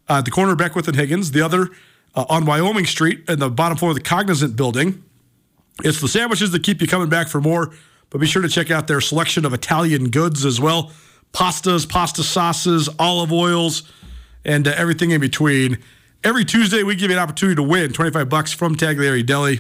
uh, 0.10 0.18
at 0.20 0.26
the 0.26 0.32
corner 0.32 0.54
of 0.54 0.58
Beckwith 0.58 0.88
and 0.88 0.98
Higgins, 0.98 1.32
the 1.32 1.42
other 1.42 1.70
uh, 2.16 2.26
on 2.30 2.46
Wyoming 2.46 2.86
Street 2.86 3.24
in 3.30 3.40
the 3.40 3.50
bottom 3.50 3.78
floor 3.78 3.92
of 3.92 3.96
the 3.96 4.04
Cognizant 4.04 4.56
building. 4.56 5.04
It's 5.84 6.02
the 6.02 6.08
sandwiches 6.08 6.52
that 6.52 6.64
keep 6.64 6.82
you 6.82 6.88
coming 6.88 7.10
back 7.10 7.28
for 7.28 7.40
more. 7.40 7.72
But 8.10 8.22
be 8.22 8.28
sure 8.28 8.42
to 8.42 8.50
check 8.50 8.72
out 8.72 8.88
their 8.88 9.02
selection 9.02 9.46
of 9.46 9.54
Italian 9.54 10.10
goods 10.10 10.46
as 10.46 10.60
well 10.60 10.92
pastas, 11.34 11.88
pasta 11.88 12.24
sauces, 12.24 12.90
olive 13.00 13.32
oils, 13.32 13.84
and 14.46 14.68
uh, 14.68 14.74
everything 14.76 15.12
in 15.12 15.22
between. 15.22 15.78
Every 16.24 16.46
Tuesday, 16.46 16.84
we 16.84 16.96
give 16.96 17.12
you 17.12 17.18
an 17.18 17.22
opportunity 17.22 17.56
to 17.56 17.64
win 17.64 17.94
25 17.94 18.28
bucks 18.30 18.54
from 18.54 18.76
Tagliare 18.76 19.26
Deli. 19.26 19.60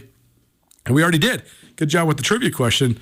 And 0.86 0.96
we 0.96 1.04
already 1.04 1.20
did. 1.20 1.44
Good 1.76 1.90
job 1.90 2.08
with 2.08 2.18
the 2.18 2.24
trivia 2.24 2.50
question 2.50 3.00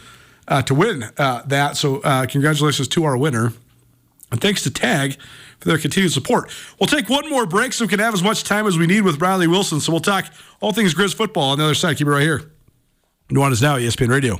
uh, 0.47 0.61
to 0.63 0.75
win 0.75 1.05
uh, 1.17 1.43
that. 1.43 1.77
So, 1.77 2.01
uh, 2.01 2.25
congratulations 2.25 2.87
to 2.89 3.05
our 3.05 3.17
winner. 3.17 3.53
And 4.31 4.41
thanks 4.41 4.63
to 4.63 4.71
Tag 4.71 5.17
for 5.59 5.69
their 5.69 5.77
continued 5.77 6.11
support. 6.11 6.51
We'll 6.79 6.87
take 6.87 7.07
one 7.07 7.29
more 7.29 7.45
break 7.45 7.71
so 7.71 7.85
we 7.85 7.89
can 7.89 7.99
have 7.99 8.13
as 8.13 8.23
much 8.23 8.43
time 8.43 8.67
as 8.67 8.77
we 8.77 8.87
need 8.87 9.01
with 9.01 9.21
Riley 9.21 9.47
Wilson. 9.47 9.79
So, 9.79 9.91
we'll 9.91 10.01
talk 10.01 10.25
all 10.59 10.73
things 10.73 10.93
Grizz 10.93 11.15
football 11.15 11.51
on 11.51 11.59
the 11.59 11.63
other 11.63 11.75
side. 11.75 11.97
Keep 11.97 12.07
it 12.07 12.11
right 12.11 12.23
here. 12.23 12.51
Nuanez 13.29 13.61
Now, 13.61 13.77
ESPN 13.77 14.09
Radio. 14.09 14.39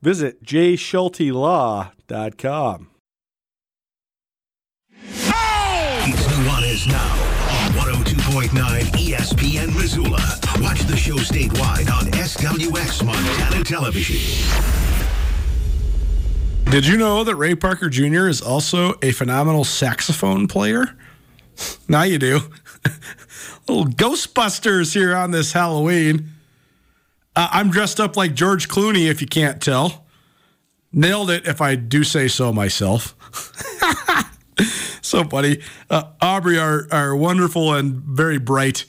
Visit 0.00 0.42
jschultelaw.com. 0.44 2.90
It's 6.10 6.26
Nuanez 6.26 6.86
now 6.88 7.12
on 7.66 7.72
102.9 7.72 8.48
ESPN 8.92 9.74
Missoula. 9.74 10.22
Watch 10.62 10.80
the 10.82 10.96
show 10.96 11.16
statewide 11.16 11.90
on 11.92 12.04
SWX 12.12 13.04
Montana 13.04 13.64
Television. 13.64 14.16
Did 16.70 16.86
you 16.86 16.96
know 16.96 17.24
that 17.24 17.34
Ray 17.36 17.54
Parker 17.54 17.88
Jr. 17.88 18.28
is 18.28 18.40
also 18.40 18.94
a 19.02 19.10
phenomenal 19.12 19.64
saxophone 19.64 20.46
player? 20.46 20.96
Now 21.88 22.02
you 22.02 22.18
do. 22.18 22.40
Little 23.68 23.86
Ghostbusters 23.86 24.94
here 24.94 25.16
on 25.16 25.30
this 25.32 25.52
Halloween. 25.52 26.30
Uh, 27.38 27.46
I'm 27.52 27.70
dressed 27.70 28.00
up 28.00 28.16
like 28.16 28.34
George 28.34 28.68
Clooney, 28.68 29.08
if 29.08 29.20
you 29.20 29.28
can't 29.28 29.62
tell. 29.62 30.04
Nailed 30.92 31.30
it, 31.30 31.46
if 31.46 31.60
I 31.60 31.76
do 31.76 32.02
say 32.02 32.26
so 32.26 32.52
myself. 32.52 33.14
so 35.02 35.22
funny. 35.22 35.60
Uh, 35.88 36.02
Aubrey, 36.20 36.58
our, 36.58 36.88
our 36.90 37.14
wonderful 37.14 37.72
and 37.74 37.94
very 38.02 38.38
bright 38.38 38.86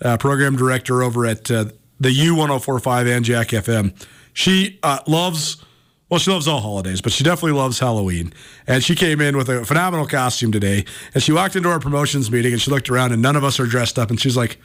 uh, 0.00 0.16
program 0.16 0.56
director 0.56 1.04
over 1.04 1.24
at 1.26 1.48
uh, 1.48 1.66
the 2.00 2.08
U1045 2.08 3.06
and 3.06 3.24
Jack 3.24 3.48
FM, 3.50 3.94
she 4.32 4.80
uh, 4.82 4.98
loves. 5.06 5.64
Well, 6.08 6.18
she 6.18 6.32
loves 6.32 6.48
all 6.48 6.60
holidays, 6.60 7.00
but 7.00 7.12
she 7.12 7.22
definitely 7.22 7.56
loves 7.56 7.78
Halloween. 7.78 8.32
And 8.66 8.82
she 8.82 8.96
came 8.96 9.20
in 9.20 9.36
with 9.36 9.48
a 9.48 9.64
phenomenal 9.64 10.08
costume 10.08 10.50
today. 10.50 10.86
And 11.14 11.22
she 11.22 11.30
walked 11.30 11.54
into 11.54 11.68
our 11.68 11.78
promotions 11.78 12.32
meeting 12.32 12.52
and 12.52 12.60
she 12.60 12.72
looked 12.72 12.90
around 12.90 13.12
and 13.12 13.22
none 13.22 13.36
of 13.36 13.44
us 13.44 13.60
are 13.60 13.66
dressed 13.66 13.96
up. 13.96 14.10
And 14.10 14.20
she's 14.20 14.36
like, 14.36 14.58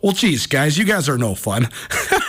Well, 0.00 0.12
geez, 0.12 0.46
guys, 0.46 0.78
you 0.78 0.86
guys 0.86 1.06
are 1.06 1.18
no 1.18 1.34
fun. 1.34 1.68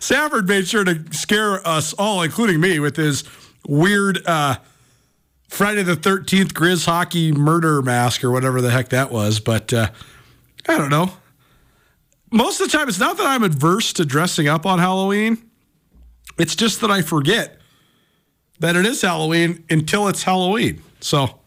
Safford 0.00 0.48
made 0.48 0.68
sure 0.68 0.84
to 0.84 1.02
scare 1.12 1.66
us 1.66 1.92
all, 1.94 2.22
including 2.22 2.60
me, 2.60 2.78
with 2.78 2.96
his 2.96 3.24
weird 3.66 4.26
uh, 4.26 4.56
Friday 5.48 5.82
the 5.82 5.96
13th 5.96 6.52
Grizz 6.52 6.86
hockey 6.86 7.32
murder 7.32 7.82
mask 7.82 8.24
or 8.24 8.30
whatever 8.30 8.60
the 8.60 8.70
heck 8.70 8.88
that 8.90 9.10
was. 9.10 9.40
But 9.40 9.72
uh, 9.72 9.88
I 10.68 10.78
don't 10.78 10.90
know. 10.90 11.12
Most 12.30 12.60
of 12.60 12.70
the 12.70 12.76
time, 12.76 12.88
it's 12.88 12.98
not 12.98 13.16
that 13.18 13.26
I'm 13.26 13.42
adverse 13.42 13.92
to 13.94 14.04
dressing 14.04 14.48
up 14.48 14.66
on 14.66 14.78
Halloween. 14.78 15.38
It's 16.38 16.56
just 16.56 16.80
that 16.80 16.90
I 16.90 17.02
forget 17.02 17.60
that 18.58 18.76
it 18.76 18.84
is 18.84 19.02
Halloween 19.02 19.64
until 19.70 20.08
it's 20.08 20.22
Halloween. 20.22 20.82
So 21.00 21.38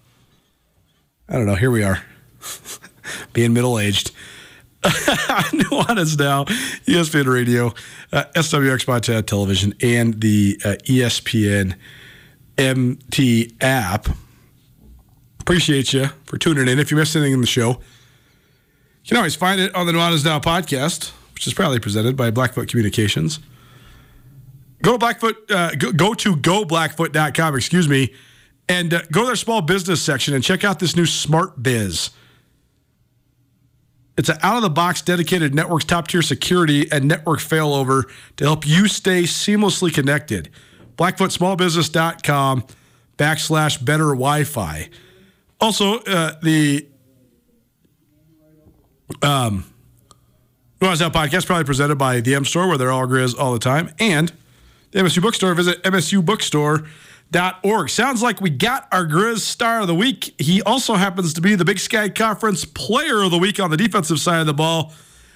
I 1.27 1.33
don't 1.33 1.45
know. 1.45 1.55
Here 1.55 1.71
we 1.71 1.83
are, 1.83 2.03
being 3.33 3.53
middle 3.53 3.77
aged. 3.77 4.11
Nuanez 4.83 6.17
now, 6.17 6.45
ESPN 6.85 7.25
Radio, 7.25 7.73
uh, 8.13 8.23
SWX 8.35 8.87
Montana 8.87 9.21
Television, 9.21 9.73
and 9.81 10.21
the 10.21 10.59
uh, 10.63 10.69
ESPN 10.85 11.75
MT 12.57 13.55
app. 13.59 14.07
Appreciate 15.41 15.91
you 15.91 16.07
for 16.25 16.37
tuning 16.37 16.67
in. 16.67 16.79
If 16.79 16.91
you 16.91 16.97
missed 16.97 17.15
anything 17.15 17.33
in 17.33 17.41
the 17.41 17.47
show, 17.47 17.71
you 17.71 19.09
can 19.09 19.17
always 19.17 19.35
find 19.35 19.59
it 19.59 19.73
on 19.75 19.85
the 19.85 19.91
Nuanez 19.91 20.23
Now 20.23 20.39
podcast, 20.39 21.11
which 21.33 21.45
is 21.45 21.53
proudly 21.53 21.79
presented 21.79 22.15
by 22.15 22.31
Blackfoot 22.31 22.69
Communications. 22.69 23.39
Go 24.81 24.93
to 24.93 24.97
Blackfoot, 24.97 25.51
uh, 25.51 25.71
go 25.71 26.13
to 26.13 26.35
goblackfoot.com, 26.37 27.55
excuse 27.55 27.89
me, 27.89 28.13
and 28.69 28.93
uh, 28.93 29.01
go 29.11 29.21
to 29.21 29.27
their 29.27 29.35
small 29.35 29.61
business 29.61 30.01
section 30.01 30.33
and 30.33 30.41
check 30.41 30.63
out 30.63 30.79
this 30.79 30.95
new 30.95 31.05
Smart 31.05 31.61
Biz. 31.61 32.11
It's 34.19 34.27
an 34.27 34.37
out 34.41 34.57
of 34.57 34.63
the 34.63 34.69
box 34.69 35.01
dedicated 35.01 35.55
network's 35.55 35.85
top 35.85 36.09
tier 36.09 36.21
security 36.21 36.91
and 36.91 37.05
network 37.05 37.39
failover 37.39 38.03
to 38.35 38.43
help 38.43 38.67
you 38.67 38.89
stay 38.89 39.23
seamlessly 39.23 39.93
connected. 39.93 40.49
BlackfootSmallBusiness.com 40.97 42.65
backslash 43.17 43.85
better 43.85 44.07
Wi 44.07 44.43
Fi. 44.43 44.89
Also, 45.61 45.99
uh, 45.99 46.37
the 46.43 46.85
um, 49.21 49.63
Nuanez 50.81 50.99
Now 50.99 51.09
podcast 51.09 51.45
probably 51.45 51.63
presented 51.63 51.95
by 51.95 52.19
the 52.19 52.35
M 52.35 52.43
Store, 52.43 52.67
where 52.67 52.77
they're 52.77 52.91
all 52.91 53.07
grizz 53.07 53.39
all 53.39 53.53
the 53.53 53.59
time, 53.59 53.89
and 53.99 54.33
the 54.91 54.99
MSU 54.99 55.21
Bookstore. 55.21 55.55
Visit 55.55 55.81
MSUBookstore.org. 57.31 57.89
Sounds 57.89 58.21
like 58.21 58.41
we 58.41 58.49
got 58.49 58.87
our 58.91 59.05
Grizz 59.05 59.39
Star 59.39 59.81
of 59.81 59.87
the 59.87 59.95
Week. 59.95 60.33
He 60.39 60.61
also 60.63 60.95
happens 60.95 61.33
to 61.33 61.41
be 61.41 61.55
the 61.55 61.65
Big 61.65 61.79
Sky 61.79 62.09
Conference 62.09 62.65
Player 62.65 63.21
of 63.21 63.31
the 63.31 63.37
Week 63.37 63.59
on 63.59 63.71
the 63.71 63.77
defensive 63.77 64.19
side 64.19 64.39
of 64.39 64.47
the 64.47 64.53
ball. 64.53 64.93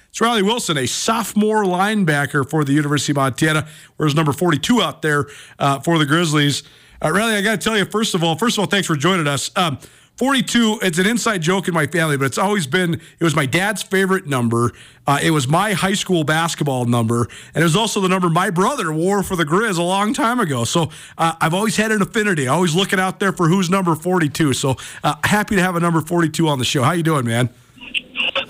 It's 0.08 0.20
Riley 0.20 0.42
Wilson, 0.42 0.76
a 0.78 0.86
sophomore 0.86 1.64
linebacker 1.64 2.48
for 2.48 2.64
the 2.64 2.72
University 2.72 3.12
of 3.12 3.16
Montana, 3.16 3.66
whereas 3.96 4.14
number 4.14 4.32
42 4.32 4.80
out 4.80 5.02
there 5.02 5.26
uh, 5.58 5.80
for 5.80 5.98
the 5.98 6.06
Grizzlies. 6.06 6.62
Uh, 7.02 7.10
Riley, 7.10 7.34
I 7.34 7.42
got 7.42 7.60
to 7.60 7.64
tell 7.64 7.76
you, 7.76 7.84
first 7.84 8.14
of 8.14 8.22
all, 8.22 8.36
first 8.36 8.56
of 8.56 8.60
all, 8.60 8.66
thanks 8.66 8.86
for 8.86 8.96
joining 8.96 9.26
us. 9.26 9.50
Um, 9.56 9.78
42, 10.16 10.78
it's 10.82 10.98
an 10.98 11.06
inside 11.06 11.42
joke 11.42 11.66
in 11.66 11.74
my 11.74 11.88
family, 11.88 12.16
but 12.16 12.26
it's 12.26 12.38
always 12.38 12.68
been, 12.68 12.94
it 12.94 13.24
was 13.24 13.34
my 13.34 13.46
dad's 13.46 13.82
favorite 13.82 14.26
number. 14.26 14.72
Uh, 15.08 15.18
it 15.20 15.32
was 15.32 15.48
my 15.48 15.72
high 15.72 15.94
school 15.94 16.22
basketball 16.22 16.84
number. 16.84 17.28
And 17.52 17.62
it 17.62 17.64
was 17.64 17.74
also 17.74 18.00
the 18.00 18.08
number 18.08 18.30
my 18.30 18.50
brother 18.50 18.92
wore 18.92 19.24
for 19.24 19.34
the 19.34 19.44
Grizz 19.44 19.76
a 19.76 19.82
long 19.82 20.14
time 20.14 20.38
ago. 20.38 20.62
So 20.64 20.90
uh, 21.18 21.34
I've 21.40 21.52
always 21.52 21.76
had 21.76 21.90
an 21.90 22.00
affinity, 22.00 22.46
always 22.46 22.76
looking 22.76 23.00
out 23.00 23.18
there 23.18 23.32
for 23.32 23.48
who's 23.48 23.68
number 23.68 23.96
42. 23.96 24.52
So 24.52 24.76
uh, 25.02 25.16
happy 25.24 25.56
to 25.56 25.62
have 25.62 25.74
a 25.74 25.80
number 25.80 26.00
42 26.00 26.46
on 26.46 26.60
the 26.60 26.64
show. 26.64 26.84
How 26.84 26.92
you 26.92 27.02
doing, 27.02 27.26
man? 27.26 27.48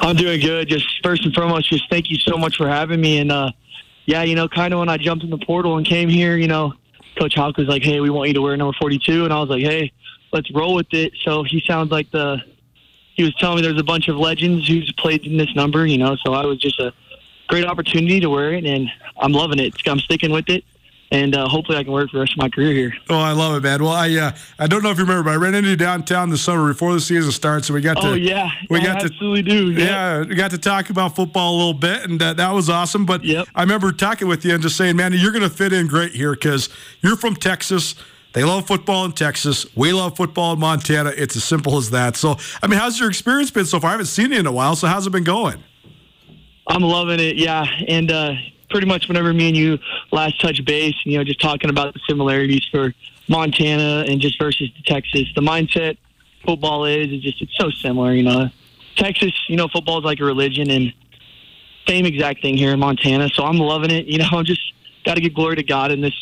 I'm 0.01 0.17
doing 0.17 0.41
good. 0.41 0.69
Just 0.69 0.87
first 1.03 1.25
and 1.25 1.35
foremost, 1.35 1.71
just 1.71 1.89
thank 1.89 2.11
you 2.11 2.19
so 2.19 2.37
much 2.37 2.57
for 2.57 2.69
having 2.69 3.01
me. 3.01 3.19
And 3.19 3.33
uh, 3.33 3.53
yeah, 4.05 4.23
you 4.23 4.35
know, 4.35 4.49
kind 4.49 4.75
of 4.75 4.81
when 4.81 4.91
I 4.91 4.99
jumped 4.99 5.25
in 5.25 5.31
the 5.31 5.39
portal 5.39 5.79
and 5.79 5.87
came 5.87 6.11
here, 6.11 6.37
you 6.37 6.47
know, 6.47 6.75
Coach 7.19 7.35
Hauck 7.37 7.57
was 7.57 7.69
like, 7.69 7.83
"Hey, 7.83 8.01
we 8.01 8.11
want 8.11 8.29
you 8.29 8.35
to 8.35 8.43
wear 8.43 8.57
number 8.57 8.77
42," 8.79 9.25
and 9.25 9.33
I 9.33 9.41
was 9.41 9.49
like, 9.49 9.62
"Hey, 9.62 9.93
let's 10.35 10.51
roll 10.53 10.74
with 10.74 10.93
it." 10.93 11.14
So 11.22 11.43
he 11.43 11.62
sounds 11.66 11.91
like 11.91 12.11
the 12.11 12.43
he 13.14 13.22
was 13.22 13.35
telling 13.37 13.57
me 13.57 13.62
there's 13.62 13.80
a 13.80 13.85
bunch 13.85 14.09
of 14.09 14.16
legends 14.16 14.68
who's 14.68 14.93
played 14.93 15.24
in 15.24 15.39
this 15.39 15.55
number, 15.55 15.87
you 15.87 15.97
know. 15.97 16.16
So 16.16 16.35
I 16.35 16.45
was 16.45 16.59
just 16.59 16.78
a 16.80 16.93
great 17.49 17.64
opportunity 17.64 18.20
to 18.20 18.28
wear 18.28 18.53
it, 18.53 18.66
and 18.66 18.91
I'm 19.16 19.32
loving 19.32 19.61
it. 19.61 19.74
I'm 19.87 20.01
sticking 20.01 20.32
with 20.32 20.51
it 20.51 20.64
and 21.14 21.37
uh, 21.37 21.49
hopefully 21.49 21.78
I 21.78 21.85
can 21.85 21.93
work 21.93 22.11
for 22.11 22.16
the 22.16 22.20
rest 22.20 22.32
of 22.32 22.39
my 22.39 22.49
career 22.49 22.72
here. 22.72 22.95
Oh, 23.09 23.18
I 23.18 23.32
love 23.32 23.57
it, 23.57 23.61
man. 23.61 23.82
Well, 23.82 23.93
I 23.93 24.11
uh, 24.14 24.32
I 24.59 24.66
don't 24.66 24.82
know 24.82 24.91
if 24.91 24.99
you 24.99 25.05
remember, 25.05 25.24
but 25.24 25.30
I 25.30 25.37
ran 25.37 25.55
into 25.55 25.70
you 25.70 25.76
downtown 25.76 26.28
this 26.28 26.43
summer 26.43 26.66
before 26.66 26.93
the 26.93 27.01
season 27.01 27.30
starts, 27.30 27.68
so 27.68 27.74
we 27.74 27.80
got 27.80 27.95
to. 27.99 28.09
Oh 28.09 28.14
yeah, 28.14 28.51
we 28.68 28.80
I 28.80 28.85
got 28.85 29.05
absolutely 29.05 29.43
to, 29.45 29.51
do. 29.51 29.72
Yeah, 29.72 30.24
we 30.24 30.35
got 30.35 30.51
to 30.51 30.59
talk 30.59 30.91
about 30.91 31.14
football 31.14 31.55
a 31.55 31.57
little 31.57 31.74
bit, 31.74 32.03
and 32.05 32.20
uh, 32.20 32.35
that 32.35 32.51
was 32.51 32.68
awesome. 32.68 33.07
But 33.07 33.24
Yep. 33.24 33.49
I 33.55 33.62
remember 33.62 33.93
talking 33.93 34.26
with 34.28 34.45
you 34.45 34.55
and 34.55 34.62
just 34.62 34.76
saying, 34.76 34.97
man, 34.97 35.12
you're 35.12 35.32
going 35.32 35.43
to 35.43 35.51
fit 35.51 35.72
in 35.72 35.87
great 35.87 36.12
here 36.12 36.32
because 36.32 36.68
you're 37.01 37.16
from 37.16 37.37
Texas. 37.37 37.95
They 38.35 38.43
love 38.43 38.66
football 38.66 39.05
in 39.05 39.12
Texas. 39.12 39.64
We 39.76 39.93
love 39.93 40.16
football 40.16 40.55
in 40.55 40.59
Montana. 40.59 41.12
It's 41.16 41.37
as 41.37 41.45
simple 41.45 41.78
as 41.78 41.91
that. 41.91 42.16
So, 42.16 42.37
I 42.62 42.66
mean, 42.66 42.80
how's 42.80 42.99
your 42.99 43.09
experience 43.09 43.53
been 43.53 43.64
so 43.64 43.78
far? 43.78 43.91
I 43.91 43.93
haven't 43.93 44.07
seen 44.07 44.32
you 44.32 44.39
in 44.41 44.47
a 44.47 44.53
while, 44.53 44.74
so 44.74 44.89
how's 44.89 45.07
it 45.07 45.11
been 45.11 45.24
going? 45.24 45.62
I'm 46.66 46.82
loving 46.82 47.20
it. 47.20 47.37
Yeah, 47.37 47.64
and 47.87 48.11
uh, 48.11 48.32
pretty 48.70 48.89
much 48.89 49.07
whenever 49.07 49.32
me 49.32 49.49
and 49.49 49.57
you 49.57 49.78
last 50.11 50.41
touch 50.41 50.64
base, 50.64 50.97
you 51.05 51.16
know, 51.16 51.22
just 51.22 51.41
talking 51.41 51.70
about 51.70 51.95
the 51.95 52.01
similarities 52.09 52.66
for 52.72 52.93
Montana 53.28 54.05
and 54.09 54.20
just 54.20 54.37
versus 54.39 54.68
Texas. 54.85 55.28
The 55.37 55.41
mindset 55.41 55.97
football 56.45 56.87
is 56.87 57.12
is 57.12 57.22
just 57.22 57.41
it's 57.41 57.57
so 57.57 57.70
similar. 57.70 58.14
You 58.14 58.24
know, 58.24 58.51
Texas, 58.97 59.32
you 59.49 59.57
know, 59.57 59.68
football 59.68 59.99
is 59.99 60.05
like 60.05 60.18
a 60.18 60.24
religion, 60.24 60.70
and 60.70 60.93
same 61.87 62.05
exact 62.05 62.43
thing 62.43 62.57
here 62.57 62.72
in 62.72 62.80
Montana. 62.80 63.28
So 63.28 63.45
I'm 63.45 63.59
loving 63.59 63.93
it. 63.93 64.07
You 64.07 64.18
know, 64.18 64.28
I'm 64.32 64.45
just 64.45 64.72
got 65.05 65.14
to 65.14 65.20
give 65.20 65.35
glory 65.35 65.55
to 65.57 65.62
God 65.62 65.93
in 65.93 66.01
this. 66.01 66.14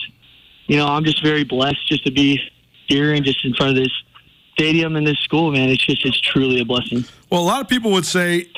You 0.67 0.77
know, 0.77 0.87
I'm 0.87 1.05
just 1.05 1.23
very 1.23 1.45
blessed 1.45 1.87
just 1.89 2.05
to 2.05 2.11
be 2.11 2.41
here 2.87 3.13
and 3.13 3.25
just 3.25 3.45
in 3.45 3.55
front 3.55 3.77
of 3.77 3.83
this 3.83 3.93
stadium 4.53 4.97
and 4.97 5.07
this 5.07 5.19
school, 5.19 5.51
man. 5.51 5.69
It's 5.69 5.85
just 5.85 6.05
it's 6.05 6.21
truly 6.21 6.61
a 6.61 6.65
blessing. 6.65 7.05
Well, 7.31 7.41
a 7.41 7.45
lot 7.45 7.63
of 7.63 7.69
people 7.69 7.91
would 7.93 8.05
say 8.05 8.49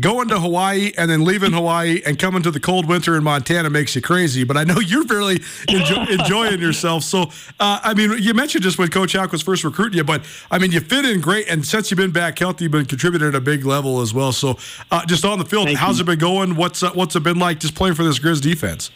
going 0.00 0.26
to 0.28 0.40
Hawaii 0.40 0.92
and 0.98 1.08
then 1.08 1.24
leaving 1.24 1.52
Hawaii 1.52 2.02
and 2.04 2.18
coming 2.18 2.42
to 2.42 2.50
the 2.50 2.58
cold 2.58 2.86
winter 2.88 3.16
in 3.16 3.22
Montana 3.22 3.70
makes 3.70 3.94
you 3.94 4.02
crazy. 4.02 4.42
But 4.42 4.56
I 4.56 4.64
know 4.64 4.78
you're 4.80 5.04
really 5.04 5.40
enjoy, 5.68 6.04
enjoying 6.10 6.60
yourself. 6.60 7.04
So, 7.04 7.30
uh, 7.60 7.80
I 7.82 7.94
mean, 7.94 8.14
you 8.18 8.34
mentioned 8.34 8.64
just 8.64 8.78
when 8.78 8.88
Coach 8.88 9.12
Hauck 9.12 9.30
was 9.30 9.42
first 9.42 9.62
recruiting 9.62 9.98
you, 9.98 10.04
but 10.04 10.24
I 10.50 10.58
mean, 10.58 10.72
you 10.72 10.80
fit 10.80 11.04
in 11.04 11.20
great. 11.20 11.48
And 11.48 11.64
since 11.64 11.90
you've 11.90 11.98
been 11.98 12.10
back 12.10 12.38
healthy, 12.38 12.64
you've 12.64 12.72
been 12.72 12.86
contributing 12.86 13.28
at 13.28 13.34
a 13.36 13.40
big 13.40 13.64
level 13.64 14.00
as 14.00 14.12
well. 14.12 14.32
So, 14.32 14.58
uh, 14.90 15.06
just 15.06 15.24
on 15.24 15.38
the 15.38 15.44
field, 15.44 15.66
Thank 15.66 15.78
how's 15.78 15.98
you. 15.98 16.02
it 16.02 16.06
been 16.06 16.18
going? 16.18 16.56
What's 16.56 16.82
uh, 16.82 16.90
what's 16.90 17.14
it 17.14 17.22
been 17.22 17.38
like 17.38 17.60
just 17.60 17.76
playing 17.76 17.94
for 17.94 18.02
this 18.02 18.18
Grizz 18.18 18.42
defense? 18.42 18.90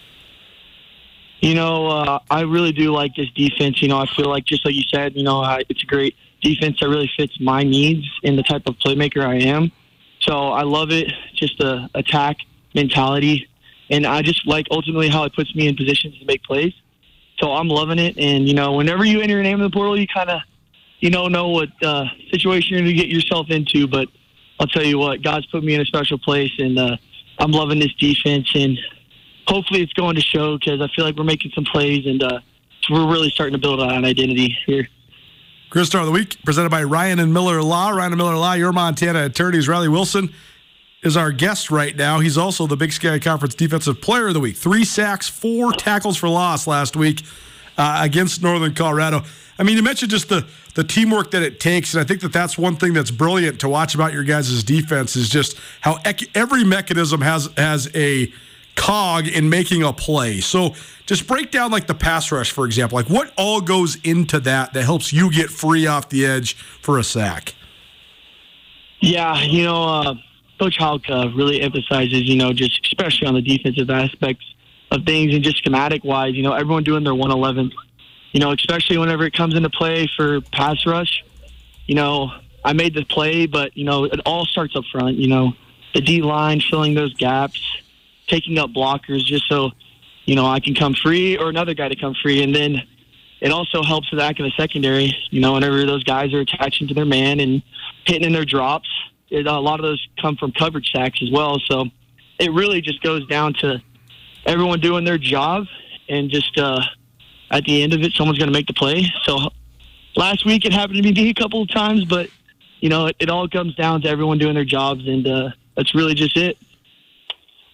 You 1.41 1.55
know, 1.55 1.87
uh, 1.87 2.19
I 2.31 2.43
really 2.43 2.73
do 2.73 2.93
like 2.93 3.15
this 3.15 3.31
defense. 3.31 3.81
You 3.81 3.89
know, 3.89 3.99
I 3.99 4.07
feel 4.07 4.29
like 4.29 4.45
just 4.45 4.65
like 4.65 4.75
you 4.75 4.83
said, 4.93 5.15
you 5.15 5.23
know, 5.23 5.41
I, 5.41 5.63
it's 5.69 5.83
a 5.83 5.87
great 5.87 6.17
defense 6.43 6.79
that 6.81 6.89
really 6.89 7.11
fits 7.17 7.39
my 7.41 7.63
needs 7.63 8.09
and 8.25 8.37
the 8.37 8.43
type 8.43 8.63
of 8.67 8.77
playmaker 8.77 9.25
I 9.25 9.37
am. 9.37 9.71
So 10.21 10.49
I 10.49 10.63
love 10.63 10.91
it. 10.91 11.13
Just 11.35 11.59
the 11.59 11.89
attack 11.95 12.39
mentality, 12.75 13.49
and 13.89 14.07
I 14.07 14.23
just 14.23 14.47
like 14.47 14.67
ultimately 14.71 15.09
how 15.09 15.25
it 15.25 15.35
puts 15.35 15.55
me 15.55 15.69
in 15.69 15.77
positions 15.77 16.19
to 16.19 16.25
make 16.27 16.43
plays. 16.43 16.75
So 17.39 17.53
I'm 17.53 17.69
loving 17.69 17.99
it. 17.99 18.19
And 18.19 18.49
you 18.49 18.55
know, 18.55 18.73
whenever 18.73 19.05
you 19.05 19.21
enter 19.21 19.35
your 19.35 19.43
name 19.43 19.59
in 19.59 19.63
the 19.63 19.71
portal, 19.71 19.99
you 19.99 20.07
kind 20.09 20.31
of, 20.31 20.41
you 20.99 21.11
know, 21.11 21.29
know 21.29 21.49
what 21.49 21.69
uh, 21.83 22.05
situation 22.31 22.71
you're 22.71 22.81
going 22.81 22.97
to 22.97 23.01
get 23.01 23.09
yourself 23.09 23.47
into. 23.51 23.87
But 23.87 24.09
I'll 24.59 24.67
tell 24.67 24.83
you 24.85 24.99
what, 24.99 25.23
God's 25.23 25.47
put 25.47 25.63
me 25.63 25.75
in 25.75 25.81
a 25.81 25.87
special 25.87 26.19
place, 26.19 26.53
and 26.59 26.79
uh, 26.79 26.97
I'm 27.39 27.53
loving 27.53 27.79
this 27.79 27.95
defense. 27.95 28.51
And 28.55 28.79
hopefully 29.49 29.83
it's 29.83 29.93
going 29.95 30.15
to 30.15 30.21
show 30.21 30.59
because 30.59 30.81
I 30.81 30.89
feel 30.89 31.05
like 31.05 31.17
we're 31.17 31.25
making 31.25 31.53
some 31.53 31.65
plays 31.65 32.07
and 32.07 32.23
uh, 32.23 32.41
we're 32.91 33.11
really 33.11 33.31
starting 33.31 33.55
to 33.55 33.59
build 33.59 33.81
an 33.81 34.05
identity 34.05 34.57
here. 34.67 34.89
Grizz 35.71 35.87
Star 35.87 36.01
of 36.03 36.07
the 36.07 36.13
Week, 36.13 36.43
presented 36.45 36.71
by 36.71 36.83
Ryan 36.83 37.19
and 37.19 37.33
Miller 37.33 37.63
Law. 37.63 37.91
Ryan 37.91 38.13
and 38.13 38.19
Miller 38.19 38.37
Law, 38.37 38.55
your 38.55 38.73
Montana 38.73 39.25
attorneys. 39.25 39.69
Riley 39.69 39.89
Wilson 39.89 40.33
is 41.03 41.17
our 41.17 41.31
guest 41.33 41.71
right 41.71 41.95
now. 41.95 42.21
He's 42.21 42.39
also 42.39 42.67
the 42.67 42.77
Big 42.77 42.93
Sky 42.93 43.19
Conference 43.19 43.55
Defensive 43.55 44.01
Player 44.01 44.29
of 44.29 44.35
the 44.35 44.41
Week. 44.41 44.57
Three 44.57 44.85
sacks, 44.85 45.29
four 45.29 45.73
tackles 45.73 46.17
for 46.17 46.29
loss 46.29 46.67
last 46.67 46.97
week 46.97 47.23
uh, 47.77 48.01
against 48.03 48.43
Northern 48.43 48.75
Colorado. 48.75 49.25
I 49.59 49.63
mean, 49.63 49.77
you 49.77 49.83
mentioned 49.83 50.11
just 50.11 50.29
the 50.29 50.47
the 50.75 50.85
teamwork 50.85 51.33
that 51.33 51.43
it 51.43 51.59
takes, 51.59 51.95
and 51.95 52.01
I 52.01 52.05
think 52.05 52.21
that 52.21 52.33
that's 52.33 52.57
one 52.57 52.77
thing 52.77 52.93
that's 52.93 53.11
brilliant 53.11 53.61
to 53.61 53.69
watch 53.69 53.97
about 53.97 54.13
your 54.13 54.23
guys' 54.23 54.63
defense 54.63 55.17
is 55.17 55.29
just 55.29 55.59
how 55.81 55.99
ec- 56.05 56.37
every 56.37 56.63
mechanism 56.63 57.21
has 57.21 57.49
has 57.57 57.91
a 57.97 58.33
cog 58.79 59.27
in 59.27 59.51
making 59.51 59.83
a 59.83 59.93
play. 59.93 60.41
So 60.41 60.75
just 61.05 61.27
break 61.27 61.51
down 61.51 61.71
like 61.71 61.87
the 61.87 61.95
pass 61.95 62.33
rush, 62.33 62.51
for 62.51 62.65
example. 62.65 62.97
Like 62.97 63.11
what 63.11 63.33
all 63.37 63.61
goes 63.61 63.97
into 63.97 64.41
that 64.41 64.73
that 64.73 64.85
helps 64.85 65.13
you 65.13 65.31
get 65.31 65.51
free 65.51 65.87
off 65.87 66.09
the 66.09 66.25
edge 66.25 66.55
for 66.81 66.99
a 66.99 67.05
sack? 67.05 67.55
Yeah, 69.01 69.41
you 69.43 69.65
know, 69.65 69.85
uh, 69.85 70.15
Coach 70.59 70.77
Hauck 70.79 71.03
uh, 71.09 71.29
really 71.37 71.61
emphasizes, 71.61 72.23
you 72.29 72.37
know, 72.37 72.53
just 72.53 72.81
especially 72.87 73.27
on 73.27 73.35
the 73.35 73.43
defensive 73.43 73.91
aspects 73.91 74.45
of 74.91 75.05
things 75.05 75.35
and 75.35 75.45
just 75.45 75.59
schematic 75.59 76.03
wise, 76.05 76.35
you 76.35 76.43
know, 76.43 76.53
everyone 76.53 76.83
doing 76.83 77.05
their 77.05 77.15
111. 77.15 77.73
You 78.33 78.41
know, 78.41 78.53
especially 78.53 78.99
whenever 78.99 79.25
it 79.25 79.33
comes 79.33 79.55
into 79.55 79.71
play 79.71 80.09
for 80.17 80.41
pass 80.41 80.85
rush. 80.85 81.25
You 81.87 81.95
know, 81.95 82.31
I 82.65 82.75
made 82.75 82.95
the 82.95 83.05
play, 83.05 83.47
but, 83.47 83.75
you 83.77 83.85
know, 83.85 84.05
it 84.05 84.21
all 84.27 84.45
starts 84.45 84.77
up 84.77 84.85
front. 84.93 85.17
You 85.17 85.29
know, 85.29 85.53
the 85.95 86.01
D 86.01 86.21
line 86.21 86.61
filling 86.61 86.95
those 86.95 87.15
gaps, 87.15 87.61
taking 88.29 88.59
up 88.59 88.71
blockers 88.71 89.25
just 89.25 89.49
so, 89.49 89.71
you 90.25 90.35
know, 90.35 90.47
I 90.47 90.61
can 90.61 90.75
come 90.75 90.95
free 90.95 91.37
or 91.37 91.49
another 91.49 91.75
guy 91.75 91.89
to 91.89 91.97
come 91.97 92.15
free. 92.23 92.43
And 92.43 92.55
then 92.55 92.83
it 93.41 93.51
also 93.51 93.83
helps 93.83 94.11
the 94.11 94.17
back 94.17 94.39
in 94.39 94.45
the 94.45 94.53
secondary. 94.57 95.17
You 95.31 95.41
know, 95.41 95.55
whenever 95.55 95.85
those 95.85 96.05
guys 96.05 96.33
are 96.35 96.41
attaching 96.41 96.89
to 96.89 96.95
their 96.95 97.05
man 97.05 97.41
and 97.41 97.63
hitting 98.07 98.25
in 98.25 98.33
their 98.33 98.45
drops, 98.45 98.89
it, 99.31 99.47
a 99.47 99.59
lot 99.59 99.81
of 99.81 99.85
those 99.85 100.07
come 100.21 100.37
from 100.37 100.53
coverage 100.53 100.91
sacks 100.93 101.21
as 101.23 101.31
well. 101.31 101.59
So 101.67 101.87
it 102.39 102.53
really 102.53 102.81
just 102.81 103.03
goes 103.03 103.27
down 103.27 103.55
to 103.61 103.83
everyone 104.47 104.81
doing 104.81 105.05
their 105.05 105.19
job 105.19 105.67
and 106.09 106.31
just 106.31 106.59
uh, 106.59 106.81
at 107.51 107.65
the 107.65 107.83
end 107.83 107.93
of 107.95 108.01
it, 108.01 108.13
someone's 108.13 108.39
going 108.39 108.49
to 108.49 108.53
make 108.53 108.67
the 108.67 108.75
play. 108.75 109.07
So 109.25 109.51
last 110.17 110.45
week 110.45 110.65
it 110.65 110.73
happened 110.73 111.03
to 111.03 111.13
me 111.13 111.31
a 111.31 111.35
couple 111.35 111.63
of 111.63 111.69
times, 111.69 112.05
but 112.05 112.29
you 112.81 112.89
know, 112.89 113.07
it, 113.07 113.17
it 113.19 113.31
all 113.31 113.49
comes 113.49 113.75
down 113.75 114.03
to 114.03 114.09
everyone 114.09 114.39
doing 114.39 114.55
their 114.55 114.65
jobs, 114.65 115.07
and 115.07 115.27
uh, 115.27 115.51
that's 115.77 115.95
really 115.95 116.15
just 116.15 116.37
it. 116.37 116.57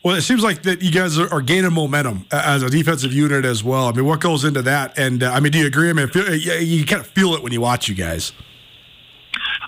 Well, 0.05 0.17
it 0.17 0.21
seems 0.21 0.43
like 0.43 0.63
that 0.65 0.83
you 0.83 0.93
guys 0.93 1.19
are, 1.19 1.41
gaining 1.41 1.73
momentum 1.73 2.27
as 2.31 2.63
a 2.63 2.69
defensive 2.69 3.15
unit 3.15 3.47
as 3.47 3.65
well. 3.65 3.87
I 3.87 3.93
mean, 3.93 4.05
what 4.05 4.21
goes 4.21 4.45
into 4.45 4.61
that? 4.61 4.99
And 4.99 5.23
uh, 5.23 5.33
I 5.33 5.41
mean, 5.41 5.51
do 5.51 5.59
you 5.59 5.67
agree? 5.67 5.89
I 5.89 5.95
mean, 5.95 6.09
feel, 6.09 6.35
you, 6.35 6.53
you 6.53 6.85
kind 6.85 7.01
of 7.01 7.07
feel 7.07 7.33
it 7.33 7.43
when 7.43 7.53
you 7.53 7.63
watch 7.63 7.89
you 7.89 7.95
guys. 7.95 8.33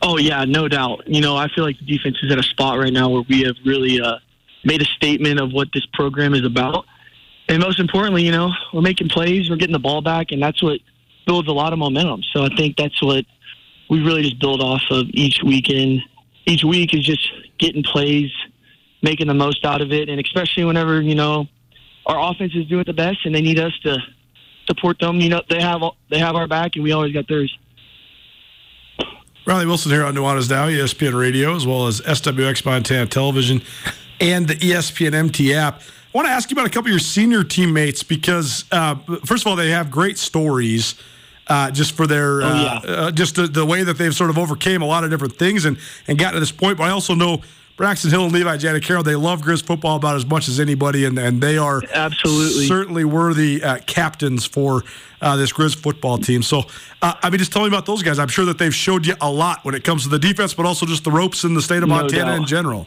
Oh 0.03 0.19
yeah, 0.19 0.45
no 0.45 0.69
doubt. 0.69 1.05
You 1.07 1.23
know, 1.23 1.37
I 1.39 1.49
feel 1.49 1.65
like 1.65 1.79
the 1.79 1.87
defense 1.87 2.19
is 2.23 2.31
at 2.31 2.39
a 2.39 2.43
spot 2.43 2.79
right 2.79 2.93
now 2.93 3.09
where 3.09 3.23
we 3.31 3.45
have 3.45 3.57
really 3.65 3.99
uh, 3.99 4.19
made 4.63 4.83
a 4.83 4.85
statement 4.85 5.41
of 5.41 5.53
what 5.53 5.69
this 5.73 5.87
program 5.95 6.35
is 6.35 6.45
about, 6.45 6.85
and 7.49 7.61
most 7.61 7.81
importantly, 7.81 8.23
you 8.23 8.31
know, 8.31 8.51
we're 8.75 8.83
making 8.83 9.09
plays, 9.09 9.49
we're 9.49 9.57
getting 9.57 9.73
the 9.73 9.79
ball 9.79 10.03
back, 10.03 10.33
and 10.33 10.43
that's 10.43 10.63
what 10.63 10.81
builds 11.27 11.49
a 11.49 11.53
lot 11.53 11.73
of 11.73 11.79
momentum. 11.79 12.23
So 12.35 12.45
I 12.45 12.55
think 12.57 12.77
that's 12.77 13.03
what 13.03 13.25
we 13.89 14.03
really 14.03 14.23
just 14.23 14.39
build 14.39 14.61
off 14.61 14.83
of 14.91 15.07
each 15.15 15.41
weekend. 15.43 16.03
Each 16.45 16.63
week 16.63 16.93
is 16.93 17.05
just 17.05 17.27
getting 17.59 17.83
plays, 17.83 18.31
making 19.07 19.29
the 19.29 19.35
most 19.35 19.65
out 19.65 19.81
of 19.81 19.93
it, 19.93 20.09
and 20.09 20.21
especially 20.21 20.65
whenever 20.65 21.01
you 21.01 21.15
know 21.15 21.47
our 22.07 22.31
offense 22.31 22.53
is 22.55 22.67
doing 22.67 22.85
the 22.87 22.93
best 22.93 23.25
and 23.25 23.35
they 23.35 23.41
need 23.41 23.59
us 23.59 23.73
to 23.85 23.99
support 24.67 24.99
them. 24.99 25.21
You 25.21 25.29
know, 25.31 25.43
they 25.49 25.63
have 25.63 25.81
they 26.11 26.19
have 26.19 26.35
our 26.35 26.49
back, 26.49 26.73
and 26.75 26.83
we 26.83 26.93
always 26.93 27.13
got 27.13 27.29
theirs. 27.29 27.57
Riley 29.47 29.67
Wilson 29.67 29.93
here 29.93 30.05
on 30.05 30.15
Nuanez 30.15 30.51
Now, 30.51 30.67
ESPN 30.67 31.17
Radio, 31.17 31.55
as 31.55 31.65
well 31.65 31.87
as 31.87 32.01
SWX 32.01 32.65
Montana 32.65 33.07
Television 33.07 33.63
and 34.21 34.49
the 34.49 34.57
ESPN 34.57 35.15
MT 35.15 35.55
app. 35.55 35.83
I 35.83 36.19
want 36.19 36.27
to 36.27 36.33
ask 36.33 36.51
you 36.51 36.57
about 36.57 36.67
a 36.67 36.71
couple 36.71 36.89
of 36.89 36.91
your 36.91 36.99
senior 36.99 37.45
teammates 37.45 38.03
because, 38.03 38.65
uh, 38.73 38.97
first 39.25 39.45
of 39.45 39.47
all, 39.47 39.55
they 39.55 39.71
have 39.71 39.91
great 39.91 40.19
stories. 40.19 40.97
Uh, 41.49 41.71
just 41.71 41.93
for 41.93 42.09
their, 42.09 42.43
uh, 42.43 42.81
yeah. 42.83 42.91
uh, 42.91 43.11
just 43.13 43.37
the, 43.37 43.47
the 43.47 43.65
way 43.65 43.85
that 43.85 43.97
they've 43.97 44.17
sort 44.17 44.31
of 44.31 44.37
overcame 44.37 44.83
a 44.83 44.85
lot 44.85 45.05
of 45.05 45.11
different 45.11 45.39
things 45.39 45.65
and, 45.65 45.79
and 46.09 46.19
gotten 46.19 46.35
to 46.35 46.41
this 46.41 46.51
point. 46.51 46.77
But 46.77 46.89
I 46.89 46.91
also 46.91 47.15
know 47.15 47.41
Braxton 47.77 48.11
Hill 48.11 48.25
and 48.25 48.33
Levi 48.33 48.57
Janacaro, 48.57 49.05
they 49.05 49.15
love 49.17 49.43
Grizz 49.43 49.63
football 49.63 49.97
about 49.97 50.17
as 50.17 50.25
much 50.25 50.49
as 50.49 50.59
anybody, 50.59 51.05
and, 51.05 51.19
and 51.19 51.43
they 51.43 51.59
are 51.59 51.83
Absolutely. 51.93 52.67
certainly 52.67 53.05
worthy 53.05 53.63
uh, 53.63 53.79
captains 53.87 54.47
for 54.47 54.83
uh, 55.21 55.37
this 55.37 55.53
Grizz 55.53 55.77
football 55.77 56.17
team. 56.17 56.43
So, 56.43 56.63
uh, 57.03 57.15
I 57.23 57.29
mean, 57.29 57.39
just 57.39 57.53
tell 57.53 57.63
me 57.63 57.69
about 57.69 57.85
those 57.85 58.03
guys. 58.03 58.19
I'm 58.19 58.29
sure 58.29 58.47
that 58.47 58.57
they've 58.57 58.75
showed 58.75 59.07
you 59.07 59.15
a 59.21 59.31
lot 59.31 59.63
when 59.63 59.75
it 59.75 59.85
comes 59.85 60.05
to 60.05 60.09
the 60.09 60.19
defense, 60.19 60.55
but 60.55 60.65
also 60.65 60.87
just 60.87 61.05
the 61.05 61.11
ropes 61.11 61.45
in 61.45 61.53
the 61.53 61.61
state 61.61 61.83
of 61.83 61.89
No 61.91 61.97
Montana 61.97 62.25
doubt. 62.31 62.37
in 62.39 62.47
general. 62.47 62.87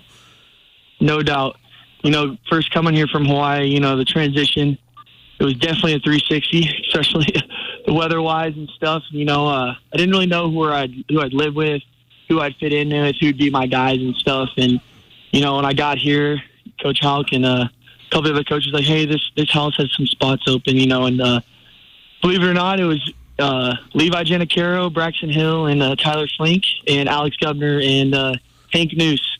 no 0.99 1.21
doubt. 1.21 1.57
You 2.01 2.11
know, 2.11 2.37
first 2.49 2.71
coming 2.71 2.95
here 2.95 3.07
from 3.07 3.25
Hawaii, 3.25 3.67
you 3.67 3.81
know, 3.81 3.95
the 3.97 4.05
transition, 4.05 4.77
it 5.39 5.43
was 5.43 5.53
definitely 5.55 5.95
a 5.95 5.99
360, 5.99 6.67
especially 6.87 7.27
the 7.85 7.93
weather-wise 7.93 8.53
and 8.55 8.69
stuff. 8.75 9.03
You 9.11 9.25
know, 9.25 9.47
uh, 9.47 9.73
I 9.93 9.97
didn't 9.97 10.11
really 10.11 10.25
know 10.25 10.49
who 10.49 10.63
I'd 10.63 10.93
who 11.09 11.21
I'd 11.21 11.33
live 11.33 11.55
with, 11.55 11.81
who 12.29 12.39
I'd 12.39 12.55
fit 12.55 12.71
in 12.71 12.89
with, 12.89 13.17
who'd 13.19 13.37
be 13.37 13.49
my 13.49 13.67
guys 13.67 13.97
and 13.97 14.15
stuff. 14.15 14.49
And 14.57 14.79
you 15.31 15.41
know, 15.41 15.57
when 15.57 15.65
I 15.65 15.73
got 15.73 15.97
here, 15.97 16.41
Coach 16.81 16.99
Hauck 17.01 17.27
and 17.33 17.45
uh, 17.45 17.67
a 17.67 18.09
couple 18.11 18.29
of 18.29 18.35
the 18.35 18.45
coaches 18.45 18.71
like, 18.71 18.85
hey, 18.85 19.05
this 19.05 19.31
this 19.35 19.51
house 19.51 19.75
has 19.77 19.93
some 19.95 20.07
spots 20.07 20.43
open, 20.47 20.77
you 20.77 20.87
know, 20.87 21.05
and 21.05 21.21
uh, 21.21 21.41
believe 22.21 22.41
it 22.41 22.47
or 22.47 22.53
not, 22.53 22.79
it 22.79 22.85
was 22.85 23.13
uh, 23.39 23.75
Levi 23.93 24.23
Janacaro, 24.23 24.93
Braxton 24.93 25.29
Hill, 25.29 25.65
and 25.67 25.81
uh, 25.81 25.95
Tyler 25.95 26.27
Flink, 26.37 26.63
and 26.87 27.09
Alex 27.09 27.35
Gubner, 27.41 27.83
and 27.83 28.13
uh, 28.13 28.35
Hank 28.71 28.95
Noose. 28.95 29.37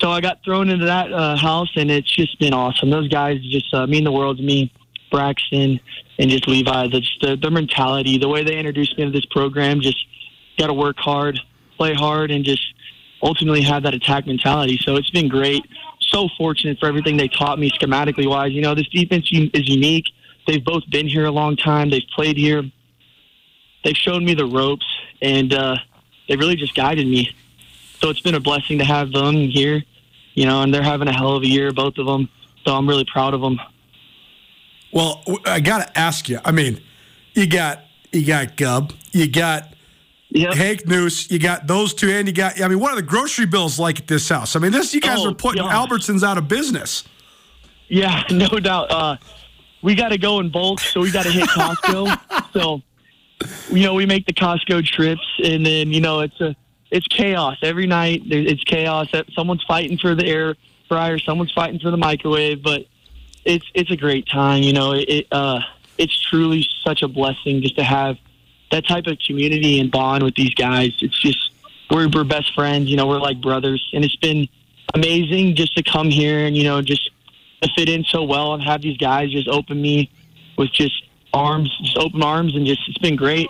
So 0.00 0.10
I 0.10 0.20
got 0.20 0.42
thrown 0.44 0.70
into 0.70 0.86
that 0.86 1.12
uh, 1.12 1.36
house, 1.36 1.70
and 1.76 1.90
it's 1.90 2.10
just 2.10 2.38
been 2.38 2.54
awesome. 2.54 2.90
Those 2.90 3.08
guys 3.08 3.40
just 3.42 3.72
uh, 3.74 3.86
mean 3.86 4.04
the 4.04 4.12
world 4.12 4.38
to 4.38 4.42
me. 4.42 4.72
Braxton 5.10 5.80
and 6.18 6.30
just 6.30 6.46
Levi, 6.46 6.86
the, 6.86 7.36
the, 7.36 7.50
mentality, 7.50 8.16
the 8.16 8.28
way 8.28 8.44
they 8.44 8.56
introduced 8.56 8.96
me 8.96 9.04
to 9.04 9.10
this 9.10 9.24
program, 9.26 9.80
just 9.80 10.06
got 10.56 10.68
to 10.68 10.72
work 10.72 10.98
hard, 10.98 11.40
play 11.80 11.94
hard, 11.94 12.30
and 12.30 12.44
just 12.44 12.74
ultimately 13.22 13.62
have 13.62 13.82
that 13.84 13.94
attack 13.94 14.26
mentality. 14.26 14.78
So 14.82 14.96
it's 14.96 15.08
been 15.08 15.28
great. 15.28 15.64
So 16.00 16.28
fortunate 16.36 16.78
for 16.78 16.86
everything 16.86 17.16
they 17.16 17.28
taught 17.28 17.58
me 17.58 17.70
schematically 17.70 18.28
wise. 18.28 18.52
You 18.52 18.60
know, 18.60 18.74
this 18.74 18.88
defense 18.88 19.26
is 19.32 19.66
unique. 19.66 20.04
They've 20.46 20.62
both 20.62 20.82
been 20.90 21.06
here 21.06 21.24
a 21.24 21.30
long 21.30 21.56
time. 21.56 21.88
They've 21.88 22.10
played 22.14 22.36
here. 22.36 22.62
They've 23.82 23.96
shown 23.96 24.26
me 24.26 24.34
the 24.34 24.44
ropes, 24.44 24.84
and 25.22 25.54
uh, 25.54 25.76
they 26.28 26.36
really 26.36 26.56
just 26.56 26.74
guided 26.74 27.06
me. 27.06 27.34
So 28.00 28.10
it's 28.10 28.20
been 28.20 28.34
a 28.34 28.40
blessing 28.40 28.78
to 28.78 28.84
have 28.84 29.10
them 29.12 29.34
here, 29.34 29.82
you 30.34 30.44
know, 30.44 30.60
and 30.62 30.74
they're 30.74 30.82
having 30.82 31.08
a 31.08 31.12
hell 31.12 31.34
of 31.34 31.42
a 31.42 31.46
year, 31.46 31.72
both 31.72 31.96
of 31.96 32.04
them. 32.04 32.28
So 32.66 32.74
I'm 32.74 32.86
really 32.86 33.06
proud 33.06 33.32
of 33.32 33.40
them. 33.40 33.58
Well, 34.92 35.22
I 35.46 35.60
got 35.60 35.86
to 35.86 35.98
ask 35.98 36.28
you. 36.28 36.40
I 36.44 36.50
mean, 36.50 36.82
you 37.32 37.46
got 37.46 37.84
you 38.12 38.26
got 38.26 38.56
Gub, 38.56 38.92
you 39.12 39.30
got 39.30 39.72
Yep. 40.32 40.54
Hank 40.54 40.86
Noose, 40.86 41.30
you 41.30 41.38
got 41.40 41.66
those 41.66 41.92
two, 41.92 42.08
and 42.10 42.26
you 42.28 42.32
got. 42.32 42.60
I 42.60 42.68
mean, 42.68 42.78
what 42.78 42.92
are 42.92 42.96
the 42.96 43.02
grocery 43.02 43.46
bills 43.46 43.78
like 43.78 43.98
at 43.98 44.06
this 44.06 44.28
house? 44.28 44.54
I 44.54 44.60
mean, 44.60 44.70
this 44.72 44.94
you 44.94 45.00
guys 45.00 45.18
Oh, 45.20 45.30
are 45.30 45.34
putting 45.34 45.62
gosh. 45.62 45.74
Albertsons 45.74 46.22
out 46.22 46.38
of 46.38 46.46
business. 46.46 47.04
Yeah, 47.88 48.22
no 48.30 48.48
doubt. 48.48 48.90
Uh, 48.92 49.16
we 49.82 49.94
got 49.96 50.10
to 50.10 50.18
go 50.18 50.38
in 50.40 50.50
bulk, 50.50 50.80
so 50.80 51.00
we 51.00 51.10
got 51.10 51.24
to 51.24 51.32
hit 51.32 51.48
Costco. 51.48 52.52
so, 52.52 52.80
you 53.70 53.82
know, 53.82 53.94
we 53.94 54.06
make 54.06 54.26
the 54.26 54.32
Costco 54.32 54.84
trips, 54.86 55.26
and 55.42 55.66
then 55.66 55.92
you 55.92 56.00
know 56.00 56.20
it's 56.20 56.40
a 56.40 56.54
it's 56.92 57.06
chaos 57.08 57.56
every 57.62 57.86
night. 57.88 58.22
It's 58.26 58.62
chaos. 58.64 59.08
Someone's 59.34 59.64
fighting 59.64 59.98
for 59.98 60.14
the 60.14 60.26
air 60.26 60.54
fryer, 60.88 61.18
someone's 61.18 61.52
fighting 61.52 61.80
for 61.80 61.90
the 61.90 61.96
microwave, 61.96 62.62
but 62.62 62.86
it's 63.44 63.66
it's 63.74 63.90
a 63.90 63.96
great 63.96 64.28
time. 64.28 64.62
You 64.62 64.74
know, 64.74 64.92
it, 64.92 65.08
it 65.08 65.26
uh, 65.32 65.60
it's 65.98 66.16
truly 66.20 66.68
such 66.84 67.02
a 67.02 67.08
blessing 67.08 67.62
just 67.62 67.74
to 67.76 67.82
have 67.84 68.16
that 68.70 68.86
type 68.86 69.06
of 69.06 69.18
community 69.26 69.80
and 69.80 69.90
bond 69.90 70.22
with 70.22 70.34
these 70.34 70.54
guys. 70.54 70.92
It's 71.00 71.18
just 71.20 71.52
we're 71.90 72.08
we're 72.08 72.24
best 72.24 72.54
friends. 72.54 72.88
You 72.88 72.96
know, 72.96 73.06
we're 73.06 73.20
like 73.20 73.40
brothers, 73.40 73.90
and 73.92 74.04
it's 74.04 74.16
been 74.16 74.48
amazing 74.94 75.56
just 75.56 75.76
to 75.76 75.82
come 75.82 76.10
here 76.10 76.44
and 76.46 76.56
you 76.56 76.64
know 76.64 76.82
just 76.82 77.10
to 77.62 77.68
fit 77.74 77.88
in 77.88 78.04
so 78.04 78.22
well 78.22 78.54
and 78.54 78.62
have 78.62 78.82
these 78.82 78.96
guys 78.96 79.30
just 79.30 79.48
open 79.48 79.80
me 79.80 80.10
with 80.56 80.72
just 80.72 81.04
arms, 81.32 81.74
just 81.82 81.96
open 81.96 82.22
arms, 82.22 82.54
and 82.54 82.66
just 82.66 82.80
it's 82.88 82.98
been 82.98 83.16
great. 83.16 83.48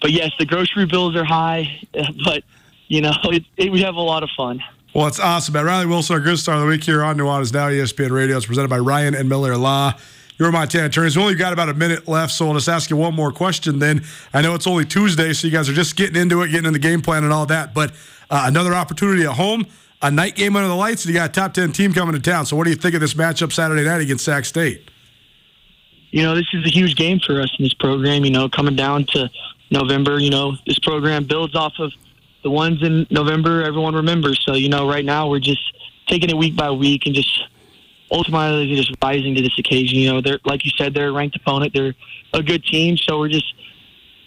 But 0.00 0.12
yes, 0.12 0.32
the 0.38 0.46
grocery 0.46 0.86
bills 0.86 1.16
are 1.16 1.24
high, 1.24 1.80
but 2.24 2.44
you 2.88 3.00
know 3.00 3.12
it, 3.24 3.44
it, 3.56 3.72
we 3.72 3.82
have 3.82 3.94
a 3.94 4.00
lot 4.00 4.22
of 4.22 4.30
fun. 4.36 4.62
Well, 4.94 5.08
it's 5.08 5.18
awesome, 5.18 5.54
man. 5.54 5.64
Riley 5.64 5.86
Wilson, 5.86 6.14
our 6.14 6.20
good 6.20 6.38
star 6.38 6.54
of 6.54 6.60
the 6.60 6.68
week 6.68 6.84
here 6.84 7.02
on 7.02 7.16
Nuanez 7.16 7.52
Now 7.52 7.68
ESPN 7.68 8.12
Radio. 8.12 8.36
It's 8.36 8.46
presented 8.46 8.68
by 8.68 8.78
Ryan 8.78 9.16
and 9.16 9.28
Miller 9.28 9.56
Law. 9.56 9.94
Your 10.38 10.50
Montana 10.50 10.86
attorneys. 10.86 11.16
We 11.16 11.22
only 11.22 11.34
got 11.36 11.52
about 11.52 11.68
a 11.68 11.74
minute 11.74 12.08
left, 12.08 12.32
so 12.32 12.48
I'll 12.48 12.54
just 12.54 12.68
ask 12.68 12.90
you 12.90 12.96
one 12.96 13.14
more 13.14 13.30
question. 13.30 13.78
Then 13.78 14.04
I 14.32 14.42
know 14.42 14.54
it's 14.54 14.66
only 14.66 14.84
Tuesday, 14.84 15.32
so 15.32 15.46
you 15.46 15.52
guys 15.52 15.68
are 15.68 15.74
just 15.74 15.96
getting 15.96 16.20
into 16.20 16.42
it, 16.42 16.48
getting 16.48 16.66
in 16.66 16.72
the 16.72 16.78
game 16.78 17.02
plan 17.02 17.22
and 17.22 17.32
all 17.32 17.46
that. 17.46 17.72
But 17.72 17.92
uh, 18.30 18.44
another 18.46 18.74
opportunity 18.74 19.22
at 19.22 19.32
home, 19.32 19.66
a 20.02 20.10
night 20.10 20.34
game 20.34 20.56
under 20.56 20.68
the 20.68 20.74
lights, 20.74 21.04
and 21.04 21.14
you 21.14 21.20
got 21.20 21.30
a 21.30 21.32
top 21.32 21.54
ten 21.54 21.72
team 21.72 21.92
coming 21.92 22.14
to 22.14 22.20
town. 22.20 22.46
So 22.46 22.56
what 22.56 22.64
do 22.64 22.70
you 22.70 22.76
think 22.76 22.94
of 22.94 23.00
this 23.00 23.14
matchup 23.14 23.52
Saturday 23.52 23.84
night 23.84 24.00
against 24.00 24.24
Sac 24.24 24.44
State? 24.44 24.90
you 26.14 26.22
know, 26.22 26.36
this 26.36 26.46
is 26.52 26.64
a 26.64 26.70
huge 26.70 26.94
game 26.94 27.18
for 27.18 27.40
us 27.40 27.52
in 27.58 27.64
this 27.64 27.74
program. 27.74 28.24
You 28.24 28.30
know, 28.30 28.48
coming 28.48 28.76
down 28.76 29.04
to 29.06 29.28
November, 29.72 30.20
you 30.20 30.30
know, 30.30 30.56
this 30.64 30.78
program 30.78 31.24
builds 31.24 31.56
off 31.56 31.72
of 31.80 31.92
the 32.44 32.50
ones 32.50 32.84
in 32.84 33.04
November 33.10 33.64
everyone 33.64 33.96
remembers. 33.96 34.40
So, 34.46 34.54
you 34.54 34.68
know, 34.68 34.88
right 34.88 35.04
now 35.04 35.28
we're 35.28 35.40
just 35.40 35.60
taking 36.06 36.30
it 36.30 36.36
week 36.36 36.54
by 36.54 36.70
week 36.70 37.06
and 37.06 37.16
just 37.16 37.42
ultimately 38.14 38.74
just 38.74 38.92
rising 39.02 39.34
to 39.34 39.42
this 39.42 39.58
occasion. 39.58 39.98
You 39.98 40.12
know, 40.12 40.20
they're 40.22 40.38
like 40.44 40.64
you 40.64 40.70
said, 40.78 40.94
they're 40.94 41.08
a 41.08 41.12
ranked 41.12 41.36
opponent. 41.36 41.72
They're 41.74 41.94
a 42.32 42.42
good 42.42 42.64
team. 42.64 42.96
So 42.96 43.18
we're 43.18 43.28
just 43.28 43.52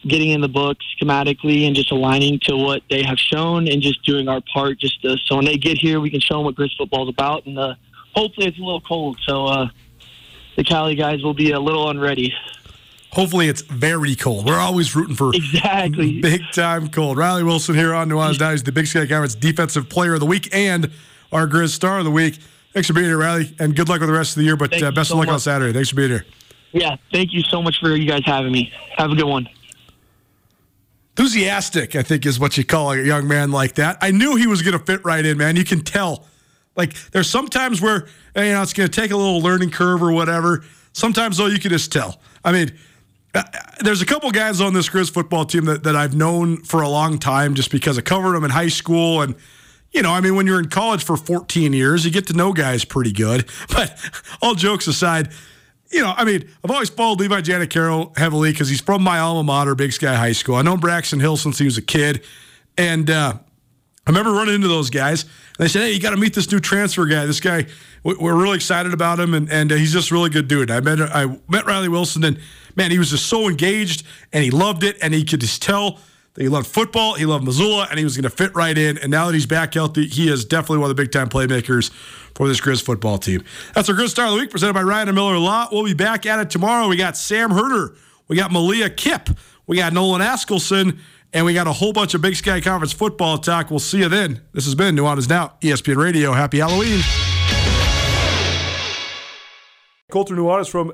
getting 0.08 0.30
in 0.30 0.42
the 0.42 0.48
book 0.48 0.78
schematically 1.02 1.66
and 1.66 1.76
just 1.76 1.92
aligning 1.92 2.40
to 2.44 2.56
what 2.56 2.82
they 2.90 3.02
have 3.04 3.18
shown 3.18 3.68
and 3.68 3.82
just 3.82 4.04
doing 4.06 4.28
our 4.28 4.42
part. 4.54 4.80
Just 4.80 5.02
to, 5.02 5.18
so 5.26 5.38
when 5.38 5.46
they 5.46 5.58
get 5.58 5.78
here, 5.78 6.00
we 6.00 6.10
can 6.10 6.20
show 6.20 6.36
them 6.36 6.46
what 6.46 6.56
Grizz 6.56 6.78
football 6.78 7.04
is 7.04 7.10
about. 7.10 7.46
And 7.48 7.58
uh, 7.58 7.74
hopefully, 8.14 8.48
it's 8.48 8.58
a 8.60 8.62
little 8.62 8.82
cold. 8.82 9.18
So. 9.26 9.46
uh 9.48 9.68
the 10.58 10.64
Cali 10.64 10.96
guys 10.96 11.22
will 11.22 11.36
be 11.36 11.52
a 11.52 11.60
little 11.60 11.88
unready. 11.88 12.34
Hopefully, 13.12 13.48
it's 13.48 13.62
very 13.62 14.16
cold. 14.16 14.48
We're 14.48 14.58
always 14.58 14.96
rooting 14.96 15.16
for 15.16 15.32
Exactly. 15.36 16.20
big 16.20 16.42
time 16.52 16.88
cold. 16.90 17.18
Riley 17.18 17.44
Wilson 17.44 17.76
here 17.76 17.94
on 17.94 18.10
Nuanez 18.10 18.40
Now. 18.40 18.50
He's 18.50 18.64
the 18.64 18.72
Big 18.72 18.88
Sky 18.88 19.06
Conference 19.06 19.36
Defensive 19.36 19.88
Player 19.88 20.16
of 20.16 20.20
the 20.20 20.26
Week 20.26 20.50
and 20.52 20.90
our 21.32 21.48
Grizz 21.48 21.70
Star 21.76 22.00
of 22.00 22.06
the 22.06 22.10
Week. 22.12 22.40
Thanks 22.78 22.86
for 22.86 22.94
being 22.94 23.08
here, 23.08 23.18
Riley, 23.18 23.56
and 23.58 23.76
good 23.76 23.90
luck 23.90 24.02
with 24.02 24.08
the 24.08 24.14
rest 24.14 24.34
of 24.34 24.42
the 24.42 24.44
year. 24.44 24.56
But 24.56 24.84
uh, 24.84 24.92
best 24.92 25.10
so 25.10 25.16
of 25.16 25.22
luck 25.22 25.34
on. 25.34 25.40
Saturday. 25.40 25.74
Thanks 25.74 25.90
for 25.90 25.96
being 25.96 26.10
here. 26.10 26.28
Yeah, 26.74 26.96
thank 27.12 27.34
you 27.34 27.42
so 27.42 27.60
much 27.60 27.80
for 27.80 27.90
you 27.96 28.08
guys 28.08 28.22
having 28.24 28.52
me. 28.52 28.72
Have 28.98 29.10
a 29.10 29.16
good 29.16 29.26
one. 29.26 29.50
Enthusiastic, 31.18 31.96
I 31.96 32.04
think, 32.04 32.28
is 32.28 32.40
what 32.40 32.56
you 32.56 32.64
call 32.64 32.92
a 32.92 33.02
young 33.02 33.28
man 33.28 33.50
like 33.50 33.74
that. 33.74 33.98
I 34.00 34.12
knew 34.12 34.36
he 34.36 34.46
was 34.46 34.62
going 34.62 34.78
to 34.78 34.86
fit 34.86 35.04
right 35.04 35.26
in, 35.26 35.40
man. 35.40 35.56
You 35.56 35.64
can 35.64 35.82
tell. 35.82 36.28
Like, 36.76 36.94
there's 37.10 37.28
sometimes 37.28 37.82
where, 37.82 38.06
you 38.36 38.44
know, 38.44 38.62
it's 38.62 38.74
going 38.74 38.88
to 38.88 39.02
take 39.02 39.10
a 39.10 39.18
little 39.18 39.42
learning 39.42 39.72
curve 39.72 40.04
or 40.04 40.12
whatever. 40.12 40.64
Sometimes, 40.94 41.38
though, 41.38 41.48
you 41.48 41.58
can 41.58 41.72
just 41.72 41.92
tell. 41.92 42.22
I 42.46 42.52
mean, 42.52 42.78
uh, 43.34 43.42
there's 43.80 44.04
a 44.04 44.06
couple 44.06 44.30
guys 44.30 44.62
on 44.62 44.76
this 44.76 44.88
Grizz 44.88 45.12
football 45.12 45.46
team 45.46 45.66
that, 45.66 45.82
that 45.82 45.96
I've 45.96 46.14
known 46.14 46.58
for 46.58 46.84
a 46.84 46.90
long 46.90 47.18
time 47.18 47.56
just 47.56 47.72
because 47.72 47.98
I 47.98 48.02
covered 48.02 48.34
them 48.34 48.44
in 48.44 48.52
high 48.52 48.68
school. 48.68 49.24
And, 49.24 49.34
you 49.98 50.04
know, 50.04 50.12
I 50.12 50.22
mean, 50.22 50.36
when 50.36 50.46
you're 50.46 50.60
in 50.60 50.70
college 50.70 51.04
for 51.04 51.18
14 51.18 51.74
years, 51.74 52.06
you 52.06 52.12
get 52.12 52.28
to 52.28 52.34
know 52.34 52.54
guys 52.54 52.86
pretty 52.86 53.12
good. 53.12 53.50
But 53.70 53.98
all 54.42 54.54
jokes 54.54 54.86
aside, 54.88 55.30
you 55.92 56.02
know, 56.02 56.14
I 56.16 56.24
mean, 56.24 56.48
I've 56.64 56.70
always 56.70 56.90
followed 56.90 57.20
Levi 57.20 57.42
Janacaro 57.42 58.16
heavily 58.18 58.52
because 58.52 58.70
he's 58.70 58.80
from 58.82 59.02
my 59.02 59.18
alma 59.20 59.44
mater, 59.44 59.74
Big 59.74 59.92
Sky 59.94 60.14
High 60.16 60.34
School. 60.34 60.56
I 60.56 60.62
know 60.62 60.78
Braxton 60.78 61.20
Hill 61.20 61.36
since 61.36 61.58
he 61.58 61.66
was 61.66 61.78
a 61.78 61.82
kid. 61.82 62.24
And, 62.78 63.10
uh, 63.10 63.34
I 64.06 64.10
remember 64.10 64.32
running 64.32 64.56
into 64.56 64.68
those 64.70 64.90
guys. 64.90 65.24
And 65.24 65.32
they 65.58 65.68
said, 65.68 65.82
"Hey, 65.82 65.92
you 65.92 66.00
got 66.00 66.12
to 66.12 66.18
meet 66.18 66.34
this 66.34 66.50
new 66.50 66.60
transfer 66.62 67.06
guy. 67.08 67.26
This 67.26 67.42
guy, 67.42 67.66
we- 68.04 68.16
we're 68.16 68.36
really 68.42 68.56
excited 68.56 68.94
about 68.94 69.20
him, 69.20 69.34
and, 69.34 69.52
and 69.52 69.70
uh, 69.70 69.76
he's 69.76 69.92
just 69.92 70.12
really 70.12 70.30
good 70.30 70.48
dude." 70.48 70.72
I 70.72 70.80
met 70.80 71.02
I 71.02 71.26
met 71.50 71.66
Riley 71.66 71.90
Wilson, 71.90 72.24
and 72.24 72.40
man, 72.78 72.90
he 72.92 73.00
was 73.00 73.10
just 73.10 73.26
so 73.26 73.50
engaged, 73.50 74.04
and 74.32 74.46
he 74.46 74.50
loved 74.52 74.84
it, 74.86 74.96
and 75.02 75.14
he 75.14 75.26
could 75.26 75.42
just 75.42 75.62
tell 75.62 76.00
he 76.38 76.50
loved 76.50 76.68
football, 76.68 77.16
he 77.16 77.26
loved 77.26 77.44
Missoula, 77.44 77.88
and 77.90 77.98
he 77.98 78.04
was 78.04 78.16
going 78.16 78.24
to 78.24 78.30
fit 78.30 78.54
right 78.56 78.78
in. 78.78 78.98
And 78.98 79.10
now 79.10 79.26
that 79.26 79.34
he's 79.34 79.46
back 79.46 79.74
healthy, 79.74 80.08
he 80.08 80.30
is 80.30 80.46
definitely 80.46 80.78
one 80.80 80.90
of 80.90 80.96
the 80.96 81.02
big 81.02 81.12
time 81.12 81.30
playmakers 81.30 81.92
for 82.36 82.48
this 82.48 82.62
Grizz 82.62 82.84
football 82.84 83.18
team. 83.18 83.44
That's 83.74 83.90
our 83.90 83.96
Grizz 83.96 84.10
Star 84.10 84.28
of 84.28 84.34
the 84.34 84.40
Week, 84.40 84.52
presented 84.52 84.74
by 84.74 84.84
Ryan 84.84 85.10
and 85.10 85.16
Miller 85.16 85.38
Law. 85.38 85.68
We'll 85.72 85.86
be 85.86 85.94
back 85.94 86.26
at 86.26 86.40
it 86.40 86.50
tomorrow. 86.50 86.88
We 86.88 86.96
got 86.96 87.18
Sam 87.18 87.50
Herder, 87.52 87.96
we 88.28 88.36
got 88.36 88.52
Malia 88.52 88.90
Kipp, 88.90 89.30
we 89.66 89.78
got 89.78 89.94
Nolan 89.94 90.22
Askelson. 90.22 91.00
And 91.34 91.46
we 91.46 91.54
got 91.54 91.68
a 91.68 91.74
whole 91.74 91.92
bunch 91.92 92.14
of 92.14 92.22
Big 92.22 92.38
Sky 92.38 92.62
Conference 92.62 92.94
football 92.94 93.38
talk. 93.38 93.70
We'll 93.70 93.80
see 93.80 94.00
you 94.00 94.08
then. 94.08 94.42
This 94.54 94.64
has 94.64 94.76
been 94.76 94.96
Nuanez 94.96 95.28
Now, 95.28 95.56
ESPN 95.62 95.98
Radio. 95.98 96.32
Happy 96.32 96.60
Halloween. 96.60 97.02
Colter 100.10 100.36
Nuanez 100.36 100.70
from 100.70 100.94